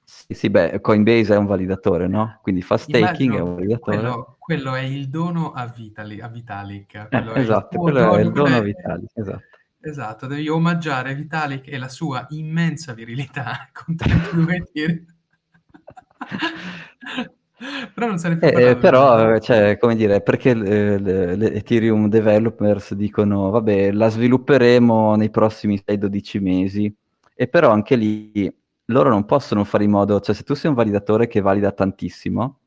Sì, 0.04 0.34
sì, 0.34 0.50
beh, 0.50 0.80
Coinbase 0.80 1.34
è 1.34 1.38
un 1.38 1.46
validatore, 1.46 2.08
no? 2.08 2.40
Quindi 2.42 2.62
fa 2.62 2.78
staking, 2.78 3.36
è 3.36 3.40
un 3.40 3.56
validatore. 3.56 3.98
Quello, 3.98 4.36
quello, 4.40 4.76
è 4.76 4.82
il 4.82 5.10
dono 5.10 5.52
a, 5.52 5.66
Vitali, 5.68 6.22
a 6.22 6.28
Vitalik. 6.28 7.08
Eh, 7.10 7.32
esatto, 7.36 7.78
quello 7.78 8.00
dono, 8.00 8.16
è 8.16 8.22
il 8.22 8.32
dono 8.32 8.56
a 8.56 8.62
Vitalik, 8.62 9.12
esatto. 9.14 9.44
Esatto, 9.80 10.28
devi 10.28 10.48
omaggiare 10.50 11.16
Vitalik 11.16 11.68
e 11.68 11.78
la 11.78 11.90
sua 11.90 12.26
immensa 12.30 12.94
virilità 12.94 13.70
con 13.74 13.96
32 13.96 14.70
tiri. 14.72 15.06
però 17.94 18.08
non 18.08 18.18
sarebbe 18.18 18.52
eh, 18.52 18.70
eh, 18.70 18.76
però, 18.76 19.40
cioè, 19.40 19.78
come 19.78 19.96
dire, 19.96 20.22
perché 20.22 20.54
le, 20.54 21.00
le, 21.00 21.36
le, 21.36 21.54
Ethereum 21.54 22.08
developers 22.08 22.94
dicono, 22.94 23.50
vabbè, 23.50 23.92
la 23.92 24.10
svilupperemo 24.10 25.16
nei 25.16 25.30
prossimi 25.30 25.82
6-12 25.86 26.42
mesi, 26.42 26.96
e 27.34 27.48
però 27.48 27.72
anche 27.72 27.96
lì 27.96 28.54
loro 28.86 29.10
non 29.10 29.26
possono 29.26 29.64
fare 29.64 29.84
in 29.84 29.92
modo, 29.92 30.20
cioè 30.20 30.36
se 30.36 30.44
tu 30.44 30.54
sei 30.54 30.70
un 30.70 30.76
validatore 30.76 31.28
che 31.28 31.42
valida 31.42 31.72
tantissimo 31.72 32.60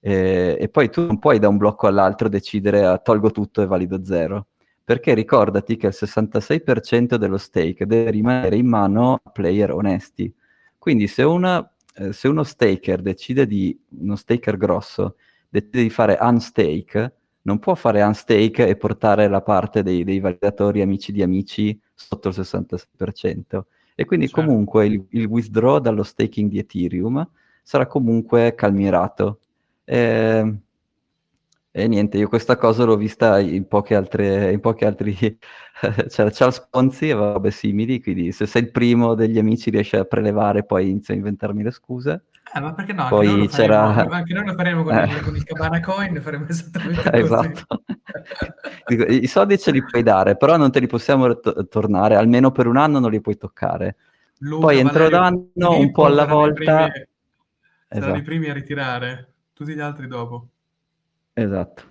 eh, 0.00 0.56
e 0.58 0.68
poi 0.68 0.90
tu 0.90 1.06
non 1.06 1.18
puoi 1.18 1.38
da 1.38 1.48
un 1.48 1.58
blocco 1.58 1.86
all'altro 1.86 2.28
decidere 2.28 2.84
a, 2.84 2.92
ah, 2.92 2.98
tolgo 2.98 3.30
tutto 3.30 3.62
e 3.62 3.66
valido 3.66 4.02
zero, 4.02 4.48
perché 4.82 5.14
ricordati 5.14 5.76
che 5.76 5.88
il 5.88 5.94
66% 5.96 7.16
dello 7.16 7.36
stake 7.38 7.86
deve 7.86 8.10
rimanere 8.10 8.56
in 8.56 8.66
mano 8.66 9.20
a 9.22 9.30
player 9.30 9.72
onesti. 9.72 10.32
Quindi 10.78 11.06
se, 11.06 11.22
una, 11.22 11.70
eh, 11.94 12.12
se 12.12 12.28
uno 12.28 12.42
staker 12.42 13.02
decide 13.02 13.46
di, 13.46 13.78
uno 14.00 14.16
staker 14.16 14.56
grosso, 14.56 15.16
decide 15.48 15.82
di 15.82 15.90
fare 15.90 16.18
unstake, 16.20 17.14
non 17.42 17.58
può 17.58 17.74
fare 17.74 18.02
unstake 18.02 18.66
e 18.66 18.76
portare 18.76 19.28
la 19.28 19.40
parte 19.40 19.82
dei, 19.82 20.04
dei 20.04 20.20
validatori 20.20 20.82
amici 20.82 21.12
di 21.12 21.22
amici 21.22 21.78
sotto 21.94 22.28
il 22.28 22.34
66% 22.34 23.60
e 23.94 24.04
quindi 24.06 24.28
certo. 24.28 24.46
comunque 24.46 24.86
il, 24.86 25.04
il, 25.10 25.26
withdraw 25.26 25.78
dallo 25.78 26.02
staking 26.02 26.48
di 26.48 26.58
Ethereum 26.58 27.28
sarà 27.62 27.86
comunque 27.86 28.54
calmierato. 28.54 29.40
E, 29.84 30.54
e 31.72 31.86
niente, 31.86 32.18
io 32.18 32.28
questa 32.28 32.56
cosa 32.56 32.84
l'ho 32.84 32.96
vista 32.96 33.38
in 33.38 33.68
poche 33.68 33.94
altre, 33.94 34.50
in 34.50 34.58
pochi 34.58 34.84
altri, 34.84 35.14
c'era 36.08 36.30
Charles 36.30 36.66
Ponzi 36.68 37.10
e 37.10 37.14
robe 37.14 37.52
simili, 37.52 38.02
quindi 38.02 38.32
se 38.32 38.46
sei 38.46 38.62
il 38.62 38.70
primo 38.72 39.14
degli 39.14 39.38
amici 39.38 39.70
riesci 39.70 39.96
a 39.96 40.04
prelevare, 40.04 40.64
poi 40.64 40.90
inizia 40.90 41.14
a 41.14 41.18
inventarmi 41.18 41.62
le 41.62 41.70
scuse. 41.70 42.24
Eh, 42.52 42.58
ma 42.58 42.74
perché 42.74 42.92
no? 42.92 43.06
Poi 43.06 43.28
anche 43.28 43.46
c'era... 43.46 43.92
Faremo, 43.92 44.14
anche 44.14 44.34
noi 44.34 44.46
lo 44.46 44.54
faremo 44.54 44.82
con, 44.82 44.98
eh. 44.98 45.04
il, 45.04 45.20
con 45.22 45.36
il 45.36 45.44
Cabana 45.44 45.80
Coin, 45.80 46.20
faremo 46.20 46.48
esattamente 46.48 47.02
così. 47.08 47.22
esatto. 47.22 47.82
Dico, 48.86 49.04
I 49.04 49.26
soldi 49.28 49.56
ce 49.56 49.70
li 49.70 49.84
puoi 49.84 50.02
dare, 50.02 50.36
però 50.36 50.56
non 50.56 50.72
te 50.72 50.80
li 50.80 50.88
possiamo 50.88 51.38
to- 51.38 51.68
tornare, 51.68 52.16
almeno 52.16 52.50
per 52.50 52.66
un 52.66 52.78
anno 52.78 52.98
non 52.98 53.12
li 53.12 53.20
puoi 53.20 53.36
toccare. 53.36 53.96
Luca, 54.38 54.66
Poi 54.66 54.78
entro 54.80 55.08
d'anno, 55.08 55.78
un 55.78 55.92
po' 55.92 56.06
alla 56.06 56.24
volta... 56.24 56.88
Primi, 56.88 57.06
esatto. 57.86 58.16
i 58.16 58.22
primi 58.22 58.48
a 58.48 58.54
ritirare, 58.54 59.34
tutti 59.52 59.72
gli 59.72 59.80
altri 59.80 60.08
dopo. 60.08 60.48
Esatto. 61.32 61.82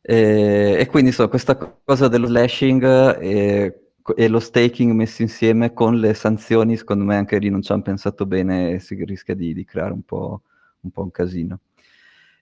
E, 0.00 0.76
e 0.78 0.86
quindi 0.86 1.12
so, 1.12 1.28
questa 1.28 1.56
cosa 1.56 2.08
dello 2.08 2.26
slashing... 2.26 2.84
E 3.20 3.80
e 4.14 4.28
lo 4.28 4.38
staking 4.38 4.92
messo 4.92 5.22
insieme 5.22 5.72
con 5.72 5.98
le 5.98 6.14
sanzioni, 6.14 6.76
secondo 6.76 7.04
me 7.04 7.16
anche 7.16 7.38
lì 7.38 7.48
non 7.48 7.62
ci 7.62 7.72
hanno 7.72 7.82
pensato 7.82 8.26
bene 8.26 8.72
e 8.72 8.78
si 8.78 9.02
rischia 9.04 9.34
di, 9.34 9.52
di 9.52 9.64
creare 9.64 9.92
un 9.92 10.02
po', 10.02 10.42
un 10.80 10.90
po' 10.90 11.02
un 11.02 11.10
casino. 11.10 11.60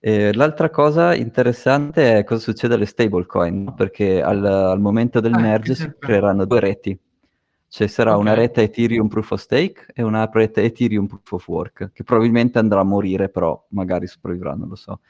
Eh, 0.01 0.35
l'altra 0.35 0.69
cosa 0.69 1.15
interessante 1.15 2.19
è 2.19 2.25
cosa 2.25 2.43
succede 2.43 2.75
alle 2.75 2.85
stablecoin, 2.85 3.73
perché 3.75 4.21
al, 4.21 4.45
al, 4.45 4.81
momento 4.81 5.21
del 5.21 5.33
ah, 5.33 5.41
merge 5.41 5.75
si 5.75 5.91
creeranno 5.99 6.45
due 6.45 6.61
reti. 6.61 6.99
Cioè 7.67 7.87
sarà 7.87 8.11
okay. 8.11 8.21
una 8.21 8.35
rete 8.35 8.63
Ethereum 8.63 9.09
Proof 9.09 9.31
of 9.33 9.41
Stake 9.41 9.87
e 9.95 10.03
una 10.03 10.29
rete 10.31 10.63
Ethereum 10.63 11.07
Proof 11.07 11.33
of 11.33 11.49
Work, 11.49 11.91
che 11.93 12.05
probabilmente 12.05 12.59
andrà 12.59 12.81
a 12.81 12.85
morire, 12.85 13.31
però 13.31 13.65
magari 13.69 14.07
sopravvivrà, 14.07 14.55
non 14.55 14.69
lo 14.69 14.77
so 14.77 15.01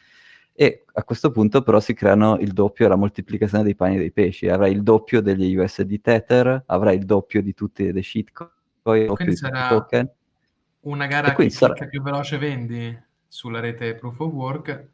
e 0.56 0.84
a 0.92 1.02
questo 1.02 1.32
punto 1.32 1.62
però 1.62 1.80
si 1.80 1.94
creano 1.94 2.38
il 2.38 2.52
doppio, 2.52 2.86
la 2.86 2.94
moltiplicazione 2.94 3.64
dei 3.64 3.74
pani 3.74 3.96
e 3.96 3.98
dei 3.98 4.12
pesci, 4.12 4.48
avrai 4.48 4.70
il 4.70 4.84
doppio 4.84 5.20
degli 5.20 5.56
USD 5.56 6.00
Tether, 6.00 6.62
avrai 6.66 6.96
il 6.96 7.04
doppio 7.04 7.42
di 7.42 7.52
tutti 7.54 7.92
le 7.92 8.02
shitcoin, 8.02 8.50
il 8.84 9.06
doppio 9.06 9.26
di 9.26 9.34
tutti 9.34 9.58
i 9.58 9.68
token. 9.68 10.10
Una 10.80 11.06
gara 11.06 11.34
che 11.34 11.50
sarà... 11.50 11.74
più 11.86 12.02
veloce 12.02 12.38
vendi 12.38 12.96
sulla 13.26 13.58
rete 13.58 13.96
Proof 13.96 14.20
of 14.20 14.32
Work. 14.32 14.88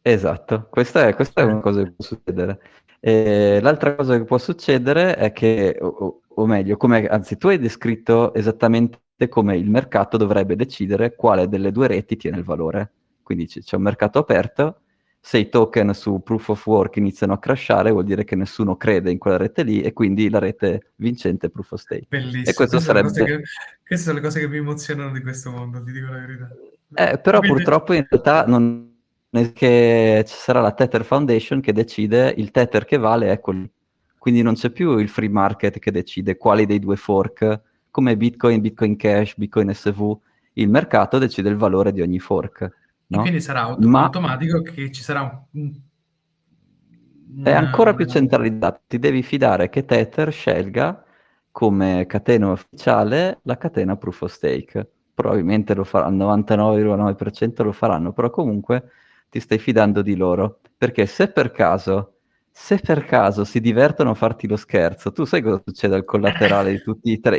Esatto, 0.00 0.68
questa 0.70 1.08
è, 1.08 1.14
questa 1.14 1.42
è 1.42 1.44
una 1.44 1.60
cosa 1.60 1.82
che 1.82 1.90
può 1.90 2.04
succedere. 2.04 2.60
E 3.00 3.58
l'altra 3.60 3.94
cosa 3.94 4.16
che 4.16 4.24
può 4.24 4.38
succedere 4.38 5.14
è 5.16 5.32
che, 5.32 5.76
o, 5.78 6.22
o 6.26 6.46
meglio, 6.46 6.78
come, 6.78 7.06
anzi 7.06 7.36
tu 7.36 7.48
hai 7.48 7.58
descritto 7.58 8.32
esattamente 8.32 9.28
come 9.28 9.58
il 9.58 9.68
mercato 9.68 10.16
dovrebbe 10.16 10.56
decidere 10.56 11.14
quale 11.14 11.48
delle 11.48 11.70
due 11.70 11.86
reti 11.88 12.16
tiene 12.16 12.38
il 12.38 12.44
valore. 12.44 12.92
Quindi 13.24 13.48
c- 13.48 13.58
c'è 13.58 13.74
un 13.74 13.82
mercato 13.82 14.20
aperto, 14.20 14.82
se 15.18 15.38
i 15.38 15.48
token 15.48 15.94
su 15.94 16.20
proof 16.22 16.50
of 16.50 16.66
work 16.66 16.96
iniziano 16.96 17.32
a 17.32 17.38
crashare 17.38 17.90
vuol 17.90 18.04
dire 18.04 18.24
che 18.24 18.36
nessuno 18.36 18.76
crede 18.76 19.10
in 19.10 19.18
quella 19.18 19.38
rete 19.38 19.62
lì 19.62 19.80
e 19.80 19.94
quindi 19.94 20.28
la 20.28 20.38
rete 20.38 20.92
vincente 20.96 21.46
è 21.46 21.50
proof 21.50 21.72
of 21.72 21.80
stake. 21.80 22.06
Bellissimo. 22.08 22.42
E 22.42 22.52
questo 22.52 22.76
queste, 22.76 22.80
sarebbe... 22.80 23.08
sono 23.08 23.24
che, 23.24 23.42
queste 23.84 24.04
sono 24.04 24.16
le 24.16 24.22
cose 24.22 24.40
che 24.40 24.48
mi 24.48 24.58
emozionano 24.58 25.10
di 25.12 25.22
questo 25.22 25.50
mondo, 25.50 25.82
ti 25.82 25.92
dico 25.92 26.12
la 26.12 26.18
verità. 26.18 26.50
Eh, 26.94 27.18
però 27.18 27.38
Quindi... 27.38 27.56
purtroppo 27.56 27.94
in 27.94 28.06
realtà 28.08 28.44
non 28.44 28.92
è 29.30 29.52
che 29.52 30.24
ci 30.26 30.34
sarà 30.36 30.60
la 30.60 30.72
Tether 30.72 31.04
Foundation 31.04 31.60
che 31.60 31.72
decide 31.72 32.32
il 32.36 32.50
Tether 32.50 32.84
che 32.84 32.98
vale 32.98 33.32
è 33.32 33.40
quello. 33.40 33.66
Quindi 34.18 34.42
non 34.42 34.54
c'è 34.54 34.68
più 34.68 34.98
il 34.98 35.08
free 35.08 35.30
market 35.30 35.78
che 35.78 35.90
decide 35.90 36.36
quali 36.36 36.66
dei 36.66 36.78
due 36.78 36.96
fork, 36.96 37.60
come 37.90 38.16
Bitcoin, 38.16 38.60
Bitcoin 38.60 38.96
Cash, 38.96 39.36
Bitcoin 39.36 39.72
SV, 39.72 40.18
il 40.54 40.68
mercato 40.68 41.18
decide 41.18 41.48
il 41.48 41.56
valore 41.56 41.92
di 41.92 42.00
ogni 42.00 42.18
fork. 42.18 42.70
No? 43.14 43.20
E 43.20 43.22
quindi 43.22 43.40
sarà 43.40 43.62
auto- 43.62 43.88
Ma 43.88 44.04
automatico 44.04 44.62
che 44.62 44.90
ci 44.90 45.02
sarà 45.02 45.46
un... 45.52 45.72
è 47.42 47.50
ancora 47.52 47.94
più 47.94 48.06
centralizzato. 48.06 48.82
Ti 48.86 48.98
devi 48.98 49.22
fidare 49.22 49.68
che 49.68 49.84
Tether 49.84 50.32
scelga 50.32 51.02
come 51.50 52.06
catena 52.06 52.50
ufficiale 52.50 53.38
la 53.42 53.56
catena 53.56 53.96
Proof 53.96 54.22
of 54.22 54.32
Stake. 54.32 54.90
Probabilmente 55.14 55.74
lo 55.74 55.84
farà, 55.84 56.06
al 56.06 56.14
99,9% 56.14 57.62
lo 57.62 57.72
faranno, 57.72 58.12
però 58.12 58.30
comunque 58.30 58.90
ti 59.28 59.40
stai 59.40 59.58
fidando 59.58 60.02
di 60.02 60.16
loro. 60.16 60.60
Perché 60.76 61.06
se 61.06 61.28
per 61.28 61.50
caso, 61.52 62.14
se 62.50 62.78
per 62.78 63.04
caso 63.04 63.44
si 63.44 63.60
divertono 63.60 64.10
a 64.10 64.14
farti 64.14 64.46
lo 64.48 64.56
scherzo, 64.56 65.12
tu 65.12 65.24
sai 65.24 65.42
cosa 65.42 65.62
succede 65.64 65.94
al 65.94 66.04
collaterale 66.04 66.72
di 66.72 66.82
tutti 66.82 67.10
i 67.12 67.20
tre, 67.20 67.38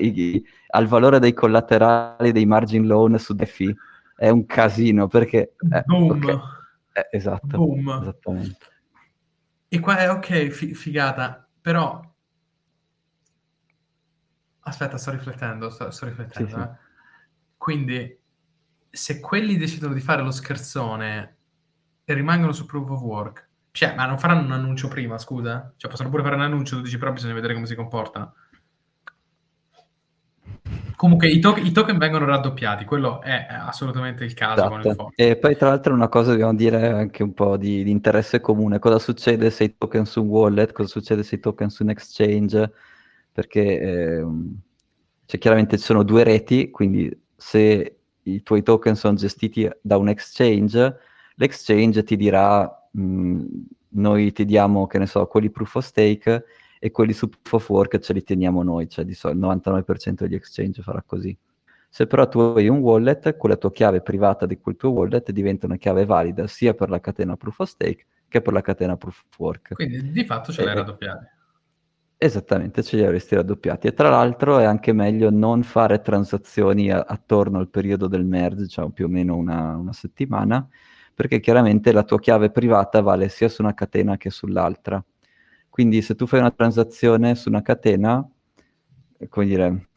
al 0.67 0.87
valore 0.87 1.19
dei 1.19 1.33
collaterali 1.33 2.31
dei 2.31 2.45
margin 2.45 2.85
loan 2.87 3.17
su 3.19 3.33
DeFi? 3.33 3.75
È 4.15 4.29
un 4.29 4.45
casino 4.45 5.07
perché... 5.07 5.55
Eh, 5.69 5.83
Boom! 5.85 6.09
okay. 6.11 6.39
eh, 6.93 7.07
esatto, 7.11 7.57
Boom! 7.57 7.99
esattamente. 8.01 8.65
E 9.67 9.79
qua 9.79 9.97
è 9.97 10.09
ok, 10.09 10.47
fi- 10.47 10.73
figata, 10.73 11.47
però... 11.61 12.01
Aspetta, 14.67 14.97
sto 14.97 15.11
riflettendo, 15.11 15.69
sto, 15.69 15.91
sto 15.91 16.05
riflettendo. 16.05 16.49
Sì, 16.49 16.55
sì. 16.55 16.61
eh. 16.61 16.69
Quindi, 17.57 18.19
se 18.89 19.19
quelli 19.19 19.57
decidono 19.57 19.93
di 19.93 19.99
fare 19.99 20.23
lo 20.23 20.31
scherzone 20.31 21.37
e 22.03 22.13
rimangono 22.13 22.53
su 22.53 22.65
proof 22.65 22.89
of 22.89 23.01
work, 23.01 23.49
cioè, 23.71 23.93
ma 23.93 24.05
non 24.05 24.17
faranno 24.17 24.45
un 24.45 24.53
annuncio 24.53 24.87
prima, 24.87 25.17
scusa? 25.17 25.73
Cioè, 25.75 25.91
possono 25.91 26.09
pure 26.09 26.23
fare 26.23 26.35
un 26.35 26.41
annuncio, 26.41 26.77
tu 26.77 26.83
dici, 26.83 26.97
però 26.97 27.11
bisogna 27.11 27.33
vedere 27.33 27.53
come 27.53 27.65
si 27.65 27.75
comportano. 27.75 28.35
Comunque, 30.95 31.27
i, 31.27 31.39
to- 31.39 31.57
i 31.57 31.71
token 31.71 31.97
vengono 31.97 32.25
raddoppiati, 32.25 32.85
quello 32.85 33.21
è 33.21 33.47
assolutamente 33.49 34.23
il 34.23 34.33
caso 34.33 34.77
Esatto. 34.79 35.11
E 35.15 35.35
poi 35.35 35.55
tra 35.57 35.69
l'altro 35.69 35.93
una 35.93 36.07
cosa 36.07 36.31
dobbiamo 36.31 36.55
dire 36.55 36.87
anche 36.87 37.23
un 37.23 37.33
po' 37.33 37.57
di, 37.57 37.83
di 37.83 37.91
interesse 37.91 38.39
comune. 38.39 38.79
Cosa 38.79 38.99
succede 38.99 39.49
se 39.49 39.65
i 39.65 39.77
token 39.77 40.05
su 40.05 40.21
un 40.21 40.29
wallet? 40.29 40.71
Cosa 40.71 40.89
succede 40.89 41.23
se 41.23 41.35
i 41.35 41.39
token 41.39 41.69
su 41.69 41.83
un 41.83 41.89
exchange? 41.89 42.71
Perché 43.31 43.79
ehm, 43.79 44.59
cioè, 45.25 45.39
chiaramente 45.39 45.77
ci 45.77 45.83
sono 45.83 46.03
due 46.03 46.23
reti, 46.23 46.71
quindi 46.71 47.11
se 47.35 47.97
i 48.23 48.41
tuoi 48.41 48.63
token 48.63 48.95
sono 48.95 49.15
gestiti 49.15 49.69
da 49.81 49.97
un 49.97 50.09
exchange, 50.09 50.97
l'exchange 51.35 52.03
ti 52.03 52.15
dirà 52.15 52.87
mh, 52.91 53.43
noi 53.89 54.31
ti 54.31 54.45
diamo, 54.45 54.87
che 54.87 54.97
ne 54.97 55.07
so, 55.07 55.25
quelli 55.27 55.49
proof 55.49 55.75
of 55.75 55.85
stake 55.85 56.45
e 56.79 56.91
quelli 56.91 57.13
su 57.13 57.29
proof 57.29 57.53
of 57.53 57.69
work 57.69 57.99
ce 57.99 58.13
li 58.13 58.23
teniamo 58.23 58.63
noi, 58.63 58.87
cioè 58.89 59.05
di 59.05 59.13
solito 59.13 59.39
il 59.39 59.45
99% 59.45 60.23
degli 60.23 60.35
exchange 60.35 60.81
farà 60.81 61.01
così. 61.05 61.35
Se 61.89 62.07
però 62.07 62.27
tu 62.27 62.39
hai 62.39 62.67
un 62.67 62.79
wallet, 62.79 63.37
con 63.37 63.49
la 63.49 63.55
tua 63.55 63.71
chiave 63.71 64.01
privata 64.01 64.45
di 64.45 64.57
quel 64.59 64.75
tuo 64.75 64.89
wallet 64.91 65.31
diventa 65.31 65.65
una 65.65 65.77
chiave 65.77 66.05
valida 66.05 66.45
sia 66.47 66.73
per 66.73 66.89
la 66.89 66.99
catena 66.99 67.37
proof 67.37 67.59
of 67.59 67.69
stake 67.69 68.05
che 68.27 68.41
per 68.41 68.53
la 68.53 68.61
catena 68.61 68.97
proof 68.97 69.23
of 69.29 69.39
work. 69.39 69.73
Quindi 69.73 70.11
di 70.11 70.25
fatto 70.25 70.51
ce 70.51 70.63
l'hai 70.63 70.73
Eh, 70.73 70.75
raddoppiati. 70.75 71.25
Esattamente, 72.17 72.81
ce 72.81 72.95
li 72.97 73.03
avresti 73.03 73.35
raddoppiati. 73.35 73.87
E 73.87 73.93
tra 73.93 74.09
l'altro 74.09 74.57
è 74.59 74.63
anche 74.63 74.93
meglio 74.93 75.29
non 75.29 75.63
fare 75.63 76.01
transazioni 76.01 76.89
a- 76.89 77.03
attorno 77.07 77.59
al 77.59 77.69
periodo 77.69 78.07
del 78.07 78.25
merge, 78.25 78.67
cioè 78.67 78.89
più 78.91 79.05
o 79.05 79.07
meno 79.09 79.35
una, 79.35 79.75
una 79.75 79.93
settimana, 79.93 80.67
perché 81.13 81.39
chiaramente 81.39 81.91
la 81.91 82.03
tua 82.03 82.19
chiave 82.19 82.49
privata 82.51 83.01
vale 83.01 83.29
sia 83.29 83.49
su 83.49 83.61
una 83.61 83.73
catena 83.73 84.17
che 84.17 84.29
sull'altra. 84.29 85.03
Quindi 85.75 86.01
se 86.01 86.15
tu 86.15 86.25
fai 86.25 86.39
una 86.39 86.51
transazione 86.51 87.35
su 87.35 87.49
una 87.49 87.61
catena, 87.61 88.25
eh, 89.17 89.27
come 89.27 89.45
dire, 89.45 89.89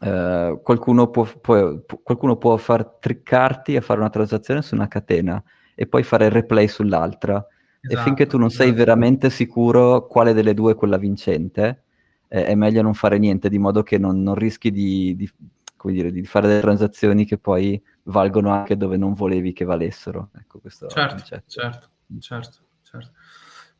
eh, 0.00 0.60
qualcuno, 0.62 1.10
può, 1.10 1.24
può- 1.40 1.78
pu- 1.80 2.02
qualcuno 2.02 2.36
può 2.36 2.56
far 2.56 2.84
triccarti 3.00 3.76
a 3.76 3.80
fare 3.80 3.98
una 4.00 4.10
transazione 4.10 4.62
su 4.62 4.74
una 4.76 4.86
catena 4.88 5.42
e 5.74 5.86
poi 5.86 6.02
fare 6.04 6.26
il 6.26 6.30
replay 6.32 6.68
sull'altra. 6.68 7.44
E 7.84 7.96
finché 7.96 8.26
tu 8.26 8.38
non 8.38 8.50
sei 8.50 8.70
esatto. 8.70 8.76
veramente 8.76 9.28
sicuro 9.30 10.06
quale 10.06 10.32
delle 10.32 10.54
due 10.54 10.72
è 10.72 10.74
quella 10.76 10.96
vincente, 10.98 11.84
eh, 12.28 12.44
è 12.46 12.54
meglio 12.54 12.80
non 12.82 12.94
fare 12.94 13.18
niente, 13.18 13.48
di 13.48 13.58
modo 13.58 13.82
che 13.82 13.98
non, 13.98 14.22
non 14.22 14.34
rischi 14.36 14.70
di, 14.70 15.14
di- 15.16 15.30
dire, 15.86 16.12
di 16.12 16.24
fare 16.24 16.46
delle 16.46 16.60
transazioni 16.60 17.24
che 17.24 17.38
poi 17.38 17.82
valgono 18.04 18.50
anche 18.50 18.76
dove 18.76 18.96
non 18.96 19.14
volevi 19.14 19.52
che 19.52 19.64
valessero. 19.64 20.30
Ecco, 20.38 20.60
questo 20.60 20.86
Certo, 20.94 21.24
certo, 21.24 21.48
certo, 21.48 21.88
certo. 22.20 22.58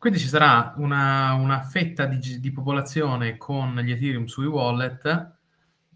Quindi 0.02 0.18
ci 0.18 0.26
sarà 0.26 0.74
una, 0.78 1.34
una 1.34 1.60
fetta 1.60 2.06
di, 2.06 2.40
di 2.40 2.50
popolazione 2.50 3.36
con 3.36 3.76
gli 3.76 3.92
Ethereum 3.92 4.24
sui 4.24 4.46
wallet 4.46 5.36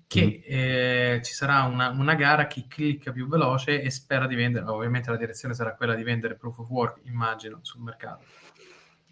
che 0.07 0.43
eh, 0.47 1.21
ci 1.25 1.33
sarà 1.33 1.65
una, 1.65 1.89
una 1.89 2.15
gara 2.15 2.47
chi 2.47 2.69
clicca 2.69 3.11
più 3.11 3.27
veloce 3.27 3.83
e 3.83 3.91
spera 3.91 4.29
di 4.29 4.37
vendere, 4.37 4.65
ovviamente 4.67 5.11
la 5.11 5.17
direzione 5.17 5.55
sarà 5.55 5.75
quella 5.75 5.97
di 5.97 6.05
vendere 6.05 6.37
proof 6.37 6.59
of 6.59 6.69
work, 6.69 7.01
immagino, 7.07 7.59
sul 7.63 7.83
mercato. 7.83 8.23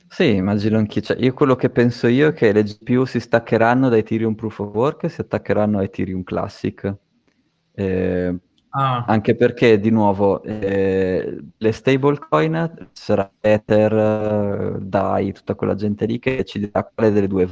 Sì, 0.07 0.37
immagino 0.37 0.79
anch'io. 0.79 1.01
Cioè, 1.01 1.17
io 1.19 1.35
quello 1.35 1.57
che 1.57 1.71
penso 1.71 2.07
io 2.07 2.29
è 2.29 2.33
che 2.33 2.53
le 2.53 2.63
GPU 2.63 3.05
si 3.05 3.19
staccheranno 3.19 3.89
da 3.89 3.97
Ethereum 3.97 4.37
Proof 4.37 4.61
of 4.61 4.75
Work 4.75 5.03
e 5.03 5.09
si 5.09 5.21
attaccheranno 5.21 5.79
a 5.79 5.83
Ethereum 5.83 6.23
Classic. 6.23 6.95
Eh, 7.73 8.39
Ah, 8.77 9.05
anche 9.07 9.37
perché, 9.37 9.79
di 9.79 9.91
nuovo, 9.91 10.43
eh, 10.43 11.39
le 11.57 11.73
stablecoin, 11.73 12.89
sarà 12.93 13.31
Ether, 13.41 13.93
eh, 13.93 14.79
DAI, 14.81 15.33
tutta 15.33 15.55
quella 15.55 15.77
gente 15.77 16.07
lì 16.07 16.19
che 16.19 16.45
ci 16.45 16.59
dirà 16.59 16.83
quale 16.83 17.13
delle 17.13 17.29
due. 17.29 17.49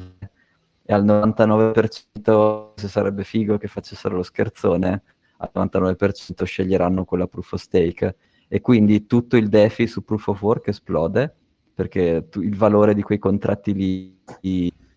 E 0.84 0.92
al 0.92 1.04
99% 1.04 2.72
se 2.74 2.88
sarebbe 2.88 3.22
figo 3.22 3.56
che 3.56 3.68
facessero 3.68 4.16
lo 4.16 4.24
scherzone, 4.24 5.02
al 5.36 5.50
99% 5.54 6.44
sceglieranno 6.44 7.04
quella 7.04 7.28
proof 7.28 7.52
of 7.52 7.60
stake. 7.60 8.16
E 8.48 8.60
quindi 8.60 9.06
tutto 9.06 9.36
il 9.36 9.48
DeFi 9.48 9.86
su 9.86 10.02
proof 10.04 10.26
of 10.26 10.42
work 10.42 10.66
esplode, 10.68 11.32
perché 11.72 12.26
tu- 12.30 12.40
il 12.42 12.56
valore 12.56 12.94
di 12.94 13.02
quei 13.02 13.18
contratti 13.20 13.72
lì, 13.74 14.20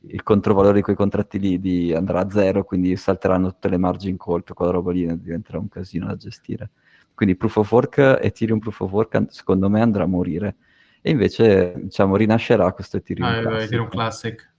il 0.10 0.24
controvalore 0.24 0.76
di 0.76 0.82
quei 0.82 0.96
contratti 0.96 1.40
lì 1.40 1.60
di- 1.60 1.94
andrà 1.94 2.22
a 2.22 2.30
zero, 2.30 2.64
quindi 2.64 2.96
salteranno 2.96 3.50
tutte 3.50 3.70
le 3.70 3.78
margin 3.78 4.18
call, 4.18 4.44
quella 4.54 4.72
roba 4.72 4.92
lì 4.92 5.06
diventerà 5.20 5.60
un 5.60 5.70
casino 5.70 6.08
da 6.08 6.16
gestire. 6.16 6.72
Quindi 7.14 7.36
proof 7.36 7.58
of 7.58 7.72
work, 7.72 7.98
Ethereum 8.22 8.60
proof 8.60 8.82
of 8.82 8.92
work, 8.92 9.26
secondo 9.30 9.70
me 9.70 9.82
andrà 9.82 10.04
a 10.04 10.08
morire. 10.08 10.58
E 11.02 11.12
invece, 11.12 11.74
diciamo, 11.78 12.16
rinascerà 12.16 12.72
questo 12.74 12.98
Ethereum 12.98 13.28
ah, 13.28 13.40
Classic. 13.40 13.62
Ethereum 13.62 13.90
Classic. 13.90 14.54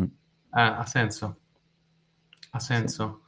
Mm. 0.00 0.04
Eh, 0.04 0.10
ha 0.50 0.84
senso. 0.86 1.36
Ha 2.50 2.58
senso. 2.58 3.20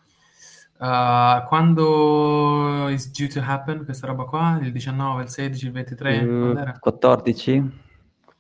Uh, 0.81 1.47
quando 1.47 2.89
is 2.89 3.11
due 3.11 3.29
to 3.29 3.41
happen 3.41 3.85
questa 3.85 4.07
roba 4.07 4.25
qua? 4.25 4.59
Il 4.63 4.73
19, 4.73 5.23
il 5.23 5.29
16, 5.29 5.67
il 5.67 5.73
23? 5.73 6.15
Eh, 6.15 6.19
Quando 6.27 6.59
era? 6.59 6.79
14? 6.79 7.71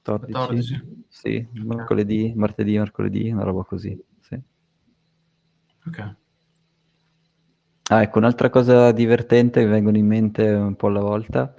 14? 0.02 0.32
14? 0.32 1.04
Sì, 1.08 1.46
mercoledì, 1.52 2.32
martedì, 2.34 2.78
mercoledì, 2.78 3.30
una 3.30 3.42
roba 3.44 3.62
così. 3.64 3.98
Sì. 4.20 4.38
Ok. 5.86 5.98
Ah, 7.90 8.02
ecco, 8.02 8.18
un'altra 8.18 8.50
cosa 8.50 8.92
divertente 8.92 9.60
che 9.60 9.66
vengono 9.66 9.96
in 9.96 10.06
mente 10.06 10.48
un 10.48 10.76
po' 10.76 10.86
alla 10.86 11.00
volta. 11.00 11.52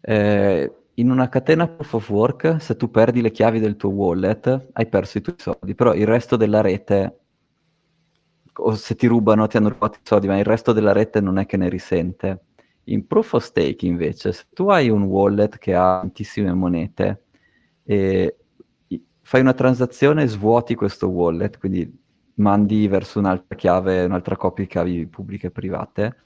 Eh, 0.00 0.72
in 0.94 1.10
una 1.10 1.28
catena 1.28 1.68
proof 1.68 1.92
of 1.94 2.10
work, 2.10 2.56
se 2.62 2.76
tu 2.76 2.90
perdi 2.90 3.20
le 3.20 3.30
chiavi 3.30 3.60
del 3.60 3.76
tuo 3.76 3.90
wallet, 3.90 4.68
hai 4.72 4.86
perso 4.86 5.18
i 5.18 5.20
tuoi 5.20 5.36
soldi, 5.38 5.74
però 5.74 5.92
il 5.94 6.06
resto 6.06 6.36
della 6.36 6.62
rete, 6.62 7.18
o 8.58 8.74
se 8.74 8.94
ti 8.94 9.06
rubano, 9.06 9.46
ti 9.46 9.58
hanno 9.58 9.68
rubato 9.68 9.98
i 9.98 10.06
soldi, 10.06 10.26
ma 10.28 10.38
il 10.38 10.44
resto 10.44 10.72
della 10.72 10.92
rete 10.92 11.20
non 11.20 11.38
è 11.38 11.44
che 11.44 11.56
ne 11.58 11.68
risente. 11.68 12.44
In 12.84 13.06
proof 13.06 13.34
of 13.34 13.44
stake, 13.44 13.84
invece, 13.84 14.32
se 14.32 14.44
tu 14.54 14.68
hai 14.70 14.88
un 14.88 15.02
wallet 15.02 15.58
che 15.58 15.74
ha 15.74 15.98
tantissime 16.00 16.54
monete 16.54 17.24
e 17.86 18.36
fai 19.22 19.40
una 19.40 19.54
transazione 19.54 20.24
e 20.24 20.26
svuoti 20.26 20.74
questo 20.74 21.08
wallet, 21.08 21.58
quindi 21.58 21.90
mandi 22.34 22.88
verso 22.88 23.18
un'altra 23.18 23.56
chiave, 23.56 24.04
un'altra 24.04 24.36
copia 24.36 24.64
di 24.64 24.70
chiavi 24.70 25.06
pubbliche 25.06 25.46
e 25.46 25.50
private, 25.50 26.16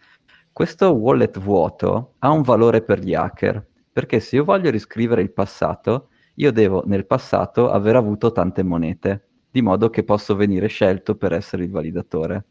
questo 0.52 0.90
wallet 0.90 1.38
vuoto 1.38 2.14
ha 2.18 2.30
un 2.30 2.42
valore 2.42 2.82
per 2.82 2.98
gli 2.98 3.14
hacker, 3.14 3.64
perché 3.92 4.20
se 4.20 4.36
io 4.36 4.44
voglio 4.44 4.70
riscrivere 4.70 5.22
il 5.22 5.32
passato, 5.32 6.08
io 6.34 6.52
devo 6.52 6.82
nel 6.86 7.06
passato 7.06 7.70
aver 7.70 7.96
avuto 7.96 8.32
tante 8.32 8.62
monete, 8.62 9.28
di 9.50 9.62
modo 9.62 9.90
che 9.90 10.04
posso 10.04 10.34
venire 10.36 10.66
scelto 10.66 11.16
per 11.16 11.32
essere 11.32 11.64
il 11.64 11.70
validatore. 11.70 12.46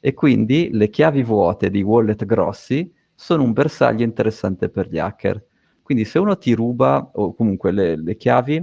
E 0.00 0.14
quindi 0.14 0.70
le 0.72 0.88
chiavi 0.90 1.22
vuote 1.22 1.70
di 1.70 1.82
wallet 1.82 2.24
grossi 2.24 2.92
sono 3.14 3.42
un 3.42 3.52
bersaglio 3.52 4.04
interessante 4.04 4.68
per 4.68 4.88
gli 4.88 4.98
hacker. 4.98 5.44
Quindi 5.88 6.04
se 6.04 6.18
uno 6.18 6.36
ti 6.36 6.52
ruba, 6.52 7.12
o 7.14 7.32
comunque 7.32 7.72
le, 7.72 7.96
le 7.96 8.14
chiavi, 8.18 8.62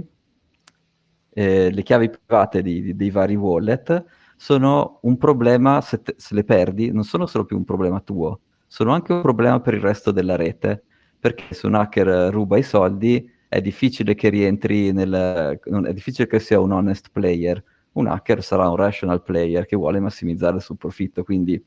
eh, 1.30 1.70
le 1.72 1.82
chiavi 1.82 2.08
private 2.08 2.62
di, 2.62 2.80
di, 2.80 2.94
dei 2.94 3.10
vari 3.10 3.34
wallet, 3.34 4.04
sono 4.36 5.00
un 5.02 5.16
problema, 5.18 5.80
se, 5.80 6.02
te, 6.02 6.14
se 6.16 6.36
le 6.36 6.44
perdi, 6.44 6.92
non 6.92 7.02
sono 7.02 7.26
solo 7.26 7.44
più 7.44 7.56
un 7.56 7.64
problema 7.64 7.98
tuo, 7.98 8.42
sono 8.68 8.92
anche 8.92 9.12
un 9.12 9.22
problema 9.22 9.58
per 9.58 9.74
il 9.74 9.80
resto 9.80 10.12
della 10.12 10.36
rete, 10.36 10.84
perché 11.18 11.52
se 11.52 11.66
un 11.66 11.74
hacker 11.74 12.32
ruba 12.32 12.58
i 12.58 12.62
soldi 12.62 13.28
è 13.48 13.60
difficile 13.60 14.14
che 14.14 14.28
rientri 14.28 14.92
nel... 14.92 15.58
è 15.60 15.92
difficile 15.92 16.28
che 16.28 16.38
sia 16.38 16.60
un 16.60 16.70
honest 16.70 17.08
player, 17.10 17.60
un 17.94 18.06
hacker 18.06 18.40
sarà 18.40 18.68
un 18.68 18.76
rational 18.76 19.24
player 19.24 19.66
che 19.66 19.74
vuole 19.74 19.98
massimizzare 19.98 20.58
il 20.58 20.62
suo 20.62 20.76
profitto, 20.76 21.24
quindi 21.24 21.60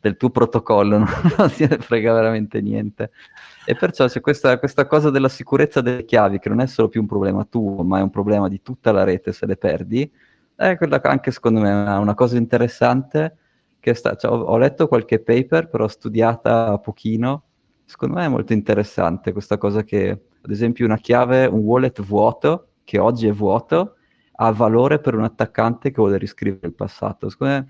del 0.00 0.16
tuo 0.16 0.30
protocollo 0.30 0.98
non, 0.98 1.08
non 1.36 1.52
ne 1.58 1.78
frega 1.78 2.12
veramente 2.12 2.60
niente. 2.60 3.10
E 3.64 3.74
perciò 3.74 4.06
c'è 4.06 4.20
questa, 4.20 4.58
questa, 4.58 4.86
cosa 4.86 5.10
della 5.10 5.28
sicurezza 5.28 5.80
delle 5.80 6.04
chiavi, 6.04 6.38
che 6.38 6.48
non 6.48 6.60
è 6.60 6.66
solo 6.66 6.88
più 6.88 7.00
un 7.00 7.06
problema 7.06 7.44
tuo, 7.44 7.82
ma 7.82 7.98
è 7.98 8.02
un 8.02 8.10
problema 8.10 8.48
di 8.48 8.62
tutta 8.62 8.92
la 8.92 9.04
rete 9.04 9.32
se 9.32 9.46
le 9.46 9.56
perdi, 9.56 10.10
è 10.54 10.76
quella 10.76 11.00
anche 11.02 11.30
secondo 11.30 11.60
me 11.60 11.70
una, 11.70 11.98
una 11.98 12.14
cosa 12.14 12.36
interessante. 12.36 13.36
Che 13.78 13.94
sta, 13.94 14.16
cioè, 14.16 14.32
ho, 14.32 14.40
ho, 14.40 14.56
letto 14.56 14.88
qualche 14.88 15.20
paper, 15.20 15.68
però 15.68 15.86
studiata 15.86 16.78
pochino. 16.78 17.44
Secondo 17.84 18.16
me 18.16 18.24
è 18.24 18.28
molto 18.28 18.52
interessante 18.52 19.32
questa 19.32 19.58
cosa 19.58 19.84
che, 19.84 20.10
ad 20.10 20.50
esempio, 20.50 20.84
una 20.86 20.96
chiave, 20.96 21.46
un 21.46 21.60
wallet 21.60 22.02
vuoto, 22.02 22.70
che 22.82 22.98
oggi 22.98 23.28
è 23.28 23.32
vuoto, 23.32 23.96
ha 24.36 24.50
valore 24.50 24.98
per 24.98 25.14
un 25.14 25.22
attaccante 25.22 25.90
che 25.90 25.96
vuole 25.96 26.18
riscrivere 26.18 26.66
il 26.66 26.74
passato. 26.74 27.28
Secondo 27.28 27.54
me 27.54 27.68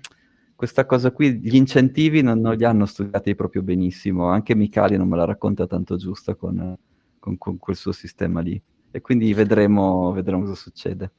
questa 0.57 0.87
cosa 0.87 1.11
qui, 1.11 1.39
gli 1.39 1.55
incentivi 1.55 2.23
non, 2.23 2.39
non, 2.39 2.55
li 2.55 2.65
hanno 2.65 2.87
studiati 2.87 3.35
proprio 3.35 3.61
benissimo, 3.61 4.25
anche 4.25 4.55
Micali 4.55 4.97
non 4.97 5.07
me 5.07 5.15
la 5.15 5.23
racconta 5.23 5.67
tanto 5.67 5.97
giusta 5.97 6.33
con, 6.33 6.75
con, 7.19 7.37
con 7.37 7.59
quel 7.59 7.75
suo 7.75 7.91
sistema 7.91 8.41
lì. 8.41 8.59
E 8.89 8.99
quindi 9.01 9.31
vedremo, 9.35 10.11
vedremo 10.13 10.41
cosa 10.41 10.55
succede. 10.55 11.11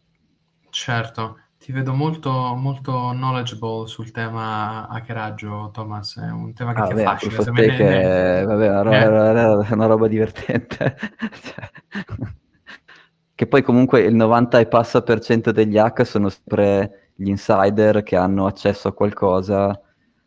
Certo, 0.71 1.39
ti 1.57 1.71
vedo 1.71 1.95
molto, 1.95 2.31
molto 2.57 3.11
knowledgeable 3.13 3.87
sul 3.87 4.11
tema 4.11 4.89
hackeraggio, 4.89 5.71
Thomas. 5.73 6.19
È 6.19 6.29
un 6.29 6.53
tema 6.53 6.73
che 6.75 6.81
ah, 6.81 6.87
ti 6.89 6.93
affascina. 6.95 7.41
Se 7.41 7.51
ne, 7.53 7.77
che... 7.77 8.45
vabbè, 8.45 8.69
una 8.71 8.83
roba, 8.83 9.69
eh. 9.69 9.73
una 9.73 9.87
roba 9.87 10.09
divertente. 10.09 10.97
cioè... 11.43 11.71
che 13.37 13.47
poi 13.47 13.63
comunque 13.63 14.01
il 14.01 14.17
90 14.17 14.59
e 14.59 14.67
passa 14.67 15.01
per 15.03 15.21
cento 15.21 15.53
degli 15.53 15.79
hack 15.79 16.05
sono 16.05 16.29
sempre 16.29 17.08
gli 17.21 17.31
insider 17.31 18.05
che 18.05 18.15
hanno 18.15 18.47
accesso 18.47 18.87
a 18.87 18.93
qualcosa, 18.93 19.79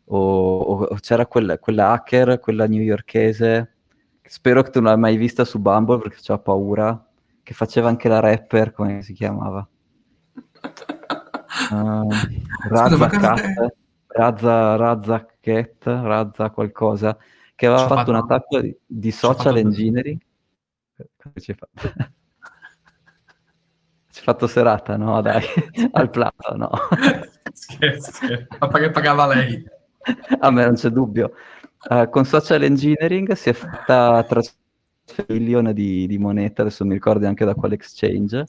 o, 0.04 0.60
o 0.60 0.96
c'era 1.00 1.24
quella, 1.24 1.58
quella, 1.58 1.92
hacker, 1.92 2.38
quella 2.38 2.66
newyorkese, 2.66 3.76
spero 4.22 4.62
che 4.62 4.70
tu 4.70 4.80
non 4.80 4.90
l'hai 4.90 5.00
mai 5.00 5.16
vista 5.16 5.46
su 5.46 5.58
Bumble 5.58 5.98
perché 5.98 6.30
ho 6.30 6.38
paura, 6.38 7.02
che 7.42 7.54
faceva 7.54 7.88
anche 7.88 8.08
la 8.08 8.20
rapper, 8.20 8.72
come 8.72 9.02
si 9.02 9.12
chiamava? 9.14 9.66
Uh, 11.70 12.08
Razza 12.68 13.08
Cat, 13.08 13.74
Razza, 14.06 14.76
Razza 14.76 15.26
Cat, 15.38 15.84
Razza 15.84 16.50
qualcosa, 16.50 17.16
che 17.54 17.66
aveva 17.66 17.82
fatto, 17.82 17.94
fatto 17.94 18.10
un 18.10 18.16
attacco 18.16 18.60
di, 18.60 18.76
di 18.86 19.10
social 19.10 19.58
engineering. 19.58 20.18
Fa? 20.94 21.30
Ci 21.38 21.50
hai 21.50 21.56
fatto 21.56 22.12
serata, 24.46 24.96
no? 24.96 25.20
Dai, 25.20 25.44
al 25.92 26.10
plato, 26.10 26.56
no? 26.56 26.70
scherzo. 27.52 28.10
Ma 28.58 28.68
che 28.68 28.90
pagava 28.90 29.26
lei? 29.26 29.64
A 30.40 30.50
me 30.50 30.64
non 30.64 30.74
c'è 30.74 30.88
dubbio. 30.88 31.32
Uh, 31.88 32.08
con 32.08 32.24
social 32.24 32.62
engineering 32.62 33.32
si 33.32 33.50
è 33.50 33.52
fatta 33.52 34.24
milioni 35.28 35.72
di, 35.72 36.06
di 36.06 36.18
moneta, 36.18 36.62
adesso 36.62 36.84
mi 36.84 36.94
ricordo 36.94 37.26
anche 37.26 37.44
da 37.44 37.54
quale 37.54 37.74
exchange, 37.74 38.46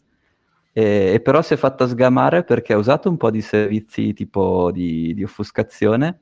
e, 0.72 1.12
e, 1.14 1.20
però 1.20 1.42
si 1.42 1.54
è 1.54 1.58
fatta 1.58 1.88
sgamare 1.88 2.44
perché 2.44 2.74
ha 2.74 2.78
usato 2.78 3.10
un 3.10 3.18
po' 3.18 3.32
di 3.32 3.42
servizi 3.42 4.14
tipo 4.14 4.72
di, 4.72 5.14
di 5.14 5.24
offuscazione, 5.24 6.22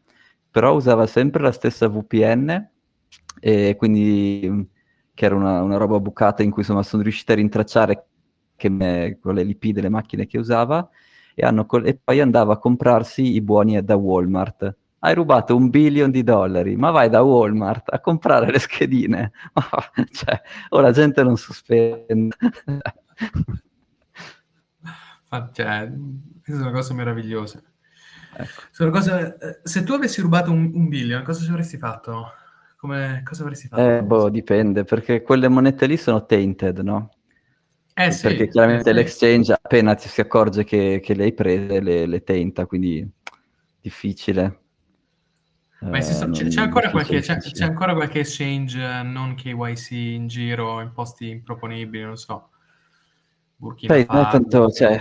però 0.50 0.74
usava 0.74 1.06
sempre 1.06 1.42
la 1.42 1.52
stessa 1.52 1.88
VPN, 1.88 2.70
e 3.40 3.76
quindi 3.78 4.70
che 5.14 5.26
era 5.26 5.36
una, 5.36 5.62
una 5.62 5.78
roba 5.78 6.00
bucata 6.00 6.44
in 6.44 6.52
cui 6.52 6.62
insomma 6.62 6.84
sono 6.84 7.04
riusciti 7.04 7.32
a 7.32 7.36
rintracciare 7.36 8.06
che 8.62 8.70
me, 8.70 9.18
con 9.20 9.34
le 9.34 9.42
l'IP 9.42 9.72
delle 9.72 9.90
macchine 9.90 10.28
che 10.28 10.38
usava 10.38 10.88
e, 11.34 11.44
hanno, 11.44 11.68
e 11.84 12.00
poi 12.02 12.22
andava 12.22 12.54
a 12.54 12.58
comprarsi 12.58 13.34
i 13.34 13.42
buoni 13.42 13.84
da 13.84 13.96
Walmart. 13.96 14.76
Hai 15.00 15.16
rubato 15.16 15.56
un 15.56 15.72
billion 15.72 16.12
di 16.12 16.22
dollari, 16.24 16.76
ma 16.76 16.92
vai 16.92 17.10
da 17.10 17.24
Walmart 17.24 17.92
a 17.92 18.00
comprare 18.00 18.52
le 18.52 18.60
schedine. 18.60 19.32
cioè, 20.14 20.40
o 20.70 20.80
la 20.80 20.92
gente 20.92 21.24
non 21.24 21.38
sospende. 21.38 22.36
cioè, 25.54 25.92
queste 26.44 26.62
sono 26.62 26.72
cose 26.72 26.94
meravigliose. 26.94 27.64
Ecco. 28.36 28.62
Sono 28.70 28.92
cose... 28.92 29.38
Eh, 29.42 29.60
se 29.64 29.82
tu 29.84 29.94
avessi 29.94 30.22
rubato 30.22 30.52
un, 30.52 30.70
un 30.72 30.88
billion, 30.88 31.24
cosa 31.24 31.44
ci 31.44 31.50
avresti 31.50 31.78
fatto? 31.78 32.34
Come, 32.78 33.24
cosa 33.26 33.42
avresti 33.42 33.68
fatto? 33.68 33.82
Eh, 33.82 34.04
boh, 34.04 34.30
dipende, 34.30 34.84
perché 34.84 35.24
quelle 35.24 35.48
monete 35.48 35.88
lì 35.88 35.98
sono 35.98 36.28
tainted, 36.28 36.78
no? 36.82 37.10
Eh, 37.94 38.12
sì, 38.12 38.22
perché 38.28 38.48
chiaramente 38.48 38.90
sì. 38.90 38.96
l'exchange 38.96 39.54
appena 39.54 39.98
si 39.98 40.22
accorge 40.22 40.64
che, 40.64 41.00
che 41.04 41.14
le 41.14 41.24
hai 41.24 41.34
prese 41.34 41.80
le, 41.82 42.06
le 42.06 42.24
tenta, 42.24 42.66
quindi 42.66 43.08
difficile. 43.82 44.60
Ma 45.82 45.98
eh, 45.98 46.02
sto, 46.02 46.30
c'è, 46.30 46.48
c'è, 46.48 46.62
ancora 46.62 46.92
qualche, 46.92 47.22
c'è, 47.22 47.38
c'è, 47.38 47.64
ancora 47.66 47.94
qualche, 47.94 48.20
exchange 48.20 49.02
non 49.04 49.34
KYC 49.34 49.92
in 49.92 50.28
giro, 50.28 50.80
in 50.80 50.92
posti 50.94 51.30
improponibili, 51.30 52.04
non 52.04 52.18
so. 52.18 52.50
Burkina 53.56 53.96
Beh, 53.96 54.06
Faso. 54.06 54.30
Tanto, 54.30 54.70
cioè, 54.70 55.00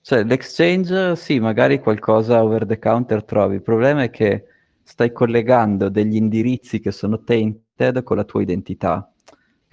cioè, 0.00 0.24
l'exchange, 0.24 1.16
sì, 1.16 1.38
magari 1.38 1.80
qualcosa 1.80 2.42
over 2.42 2.66
the 2.66 2.78
counter 2.78 3.24
trovi. 3.24 3.56
Il 3.56 3.62
problema 3.62 4.02
è 4.02 4.10
che 4.10 4.46
stai 4.82 5.12
collegando 5.12 5.90
degli 5.90 6.16
indirizzi 6.16 6.80
che 6.80 6.90
sono 6.90 7.22
tainted 7.22 8.02
con 8.02 8.16
la 8.16 8.24
tua 8.24 8.42
identità 8.42 9.13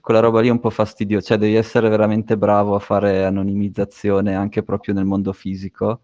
quella 0.02 0.20
roba 0.20 0.42
lì 0.42 0.48
è 0.48 0.52
un 0.52 0.60
po' 0.60 0.70
fastidiosa, 0.70 1.28
cioè 1.28 1.38
devi 1.38 1.56
essere 1.56 1.88
veramente 1.88 2.38
bravo 2.38 2.76
a 2.76 2.80
fare 2.80 3.24
anonimizzazione 3.24 4.36
anche 4.36 4.64
proprio 4.64 4.94
nel 4.94 5.06
mondo 5.06 5.32
fisico. 5.32 6.02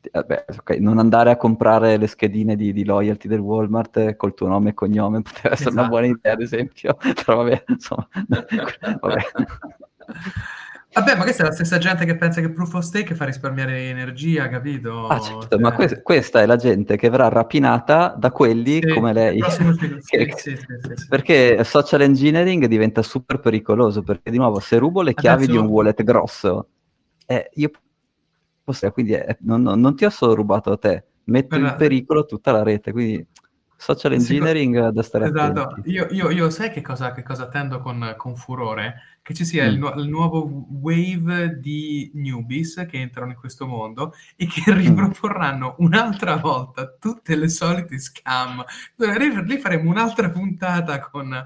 Eh, 0.00 0.22
beh, 0.24 0.44
okay, 0.58 0.80
non 0.80 0.98
andare 0.98 1.30
a 1.30 1.36
comprare 1.36 1.96
le 1.96 2.08
schedine 2.08 2.56
di, 2.56 2.72
di, 2.72 2.84
loyalty 2.84 3.28
del 3.28 3.38
Walmart 3.38 4.16
col 4.16 4.34
tuo 4.34 4.48
nome 4.48 4.70
e 4.70 4.74
cognome 4.74 5.22
potrebbe 5.22 5.54
essere 5.54 5.70
esatto. 5.70 5.78
una 5.78 5.88
buona 5.88 6.06
idea, 6.06 6.32
ad 6.32 6.40
esempio. 6.40 6.96
Però 7.24 7.36
vabbè, 7.36 7.64
insomma, 7.68 8.08
vabbè. 9.00 9.22
Vabbè, 10.94 11.16
ma 11.16 11.22
questa 11.22 11.42
è 11.44 11.46
la 11.46 11.52
stessa 11.52 11.78
gente 11.78 12.04
che 12.04 12.16
pensa 12.16 12.42
che 12.42 12.50
proof 12.50 12.74
of 12.74 12.84
stake 12.84 13.14
fa 13.14 13.24
risparmiare 13.24 13.88
energia, 13.88 14.48
capito? 14.48 15.06
Ah, 15.06 15.18
certo, 15.20 15.48
cioè... 15.48 15.58
ma 15.58 15.72
que- 15.72 16.02
questa 16.02 16.42
è 16.42 16.46
la 16.46 16.56
gente 16.56 16.96
che 16.96 17.08
verrà 17.08 17.28
rapinata 17.28 18.14
da 18.16 18.30
quelli 18.30 18.80
sì, 18.82 18.92
come 18.92 19.12
lei. 19.14 19.40
che, 20.04 20.34
sì, 20.36 20.54
sì, 20.56 21.06
perché 21.08 21.64
social 21.64 22.02
engineering 22.02 22.66
diventa 22.66 23.00
super 23.02 23.40
pericoloso, 23.40 24.02
perché 24.02 24.30
di 24.30 24.36
nuovo 24.36 24.60
se 24.60 24.76
rubo 24.76 25.00
le 25.00 25.14
chiavi 25.14 25.44
Adesso... 25.44 25.58
di 25.58 25.64
un 25.64 25.72
wallet 25.72 26.02
grosso, 26.02 26.68
eh, 27.26 27.50
io 27.54 27.70
quindi 28.92 29.12
eh, 29.12 29.38
non, 29.40 29.62
non, 29.62 29.96
ti 29.96 30.04
ho 30.04 30.10
solo 30.10 30.34
rubato 30.34 30.72
a 30.72 30.76
te, 30.76 31.04
metto 31.24 31.56
per... 31.56 31.60
in 31.60 31.74
pericolo 31.76 32.26
tutta 32.26 32.52
la 32.52 32.62
rete, 32.62 32.92
quindi 32.92 33.26
social 33.76 34.12
engineering 34.12 34.74
Secondo... 34.74 34.94
da 34.94 35.02
stare 35.02 35.24
esatto. 35.26 35.60
attenti. 35.62 35.90
Io, 35.90 36.06
io, 36.10 36.30
io 36.30 36.50
sai 36.50 36.70
che 36.70 36.80
cosa, 36.82 37.12
che 37.12 37.22
cosa 37.22 37.44
attendo 37.44 37.80
con, 37.80 38.14
con 38.16 38.36
furore? 38.36 39.11
Che 39.22 39.34
ci 39.34 39.44
sia 39.44 39.64
mm. 39.64 39.68
il, 39.68 39.78
nu- 39.78 39.96
il, 39.96 40.08
nuovo 40.08 40.66
wave 40.68 41.60
di 41.60 42.10
newbies 42.14 42.84
che 42.88 42.98
entrano 43.00 43.30
in 43.30 43.36
questo 43.36 43.66
mondo 43.66 44.14
e 44.36 44.46
che 44.46 44.72
mm. 44.72 44.76
riproporranno 44.76 45.76
un'altra 45.78 46.36
volta 46.36 46.88
tutte 46.98 47.36
le 47.36 47.48
solite 47.48 47.98
scam. 47.98 48.64
Lì 48.96 49.58
faremo 49.58 49.90
un'altra 49.90 50.28
puntata 50.30 50.98
con, 50.98 51.44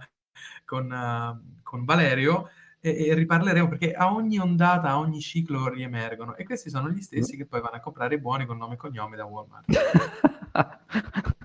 con, 0.65 0.91
uh, 0.91 1.61
con 1.63 1.85
Valerio 1.85 2.49
e, 2.81 3.09
e, 3.09 3.15
riparleremo 3.15 3.69
perché 3.69 3.93
a 3.93 4.13
ogni 4.13 4.39
ondata, 4.39 4.91
a 4.91 4.99
ogni 4.99 5.21
ciclo 5.21 5.69
riemergono 5.69 6.37
e 6.37 6.45
questi 6.45 6.71
sono 6.71 6.89
gli 6.89 7.03
stessi 7.03 7.35
mm. 7.35 7.39
che 7.39 7.47
poi 7.47 7.61
vanno 7.61 7.77
a 7.77 7.81
comprare 7.81 8.15
i 8.15 8.21
buoni 8.21 8.47
con 8.47 8.57
nome 8.57 8.75
e 8.75 8.77
cognome 8.79 9.17
da 9.17 9.25
Walmart. 9.25 9.67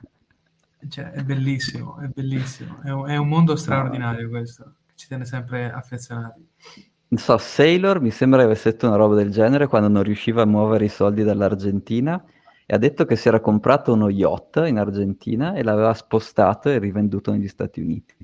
Cioè, 0.92 1.12
è 1.12 1.24
bellissimo, 1.24 2.00
è 2.00 2.08
bellissimo. 2.08 2.82
È 2.82 2.90
un, 2.90 3.08
è 3.08 3.16
un 3.16 3.28
mondo 3.30 3.56
straordinario 3.56 4.28
questo, 4.28 4.74
ci 5.02 5.08
tiene 5.08 5.26
sempre 5.26 5.72
affezionati. 5.72 6.48
Non 7.08 7.20
so, 7.20 7.38
Sailor 7.38 8.00
mi 8.00 8.12
sembra 8.12 8.40
che 8.40 8.46
avesse 8.46 8.72
detto 8.72 8.88
una 8.88 8.96
roba 8.96 9.16
del 9.16 9.32
genere 9.32 9.68
quando 9.68 9.88
non 9.88 10.04
riusciva 10.04 10.44
a 10.44 10.46
muovere 10.46 10.86
i 10.86 10.90
soldi 10.90 11.24
dall'Argentina 11.24 12.24
e 12.66 12.74
ha 12.76 12.78
detto 12.78 13.06
che 13.06 13.16
si 13.16 13.28
era 13.28 13.40
comprato 13.40 13.94
uno 13.94 14.10
yacht 14.10 14.64
in 14.68 14.78
Argentina 14.78 15.54
e 15.56 15.64
l'aveva 15.64 15.94
spostato 15.94 16.70
e 16.70 16.78
rivenduto 16.78 17.32
negli 17.32 17.48
Stati 17.48 17.82
Uniti. 17.82 18.16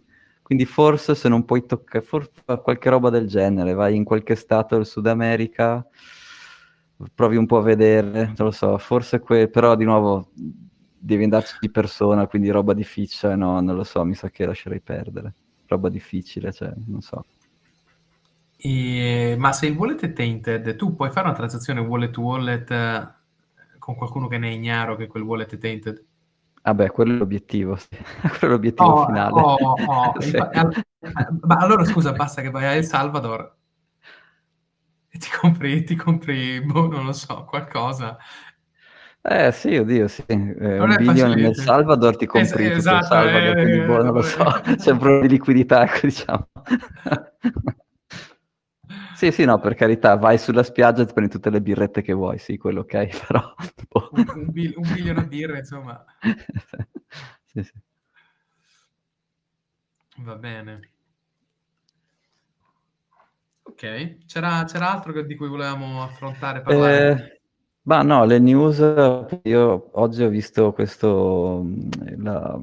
Quindi 0.44 0.66
forse 0.66 1.16
se 1.16 1.28
non 1.28 1.44
puoi 1.46 1.66
toccare, 1.66 2.06
forse 2.06 2.32
qualche 2.46 2.90
roba 2.90 3.10
del 3.10 3.28
genere, 3.28 3.74
vai 3.74 3.96
in 3.96 4.04
qualche 4.04 4.36
stato 4.36 4.76
del 4.76 4.86
Sud 4.86 5.08
America, 5.08 5.86
provi 7.14 7.36
un 7.38 7.46
po' 7.48 7.58
a 7.58 7.62
vedere, 7.62 8.26
non 8.28 8.48
lo 8.48 8.52
so, 8.52 8.78
forse 8.78 9.20
que- 9.20 9.50
però 9.50 9.76
di 9.76 9.84
nuovo 9.84 10.30
devi 10.34 11.24
andarci 11.24 11.58
di 11.60 11.70
persona, 11.70 12.28
quindi 12.28 12.50
roba 12.50 12.74
difficile, 12.74 13.36
no, 13.36 13.60
non 13.62 13.76
lo 13.76 13.84
so, 13.84 14.04
mi 14.06 14.16
sa 14.16 14.30
che 14.30 14.46
lascerei 14.46 14.80
perdere. 14.82 15.34
Roba 15.68 15.90
difficile, 15.90 16.52
cioè, 16.52 16.72
non 16.86 17.02
so. 17.02 17.26
E, 18.58 19.36
ma 19.38 19.52
se 19.54 19.68
il 19.68 19.78
wallet 19.78 20.02
è 20.02 20.14
tainted, 20.14 20.76
tu 20.76 20.96
puoi 20.96 21.12
fare 21.12 21.28
una 21.28 21.36
transazione 21.36 21.80
wallet 21.80 22.12
to 22.12 22.22
wallet 22.22 22.72
eh, 22.72 23.16
con 23.78 23.96
qualcuno 23.96 24.28
che 24.28 24.38
ne 24.38 24.50
è 24.50 24.52
ignaro 24.52 24.96
che 24.96 25.08
quel 25.08 25.24
wallet 25.24 25.54
è 25.54 25.58
tainted? 25.58 26.04
Vabbè, 26.64 26.86
ah 26.86 26.90
quello 26.90 27.14
è 27.14 27.18
l'obiettivo, 27.18 27.78
quello 28.20 28.40
è 28.40 28.48
l'obiettivo 28.48 28.90
oh, 28.90 29.06
finale. 29.06 29.32
Oh, 29.32 29.56
oh. 29.56 30.20
sì. 30.22 30.36
Ma 30.36 31.56
allora 31.58 31.86
scusa, 31.86 32.14
basta 32.14 32.42
che 32.42 32.50
vai 32.50 32.66
a 32.66 32.74
El 32.74 32.86
Salvador 32.86 33.56
e 35.10 35.18
ti 35.18 35.30
compri, 35.40 35.84
ti 35.84 35.96
compri 35.96 36.62
boh, 36.62 36.88
non 36.88 37.06
lo 37.06 37.14
so, 37.14 37.46
qualcosa 37.46 38.18
eh 39.22 39.52
sì, 39.52 39.76
oddio, 39.76 40.08
sì. 40.08 40.24
Eh, 40.28 40.80
un 40.80 40.96
video 40.98 41.34
nel 41.34 41.56
Salvador 41.56 42.16
ti 42.16 42.26
compri 42.26 42.66
es- 42.66 42.78
esatto, 42.78 42.96
tutto 42.96 42.96
il 42.96 43.04
Salvador, 43.04 43.58
eh, 43.58 43.62
quindi 43.62 43.86
boh, 43.86 44.04
non 44.04 44.14
lo 44.14 44.22
so, 44.22 44.44
c'è 44.78 44.92
un 44.92 44.98
problema 44.98 45.22
di 45.22 45.28
liquidità, 45.30 45.84
ecco, 45.84 46.08
diciamo. 46.08 46.48
sì, 49.16 49.32
sì, 49.32 49.44
no, 49.44 49.60
per 49.60 49.74
carità, 49.76 50.16
vai 50.16 50.38
sulla 50.38 50.64
spiaggia 50.64 51.02
e 51.02 51.06
ti 51.06 51.14
prendi 51.14 51.32
tutte 51.32 51.50
le 51.50 51.62
birrette 51.62 52.02
che 52.02 52.14
vuoi, 52.14 52.38
sì, 52.38 52.58
quello 52.58 52.82
ok, 52.82 53.20
però... 53.28 53.54
Boh. 53.90 54.10
Un, 54.12 54.26
un, 54.36 54.52
bil- 54.52 54.74
un 54.78 54.88
milione 54.88 55.22
di 55.24 55.28
birre, 55.28 55.60
insomma. 55.60 56.06
sì, 57.46 57.64
sì. 57.64 57.72
Va 60.26 60.36
bene. 60.36 60.82
Ok, 63.64 64.26
c'era, 64.26 64.64
c'era 64.64 64.92
altro 64.92 65.22
di 65.22 65.36
cui 65.36 65.48
volevamo 65.48 66.02
affrontare, 66.02 66.62
parlare? 66.62 67.12
Eh... 67.12 67.37
Ma 67.88 68.02
no, 68.02 68.26
le 68.26 68.38
news, 68.40 68.80
io 69.44 69.90
oggi 69.94 70.22
ho 70.22 70.28
visto 70.28 70.74
questo, 70.74 71.62
mm, 71.64 72.22
la, 72.22 72.60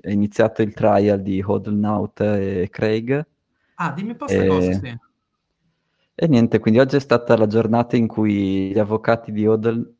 è 0.00 0.10
iniziato 0.10 0.62
il 0.62 0.72
trial 0.72 1.20
di 1.20 1.42
Hodlnaut 1.44 2.20
e 2.22 2.68
Craig. 2.70 3.26
Ah, 3.74 3.92
dimmi 3.92 4.12
un 4.12 4.16
po' 4.16 4.24
questa 4.24 4.46
cosa, 4.46 4.72
sì. 4.72 4.98
E 6.14 6.26
niente, 6.26 6.58
quindi 6.58 6.80
oggi 6.80 6.96
è 6.96 7.00
stata 7.00 7.36
la 7.36 7.46
giornata 7.46 7.96
in 7.96 8.06
cui 8.06 8.72
gli 8.72 8.78
avvocati 8.78 9.30
di 9.30 9.46
Hodl, 9.46 9.94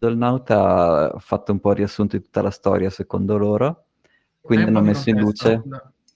Hodlnaut 0.00 0.50
ha 0.50 1.14
fatto 1.18 1.52
un 1.52 1.60
po' 1.60 1.72
il 1.72 1.76
riassunto 1.76 2.16
di 2.16 2.22
tutta 2.22 2.40
la 2.40 2.50
storia 2.50 2.88
secondo 2.88 3.36
loro, 3.36 3.84
quindi 4.40 4.64
hanno 4.64 4.80
messo 4.80 5.10
in 5.10 5.18
luce... 5.18 5.62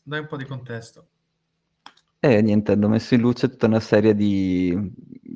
Dai 0.03 0.21
un 0.21 0.27
po' 0.27 0.39
di 0.39 0.47
contesto. 0.47 1.07
E 2.19 2.41
niente, 2.41 2.73
hanno 2.73 2.89
messo 2.89 3.13
in 3.13 3.21
luce 3.21 3.51
tutta 3.51 3.67
una 3.67 3.81
serie 3.81 4.15
di, 4.15 4.75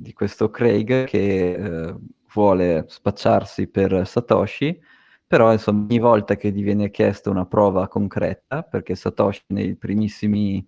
di 0.00 0.12
questo 0.14 0.50
Craig 0.50 1.04
che 1.04 1.52
eh, 1.52 1.94
vuole 2.32 2.86
spacciarsi 2.88 3.68
per 3.68 4.06
Satoshi, 4.06 4.80
però 5.26 5.52
insomma 5.52 5.84
ogni 5.84 5.98
volta 5.98 6.36
che 6.36 6.50
gli 6.50 6.62
viene 6.62 6.90
chiesta 6.90 7.30
una 7.30 7.44
prova 7.46 7.86
concreta, 7.86 8.62
perché 8.62 8.94
Satoshi 8.94 9.42
nei 9.48 9.76
primissimi, 9.76 10.66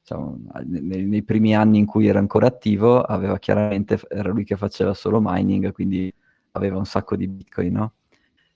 diciamo, 0.00 0.38
nei, 0.66 1.04
nei, 1.06 1.22
primi 1.22 1.56
anni 1.56 1.78
in 1.78 1.86
cui 1.86 2.06
era 2.06 2.18
ancora 2.18 2.46
attivo, 2.46 3.00
aveva 3.00 3.38
chiaramente, 3.38 3.98
era 4.08 4.30
lui 4.30 4.44
che 4.44 4.56
faceva 4.56 4.92
solo 4.92 5.18
mining, 5.22 5.72
quindi 5.72 6.12
aveva 6.52 6.76
un 6.76 6.84
sacco 6.86 7.16
di 7.16 7.26
bitcoin, 7.26 7.72
no? 7.72 7.94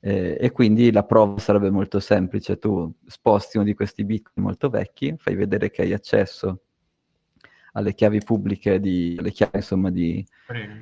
Eh, 0.01 0.37
e 0.39 0.53
quindi 0.53 0.93
la 0.93 1.05
prova 1.05 1.39
sarebbe 1.41 1.70
molto 1.70 2.01
semplice, 2.01 2.59
tu 2.59 2.93
sposti 3.07 3.57
uno 3.57 3.66
di 3.66 3.74
questi 3.74 4.05
bitcoin 4.05 4.45
molto 4.47 4.68
vecchi, 4.68 5.14
fai 5.18 5.35
vedere 5.35 5.70
che 5.70 5.83
hai 5.83 5.93
accesso 5.93 6.62
alle 7.73 7.95
chiavi 7.95 8.21
pubbliche, 8.21 8.81
di, 8.81 9.16
alle 9.19 9.31
chiavi 9.31 9.57
insomma 9.57 9.91
di, 9.91 10.25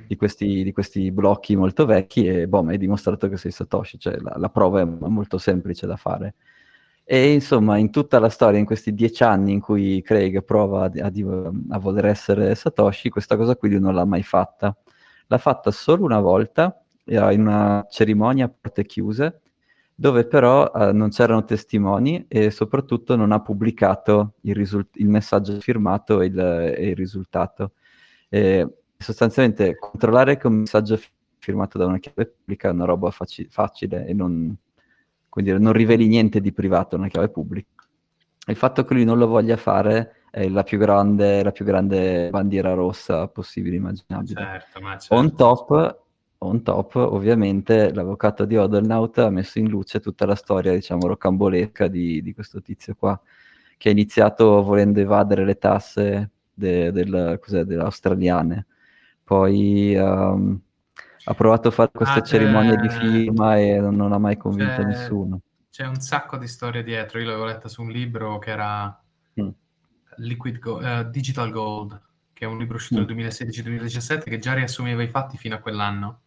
di, 0.07 0.15
questi, 0.15 0.63
di, 0.63 0.71
questi, 0.71 1.11
blocchi 1.11 1.55
molto 1.55 1.85
vecchi 1.85 2.25
e 2.25 2.47
boh, 2.47 2.65
hai 2.67 2.77
dimostrato 2.77 3.27
che 3.29 3.37
sei 3.37 3.51
Satoshi, 3.51 3.99
cioè 3.99 4.17
la, 4.17 4.35
la, 4.37 4.49
prova 4.49 4.81
è 4.81 4.85
molto 4.85 5.37
semplice 5.37 5.85
da 5.87 5.95
fare. 5.95 6.35
E 7.03 7.31
insomma, 7.31 7.77
in 7.77 7.89
tutta 7.89 8.19
la 8.19 8.29
storia, 8.29 8.59
in 8.59 8.65
questi 8.65 8.93
dieci 8.93 9.23
anni 9.23 9.53
in 9.53 9.61
cui 9.61 10.01
Craig 10.01 10.43
prova 10.43 10.85
a, 10.85 10.91
a, 10.93 11.11
a 11.69 11.79
voler 11.79 12.05
essere 12.05 12.53
Satoshi, 12.55 13.09
questa 13.09 13.37
cosa 13.37 13.55
qui 13.55 13.69
lui 13.69 13.79
non 13.79 13.93
l'ha 13.95 14.05
mai 14.05 14.23
fatta. 14.23 14.75
L'ha 15.27 15.37
fatta 15.37 15.71
solo 15.71 16.03
una 16.03 16.19
volta, 16.19 16.81
in 17.05 17.41
una 17.41 17.85
cerimonia 17.89 18.45
a 18.45 18.49
porte 18.49 18.85
chiuse, 18.85 19.41
dove 19.99 20.27
però 20.27 20.71
eh, 20.71 20.91
non 20.91 21.09
c'erano 21.09 21.43
testimoni 21.43 22.23
e 22.27 22.51
soprattutto 22.51 23.15
non 23.15 23.31
ha 23.31 23.41
pubblicato 23.41 24.33
il, 24.41 24.53
risult- 24.53 24.95
il 24.97 25.09
messaggio 25.09 25.59
firmato 25.59 26.21
e 26.21 26.27
il, 26.27 26.39
e 26.39 26.89
il 26.89 26.95
risultato. 26.95 27.71
E 28.29 28.67
sostanzialmente 28.95 29.75
controllare 29.75 30.37
che 30.37 30.45
un 30.45 30.57
messaggio 30.57 30.99
firmato 31.39 31.79
da 31.79 31.87
una 31.87 31.97
chiave 31.97 32.27
pubblica 32.27 32.69
è 32.69 32.71
una 32.73 32.85
roba 32.85 33.09
faci- 33.09 33.47
facile 33.49 34.05
e 34.05 34.13
non, 34.13 34.55
dire, 35.33 35.57
non 35.57 35.73
riveli 35.73 36.07
niente 36.07 36.41
di 36.41 36.53
privato 36.53 36.95
a 36.95 36.99
una 36.99 37.07
chiave 37.07 37.29
pubblica. 37.29 37.83
Il 38.45 38.55
fatto 38.55 38.83
che 38.83 38.93
lui 38.93 39.03
non 39.03 39.17
lo 39.17 39.25
voglia 39.25 39.57
fare 39.57 40.25
è 40.29 40.47
la 40.47 40.61
più 40.61 40.77
grande, 40.77 41.41
la 41.41 41.51
più 41.51 41.65
grande 41.65 42.29
bandiera 42.29 42.75
rossa 42.75 43.27
possibile 43.29 43.77
immaginabile. 43.77 44.39
Certo, 44.39 44.79
certo. 44.79 45.15
On 45.15 45.35
top 45.35 46.05
on 46.39 46.61
top, 46.61 46.95
ovviamente, 46.95 47.93
l'avvocato 47.93 48.45
di 48.45 48.57
Odelnaut 48.57 49.17
ha 49.19 49.29
messo 49.29 49.59
in 49.59 49.69
luce 49.69 49.99
tutta 49.99 50.25
la 50.25 50.35
storia, 50.35 50.73
diciamo, 50.73 51.07
rocambolesca 51.07 51.87
di, 51.87 52.21
di 52.21 52.33
questo 52.33 52.61
tizio 52.61 52.95
qua, 52.95 53.19
che 53.77 53.89
ha 53.89 53.91
iniziato 53.91 54.61
volendo 54.63 54.99
evadere 54.99 55.45
le 55.45 55.57
tasse 55.57 56.31
de, 56.53 56.91
del, 56.91 57.39
delle 57.47 57.83
australiane. 57.83 58.65
Poi 59.23 59.95
um, 59.95 60.59
ha 61.25 61.33
provato 61.33 61.67
a 61.67 61.71
fare 61.71 61.91
queste 61.91 62.19
ah, 62.19 62.23
cerimonie 62.23 62.77
di 62.77 62.89
firma 62.89 63.57
e 63.57 63.79
non, 63.79 63.95
non 63.95 64.13
ha 64.13 64.17
mai 64.17 64.37
convinto 64.37 64.81
c'è, 64.81 64.83
nessuno. 64.83 65.41
C'è 65.69 65.85
un 65.85 65.99
sacco 65.99 66.37
di 66.37 66.47
storie 66.47 66.83
dietro. 66.83 67.19
Io 67.19 67.25
l'avevo 67.25 67.45
letta 67.45 67.67
su 67.67 67.81
un 67.81 67.89
libro 67.89 68.37
che 68.39 68.51
era 68.51 69.03
mm. 69.41 69.49
Liquid 70.17 70.59
Go- 70.59 70.77
uh, 70.77 71.09
Digital 71.09 71.51
Gold, 71.51 72.01
che 72.31 72.45
è 72.45 72.47
un 72.47 72.57
libro 72.57 72.77
uscito 72.77 73.01
mm. 73.01 73.05
nel 73.05 73.27
2016-2017 73.27 74.23
che 74.23 74.39
già 74.39 74.53
riassumeva 74.53 75.03
i 75.03 75.09
fatti 75.09 75.37
fino 75.37 75.55
a 75.55 75.59
quell'anno. 75.59 76.21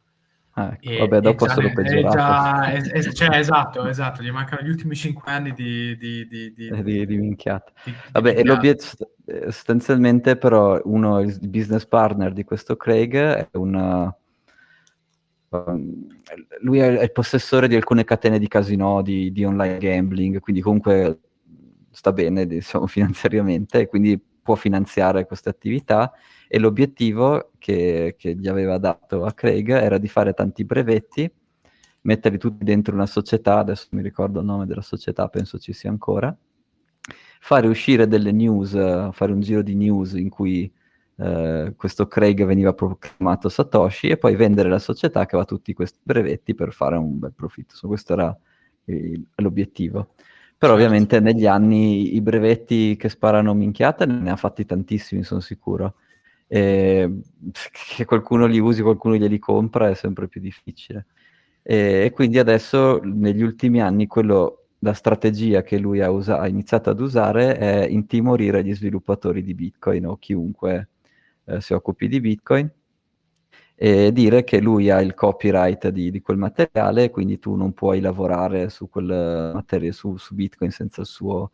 Ah, 0.52 0.72
ecco. 0.72 0.90
e, 0.90 0.98
Vabbè, 0.98 1.20
dopo 1.20 1.46
è 1.46 1.48
solo 1.48 1.70
peggiorato. 1.72 2.16
Già, 2.16 2.70
è, 2.70 3.02
cioè, 3.12 3.36
esatto, 3.36 3.86
esatto, 3.86 4.22
gli 4.22 4.30
mancano 4.30 4.62
gli 4.62 4.70
ultimi 4.70 4.94
cinque 4.94 5.30
anni 5.30 5.52
di... 5.52 5.96
Di, 5.96 6.26
di, 6.26 6.52
di, 6.52 6.68
eh, 6.68 7.06
di, 7.06 7.16
minchiata. 7.16 7.72
Vabbè, 8.12 8.42
l'obiettivo, 8.42 9.10
sostanzialmente 9.44 10.36
però 10.36 10.80
uno, 10.84 11.20
il 11.20 11.38
business 11.48 11.86
partner 11.86 12.32
di 12.32 12.44
questo 12.44 12.76
Craig 12.76 13.14
è 13.14 13.48
un... 13.52 14.12
Um, 15.52 16.06
lui 16.60 16.78
è 16.78 17.02
il 17.02 17.10
possessore 17.10 17.66
di 17.66 17.74
alcune 17.74 18.04
catene 18.04 18.38
di 18.38 18.46
casino 18.46 19.02
di, 19.02 19.32
di 19.32 19.44
online 19.44 19.78
gambling, 19.78 20.38
quindi 20.38 20.60
comunque 20.60 21.18
sta 21.90 22.12
bene 22.12 22.46
diciamo, 22.46 22.86
finanziariamente, 22.88 23.86
quindi 23.86 24.20
può 24.50 24.56
finanziare 24.56 25.26
queste 25.26 25.48
attività 25.48 26.12
e 26.48 26.58
l'obiettivo 26.58 27.52
che, 27.58 28.16
che, 28.18 28.34
gli 28.34 28.48
aveva 28.48 28.78
dato 28.78 29.24
a 29.24 29.32
Craig 29.32 29.70
era 29.70 29.96
di 29.98 30.08
fare 30.08 30.32
tanti 30.34 30.64
brevetti, 30.64 31.30
metterli 32.02 32.38
tutti 32.38 32.64
dentro 32.64 32.94
una 32.94 33.06
società, 33.06 33.58
adesso 33.58 33.86
mi 33.92 34.02
ricordo 34.02 34.40
il 34.40 34.46
nome 34.46 34.66
della 34.66 34.82
società, 34.82 35.28
penso 35.28 35.58
ci 35.58 35.72
sia 35.72 35.88
ancora, 35.88 36.36
fare 37.38 37.68
uscire 37.68 38.08
delle 38.08 38.32
news, 38.32 38.72
fare 39.12 39.32
un 39.32 39.40
giro 39.40 39.62
di 39.62 39.76
news 39.76 40.14
in 40.14 40.28
cui 40.30 40.70
eh, 41.16 41.72
questo 41.76 42.08
Craig 42.08 42.44
veniva 42.44 42.72
proclamato 42.72 43.48
Satoshi 43.48 44.08
e 44.08 44.16
poi 44.16 44.34
vendere 44.34 44.68
la 44.68 44.80
società 44.80 45.26
che 45.26 45.36
aveva 45.36 45.44
tutti 45.44 45.72
questi 45.72 46.00
brevetti 46.02 46.56
per 46.56 46.72
fare 46.72 46.96
un 46.96 47.20
bel 47.20 47.34
profitto. 47.34 47.76
So, 47.76 47.86
questo 47.86 48.14
era 48.14 48.36
il, 48.86 49.24
l'obiettivo. 49.36 50.14
Però 50.60 50.74
certo. 50.74 50.86
ovviamente 50.86 51.20
negli 51.20 51.46
anni 51.46 52.14
i 52.14 52.20
brevetti 52.20 52.94
che 52.96 53.08
sparano 53.08 53.54
minchiate 53.54 54.04
ne 54.04 54.30
ha 54.30 54.36
fatti 54.36 54.66
tantissimi, 54.66 55.22
sono 55.22 55.40
sicuro 55.40 55.94
e 56.46 57.20
che 57.96 58.04
qualcuno 58.04 58.44
li 58.44 58.58
usi, 58.58 58.82
qualcuno 58.82 59.14
glieli 59.14 59.38
compra 59.38 59.88
è 59.88 59.94
sempre 59.94 60.28
più 60.28 60.38
difficile. 60.38 61.06
E, 61.62 62.04
e 62.04 62.10
quindi 62.10 62.38
adesso, 62.38 63.00
negli 63.02 63.40
ultimi 63.40 63.80
anni, 63.80 64.06
quello, 64.06 64.66
la 64.80 64.92
strategia 64.92 65.62
che 65.62 65.78
lui 65.78 66.02
ha, 66.02 66.10
usa- 66.10 66.40
ha, 66.40 66.46
iniziato 66.46 66.90
ad 66.90 67.00
usare 67.00 67.56
è 67.56 67.86
intimorire 67.86 68.62
gli 68.62 68.74
sviluppatori 68.74 69.42
di 69.42 69.54
Bitcoin 69.54 70.06
o 70.08 70.18
chiunque 70.18 70.88
eh, 71.46 71.62
si 71.62 71.72
occupi 71.72 72.06
di 72.06 72.20
Bitcoin 72.20 72.70
e 73.82 74.12
dire 74.12 74.44
che 74.44 74.60
lui 74.60 74.90
ha 74.90 75.00
il 75.00 75.14
copyright 75.14 75.88
di, 75.88 76.10
di 76.10 76.20
quel 76.20 76.36
materiale 76.36 77.08
quindi 77.08 77.38
tu 77.38 77.54
non 77.54 77.72
puoi 77.72 78.00
lavorare 78.00 78.68
su 78.68 78.90
quel 78.90 79.52
materiale, 79.54 79.92
su, 79.92 80.18
su 80.18 80.34
Bitcoin 80.34 80.70
senza 80.70 81.00
il 81.00 81.06
suo 81.06 81.52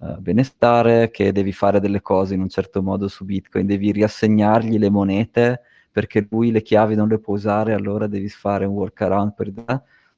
uh, 0.00 0.18
benestare, 0.18 1.10
che 1.10 1.32
devi 1.32 1.50
fare 1.50 1.80
delle 1.80 2.02
cose 2.02 2.34
in 2.34 2.42
un 2.42 2.50
certo 2.50 2.82
modo 2.82 3.08
su 3.08 3.24
Bitcoin, 3.24 3.64
devi 3.64 3.90
riassegnargli 3.90 4.76
le 4.76 4.90
monete 4.90 5.62
perché 5.90 6.26
lui 6.28 6.50
le 6.50 6.60
chiavi 6.60 6.94
non 6.94 7.08
le 7.08 7.18
può 7.18 7.32
usare, 7.32 7.72
allora 7.72 8.06
devi 8.06 8.28
fare 8.28 8.66
un 8.66 8.74
workaround 8.74 9.32
per 9.32 9.50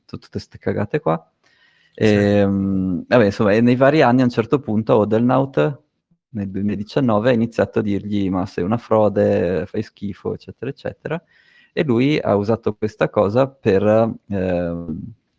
tutte 0.05 0.27
queste 0.33 0.59
cagate 0.59 0.99
qua. 0.99 1.25
E, 1.95 2.07
sì. 2.07 2.43
um, 2.43 3.05
vabbè, 3.07 3.27
insomma, 3.27 3.61
nei 3.61 3.77
vari 3.77 4.03
anni 4.03 4.23
a 4.23 4.25
un 4.25 4.31
certo 4.31 4.59
punto 4.59 4.97
Odelnaut 4.97 5.83
nel 6.31 6.51
2019 6.51 7.31
ha 7.31 7.33
iniziato 7.33 7.79
a 7.79 7.83
dirgli 7.83 8.29
ma 8.29 8.45
sei 8.45 8.65
una 8.65 8.77
frode, 8.77 9.67
fai 9.67 9.83
schifo, 9.83 10.35
eccetera, 10.35 10.69
eccetera. 10.69 11.23
E 11.77 11.83
lui 11.83 12.19
ha 12.19 12.37
usato 12.37 12.75
questa 12.75 13.11
cosa 13.11 13.49
per 13.49 13.83
eh, 14.29 14.87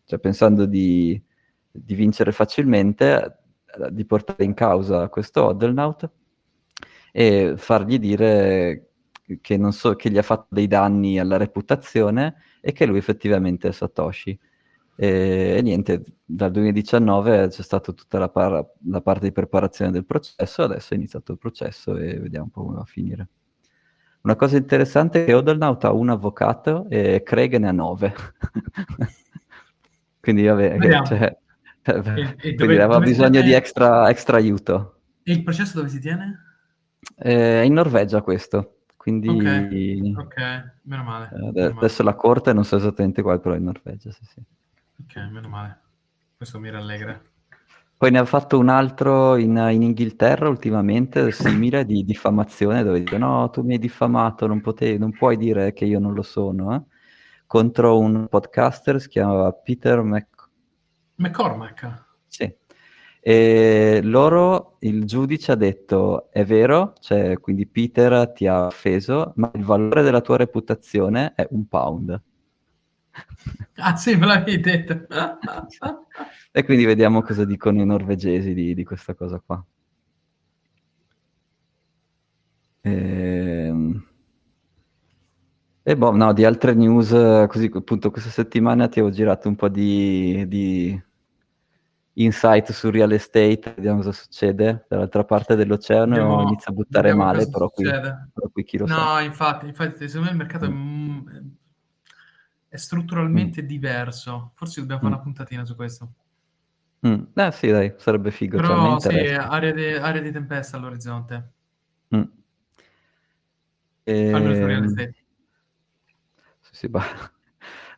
cioè 0.05 0.19
pensando 0.19 0.65
di, 0.65 1.19
di 1.71 1.95
vincere 1.95 2.31
facilmente, 2.31 3.39
di 3.89 4.05
portare 4.05 4.43
in 4.43 4.53
causa 4.53 5.09
questo 5.09 5.45
Odelnaut 5.45 6.09
e 7.11 7.53
fargli 7.57 7.97
dire 7.97 8.89
che, 9.41 9.71
so, 9.71 9.95
che, 9.95 10.09
gli 10.11 10.17
ha 10.17 10.21
fatto 10.21 10.47
dei 10.49 10.67
danni 10.67 11.19
alla 11.19 11.37
reputazione 11.37 12.35
e 12.61 12.71
che 12.71 12.85
lui 12.85 12.97
effettivamente 12.97 13.69
è 13.69 13.71
Satoshi. 13.71 14.37
E, 14.97 15.55
e 15.57 15.61
niente, 15.61 16.03
dal 16.23 16.51
2019 16.51 17.47
c'è 17.49 17.61
stata 17.61 17.91
tutta 17.91 18.19
la, 18.19 18.29
par- 18.29 18.71
la, 18.87 19.01
parte 19.01 19.25
di 19.25 19.31
preparazione 19.31 19.91
del 19.91 20.05
processo, 20.05 20.63
adesso 20.63 20.93
è 20.93 20.97
iniziato 20.97 21.31
il 21.31 21.37
processo 21.37 21.97
e 21.97 22.19
vediamo 22.19 22.45
un 22.45 22.51
po' 22.51 22.61
come 22.63 22.75
va 22.75 22.81
a 22.81 22.85
finire. 22.85 23.27
Una 24.25 24.35
cosa 24.35 24.57
interessante 24.57 25.21
è 25.21 25.25
che 25.25 25.33
Odelnaut 25.33 25.83
ha 25.83 25.93
un 25.93 26.09
avvocato 26.09 26.87
e 26.89 27.21
Craig 27.23 27.57
ne 27.57 27.67
ha 27.67 27.71
nove. 27.71 28.11
quindi 30.19 30.47
vabbè, 30.47 30.79
cioè, 31.05 31.37
e, 31.83 32.35
e 32.39 32.53
dove, 32.53 32.81
aveva 32.81 32.97
bisogno 32.97 33.41
di 33.41 33.51
extra, 33.51 34.09
extra, 34.09 34.37
aiuto. 34.37 35.01
E 35.21 35.31
il 35.31 35.43
processo 35.43 35.77
dove 35.77 35.89
si 35.89 35.99
tiene? 35.99 36.39
Eh, 37.17 37.65
in 37.65 37.73
Norvegia 37.73 38.23
questo. 38.23 38.77
Quindi, 38.97 39.27
ok, 39.27 40.17
okay. 40.17 40.71
meno 40.81 41.03
male. 41.03 41.29
Eh, 41.31 41.51
meno 41.51 41.77
adesso 41.77 42.01
male. 42.01 42.15
la 42.15 42.19
corte 42.19 42.51
non 42.51 42.65
so 42.65 42.77
esattamente 42.77 43.21
quale, 43.21 43.37
però 43.37 43.53
in 43.53 43.65
Norvegia, 43.65 44.09
sì, 44.09 44.25
sì. 44.25 44.41
Ok, 45.03 45.17
meno 45.29 45.49
male. 45.49 45.79
Questo 46.35 46.59
mi 46.59 46.71
rallegra. 46.71 47.21
Poi 48.05 48.13
ne 48.13 48.19
ha 48.19 48.25
fatto 48.25 48.59
un 48.59 48.69
altro 48.69 49.35
in, 49.35 49.57
in 49.71 49.81
Inghilterra 49.81 50.47
ultimamente, 50.47 51.31
simile, 51.31 51.85
di 51.85 52.05
diffamazione, 52.05 52.83
dove 52.83 52.99
dice 52.99 53.17
no, 53.17 53.49
tu 53.49 53.63
mi 53.63 53.73
hai 53.73 53.79
diffamato, 53.79 54.45
non, 54.45 54.61
potevi, 54.61 54.99
non 54.99 55.09
puoi 55.09 55.37
dire 55.37 55.73
che 55.73 55.85
io 55.85 55.97
non 55.97 56.13
lo 56.13 56.21
sono, 56.21 56.75
eh? 56.75 56.83
contro 57.47 57.97
un 57.97 58.27
podcaster, 58.29 59.01
si 59.01 59.07
chiama 59.07 59.51
Peter 59.53 60.03
Mc... 60.03 60.27
McCormack. 61.15 62.05
Sì. 62.27 62.55
E 63.21 64.01
loro, 64.03 64.75
il 64.81 65.05
giudice 65.05 65.53
ha 65.53 65.55
detto, 65.55 66.31
è 66.31 66.45
vero, 66.45 66.93
cioè, 66.99 67.39
quindi 67.39 67.65
Peter 67.65 68.31
ti 68.33 68.45
ha 68.45 68.67
offeso, 68.67 69.33
ma 69.37 69.49
il 69.55 69.63
valore 69.63 70.03
della 70.03 70.21
tua 70.21 70.37
reputazione 70.37 71.33
è 71.33 71.47
un 71.49 71.67
pound. 71.67 72.21
Ah 73.77 73.95
sì, 73.95 74.15
me 74.15 74.27
l'avevi 74.27 74.59
detto. 74.59 75.07
e 76.57 76.63
quindi 76.63 76.85
vediamo 76.85 77.21
cosa 77.21 77.43
dicono 77.43 77.81
i 77.81 77.85
norvegesi 77.85 78.53
di, 78.53 78.73
di 78.73 78.85
questa 78.85 79.13
cosa 79.13 79.41
qua. 79.45 79.61
Ehm... 82.79 84.05
E 85.83 85.97
boh, 85.97 86.15
no, 86.15 86.31
di 86.31 86.45
altre 86.45 86.73
news, 86.73 87.09
così 87.49 87.69
appunto 87.73 88.09
questa 88.09 88.29
settimana 88.29 88.87
ti 88.87 88.99
avevo 88.99 89.13
girato 89.13 89.49
un 89.49 89.57
po' 89.57 89.67
di, 89.67 90.45
di 90.47 91.03
insight 92.13 92.71
su 92.71 92.89
real 92.89 93.11
estate, 93.11 93.73
vediamo 93.75 93.97
cosa 93.97 94.13
succede. 94.13 94.85
Dall'altra 94.87 95.25
parte 95.25 95.55
dell'oceano 95.55 96.15
Andiamo, 96.15 96.41
inizia 96.43 96.71
a 96.71 96.73
buttare 96.73 97.13
male, 97.13 97.49
però 97.49 97.69
qui, 97.69 97.83
però 97.83 98.49
qui, 98.53 98.63
chi 98.63 98.77
lo 98.77 98.85
no, 98.85 98.95
sa. 98.95 99.13
No, 99.15 99.19
infatti, 99.19 99.67
infatti, 99.67 100.07
secondo 100.07 100.27
me 100.27 100.31
il 100.31 100.37
mercato 100.37 100.71
mm. 100.71 101.27
è 101.27 101.41
è 102.75 102.77
strutturalmente 102.77 103.63
mm. 103.63 103.65
diverso. 103.65 104.51
Forse 104.53 104.81
dobbiamo 104.81 105.01
fare 105.01 105.13
mm. 105.13 105.15
una 105.15 105.23
puntatina 105.23 105.65
su 105.65 105.75
questo. 105.75 106.13
Mm. 107.07 107.23
Eh 107.33 107.51
sì, 107.51 107.69
dai, 107.69 107.93
sarebbe 107.97 108.31
figo. 108.31 108.57
Cioè, 108.57 108.67
Però 108.67 108.99
cioè, 108.99 109.13
sì, 109.13 109.33
area 109.33 109.71
di, 109.71 109.85
area 109.93 110.21
di, 110.21 110.31
tempesta 110.31 110.77
all'orizzonte. 110.77 111.51
Mm. 112.15 112.23
E... 114.03 114.29
Ehm. 114.29 114.95
Sì, 116.61 116.71
sì, 116.71 116.89
bah. 116.89 117.03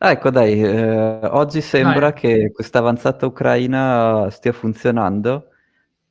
Ah, 0.00 0.12
ecco, 0.12 0.30
dai, 0.30 0.62
eh, 0.62 1.26
oggi 1.26 1.60
sembra 1.60 2.10
dai. 2.10 2.12
che 2.12 2.52
questa 2.52 2.78
avanzata 2.78 3.26
ucraina 3.26 4.28
stia 4.30 4.52
funzionando. 4.52 5.48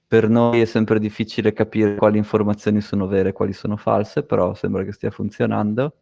Per 0.07 0.29
noi 0.29 0.61
è 0.61 0.65
sempre 0.65 0.99
difficile 0.99 1.53
capire 1.53 1.95
quali 1.95 2.17
informazioni 2.17 2.81
sono 2.81 3.07
vere 3.07 3.29
e 3.29 3.33
quali 3.33 3.53
sono 3.53 3.77
false, 3.77 4.23
però 4.23 4.53
sembra 4.53 4.83
che 4.83 4.93
stia 4.93 5.11
funzionando 5.11 5.97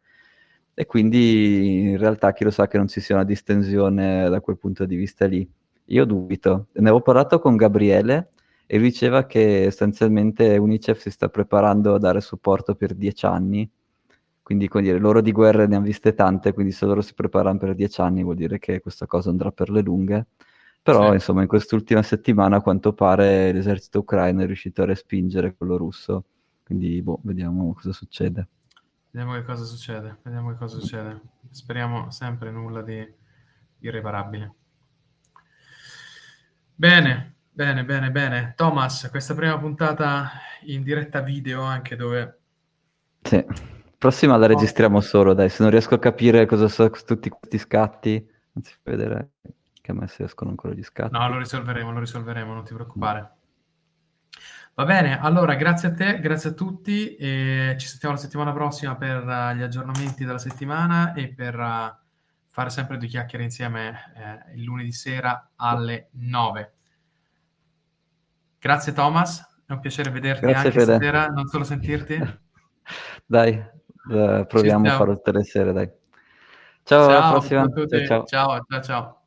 e 0.75 0.85
quindi 0.85 1.89
in 1.91 1.97
realtà 1.97 2.33
chi 2.33 2.43
lo 2.43 2.51
sa 2.51 2.67
che 2.67 2.77
non 2.77 2.87
ci 2.87 2.99
sia 2.99 3.15
una 3.15 3.23
distensione 3.23 4.29
da 4.29 4.41
quel 4.41 4.57
punto 4.57 4.85
di 4.85 4.95
vista 4.95 5.25
lì. 5.25 5.49
Io 5.85 6.05
dubito. 6.05 6.67
Ne 6.73 6.81
avevo 6.81 7.01
parlato 7.01 7.39
con 7.39 7.55
Gabriele 7.55 8.31
e 8.65 8.77
lui 8.77 8.89
diceva 8.89 9.25
che 9.25 9.65
sostanzialmente 9.65 10.57
Unicef 10.57 10.99
si 10.99 11.11
sta 11.11 11.29
preparando 11.29 11.93
a 11.93 11.99
dare 11.99 12.21
supporto 12.21 12.75
per 12.75 12.95
dieci 12.95 13.25
anni. 13.25 13.69
Quindi, 14.41 14.67
come 14.67 14.83
dire, 14.83 14.99
loro 14.99 15.21
di 15.21 15.31
guerre 15.31 15.65
ne 15.67 15.75
hanno 15.75 15.85
viste 15.85 16.13
tante, 16.13 16.53
quindi 16.53 16.71
se 16.71 16.85
loro 16.85 17.01
si 17.01 17.13
preparano 17.13 17.57
per 17.57 17.73
dieci 17.73 18.01
anni 18.01 18.23
vuol 18.23 18.35
dire 18.35 18.59
che 18.59 18.79
questa 18.79 19.07
cosa 19.07 19.29
andrà 19.29 19.51
per 19.51 19.69
le 19.69 19.81
lunghe. 19.81 20.27
Però, 20.83 21.07
sì. 21.09 21.13
insomma, 21.15 21.41
in 21.41 21.47
quest'ultima 21.47 22.03
settimana, 22.03 22.57
a 22.57 22.61
quanto 22.61 22.93
pare, 22.93 23.51
l'esercito 23.51 23.99
ucraino 23.99 24.41
è 24.41 24.45
riuscito 24.45 24.83
a 24.83 24.85
respingere 24.85 25.55
quello 25.55 25.77
russo. 25.77 26.25
Quindi, 26.63 27.01
boh, 27.01 27.19
vediamo 27.23 27.73
cosa 27.73 27.91
succede. 27.91 28.47
Vediamo 29.09 29.33
che 29.35 29.43
cosa 29.45 29.63
succede, 29.63 30.17
vediamo 30.21 30.51
che 30.51 30.57
cosa 30.57 30.79
succede. 30.79 31.21
Speriamo 31.49 32.11
sempre 32.11 32.51
nulla 32.51 32.81
di 32.81 33.03
irreparabile. 33.79 34.53
Bene, 36.77 37.35
bene, 37.51 37.85
bene, 37.85 38.11
bene. 38.11 38.53
Thomas, 38.53 39.07
questa 39.09 39.33
prima 39.33 39.57
puntata 39.57 40.29
in 40.63 40.83
diretta 40.83 41.21
video 41.21 41.61
anche 41.61 41.95
dove... 41.95 42.39
Sì, 43.21 43.45
prossima 43.97 44.35
la 44.35 44.45
registriamo 44.45 44.99
solo, 44.99 45.33
dai, 45.33 45.47
se 45.47 45.63
non 45.63 45.71
riesco 45.71 45.95
a 45.95 45.99
capire 45.99 46.45
cosa 46.45 46.67
sono 46.67 46.89
tutti 46.89 47.29
questi 47.29 47.59
scatti, 47.59 48.29
non 48.51 48.63
si 48.65 48.73
fa 48.73 48.91
vedere 48.91 49.29
che 49.81 49.91
a 49.91 49.93
me 49.93 50.05
si 50.09 50.23
escono 50.23 50.49
ancora 50.49 50.73
gli 50.73 50.83
scatti. 50.83 51.13
No, 51.13 51.29
lo 51.29 51.37
risolveremo, 51.37 51.93
lo 51.93 51.99
risolveremo, 51.99 52.53
non 52.53 52.65
ti 52.65 52.73
preoccupare. 52.73 53.31
Va 54.73 54.83
bene, 54.83 55.17
allora 55.17 55.55
grazie 55.55 55.87
a 55.87 55.93
te, 55.93 56.19
grazie 56.19 56.49
a 56.49 56.53
tutti 56.53 57.15
e 57.15 57.77
ci 57.79 57.87
sentiamo 57.87 58.15
la 58.15 58.19
settimana 58.19 58.51
prossima 58.51 58.97
per 58.97 59.23
uh, 59.23 59.55
gli 59.55 59.61
aggiornamenti 59.61 60.25
della 60.25 60.37
settimana 60.37 61.13
e 61.13 61.29
per 61.29 61.57
uh, 61.57 62.04
fare 62.55 62.69
sempre 62.69 62.95
due 62.95 63.09
chiacchiere 63.09 63.43
insieme 63.43 64.13
eh, 64.15 64.53
il 64.55 64.63
lunedì 64.63 64.93
sera 64.93 65.51
alle 65.57 66.07
9. 66.11 66.73
Grazie 68.57 68.93
Thomas, 68.93 69.61
è 69.65 69.73
un 69.73 69.81
piacere 69.81 70.09
vederti 70.09 70.45
grazie 70.45 70.69
anche 70.69 70.79
Fede. 70.79 70.95
stasera, 70.95 71.27
non 71.27 71.47
solo 71.47 71.65
sentirti. 71.65 72.15
dai, 73.27 73.61
uh, 74.07 74.45
proviamo 74.47 74.87
a 74.87 74.95
farlo 74.95 75.15
tutte 75.15 75.33
le 75.33 75.43
sere, 75.43 75.73
dai. 75.73 75.91
Ciao, 76.83 77.09
ciao 77.09 77.09
alla 77.09 77.31
prossima. 77.31 77.67
Ciao, 77.67 77.87
ciao. 77.87 78.25
ciao, 78.25 78.65
ciao. 78.69 78.81
ciao. 78.81 79.24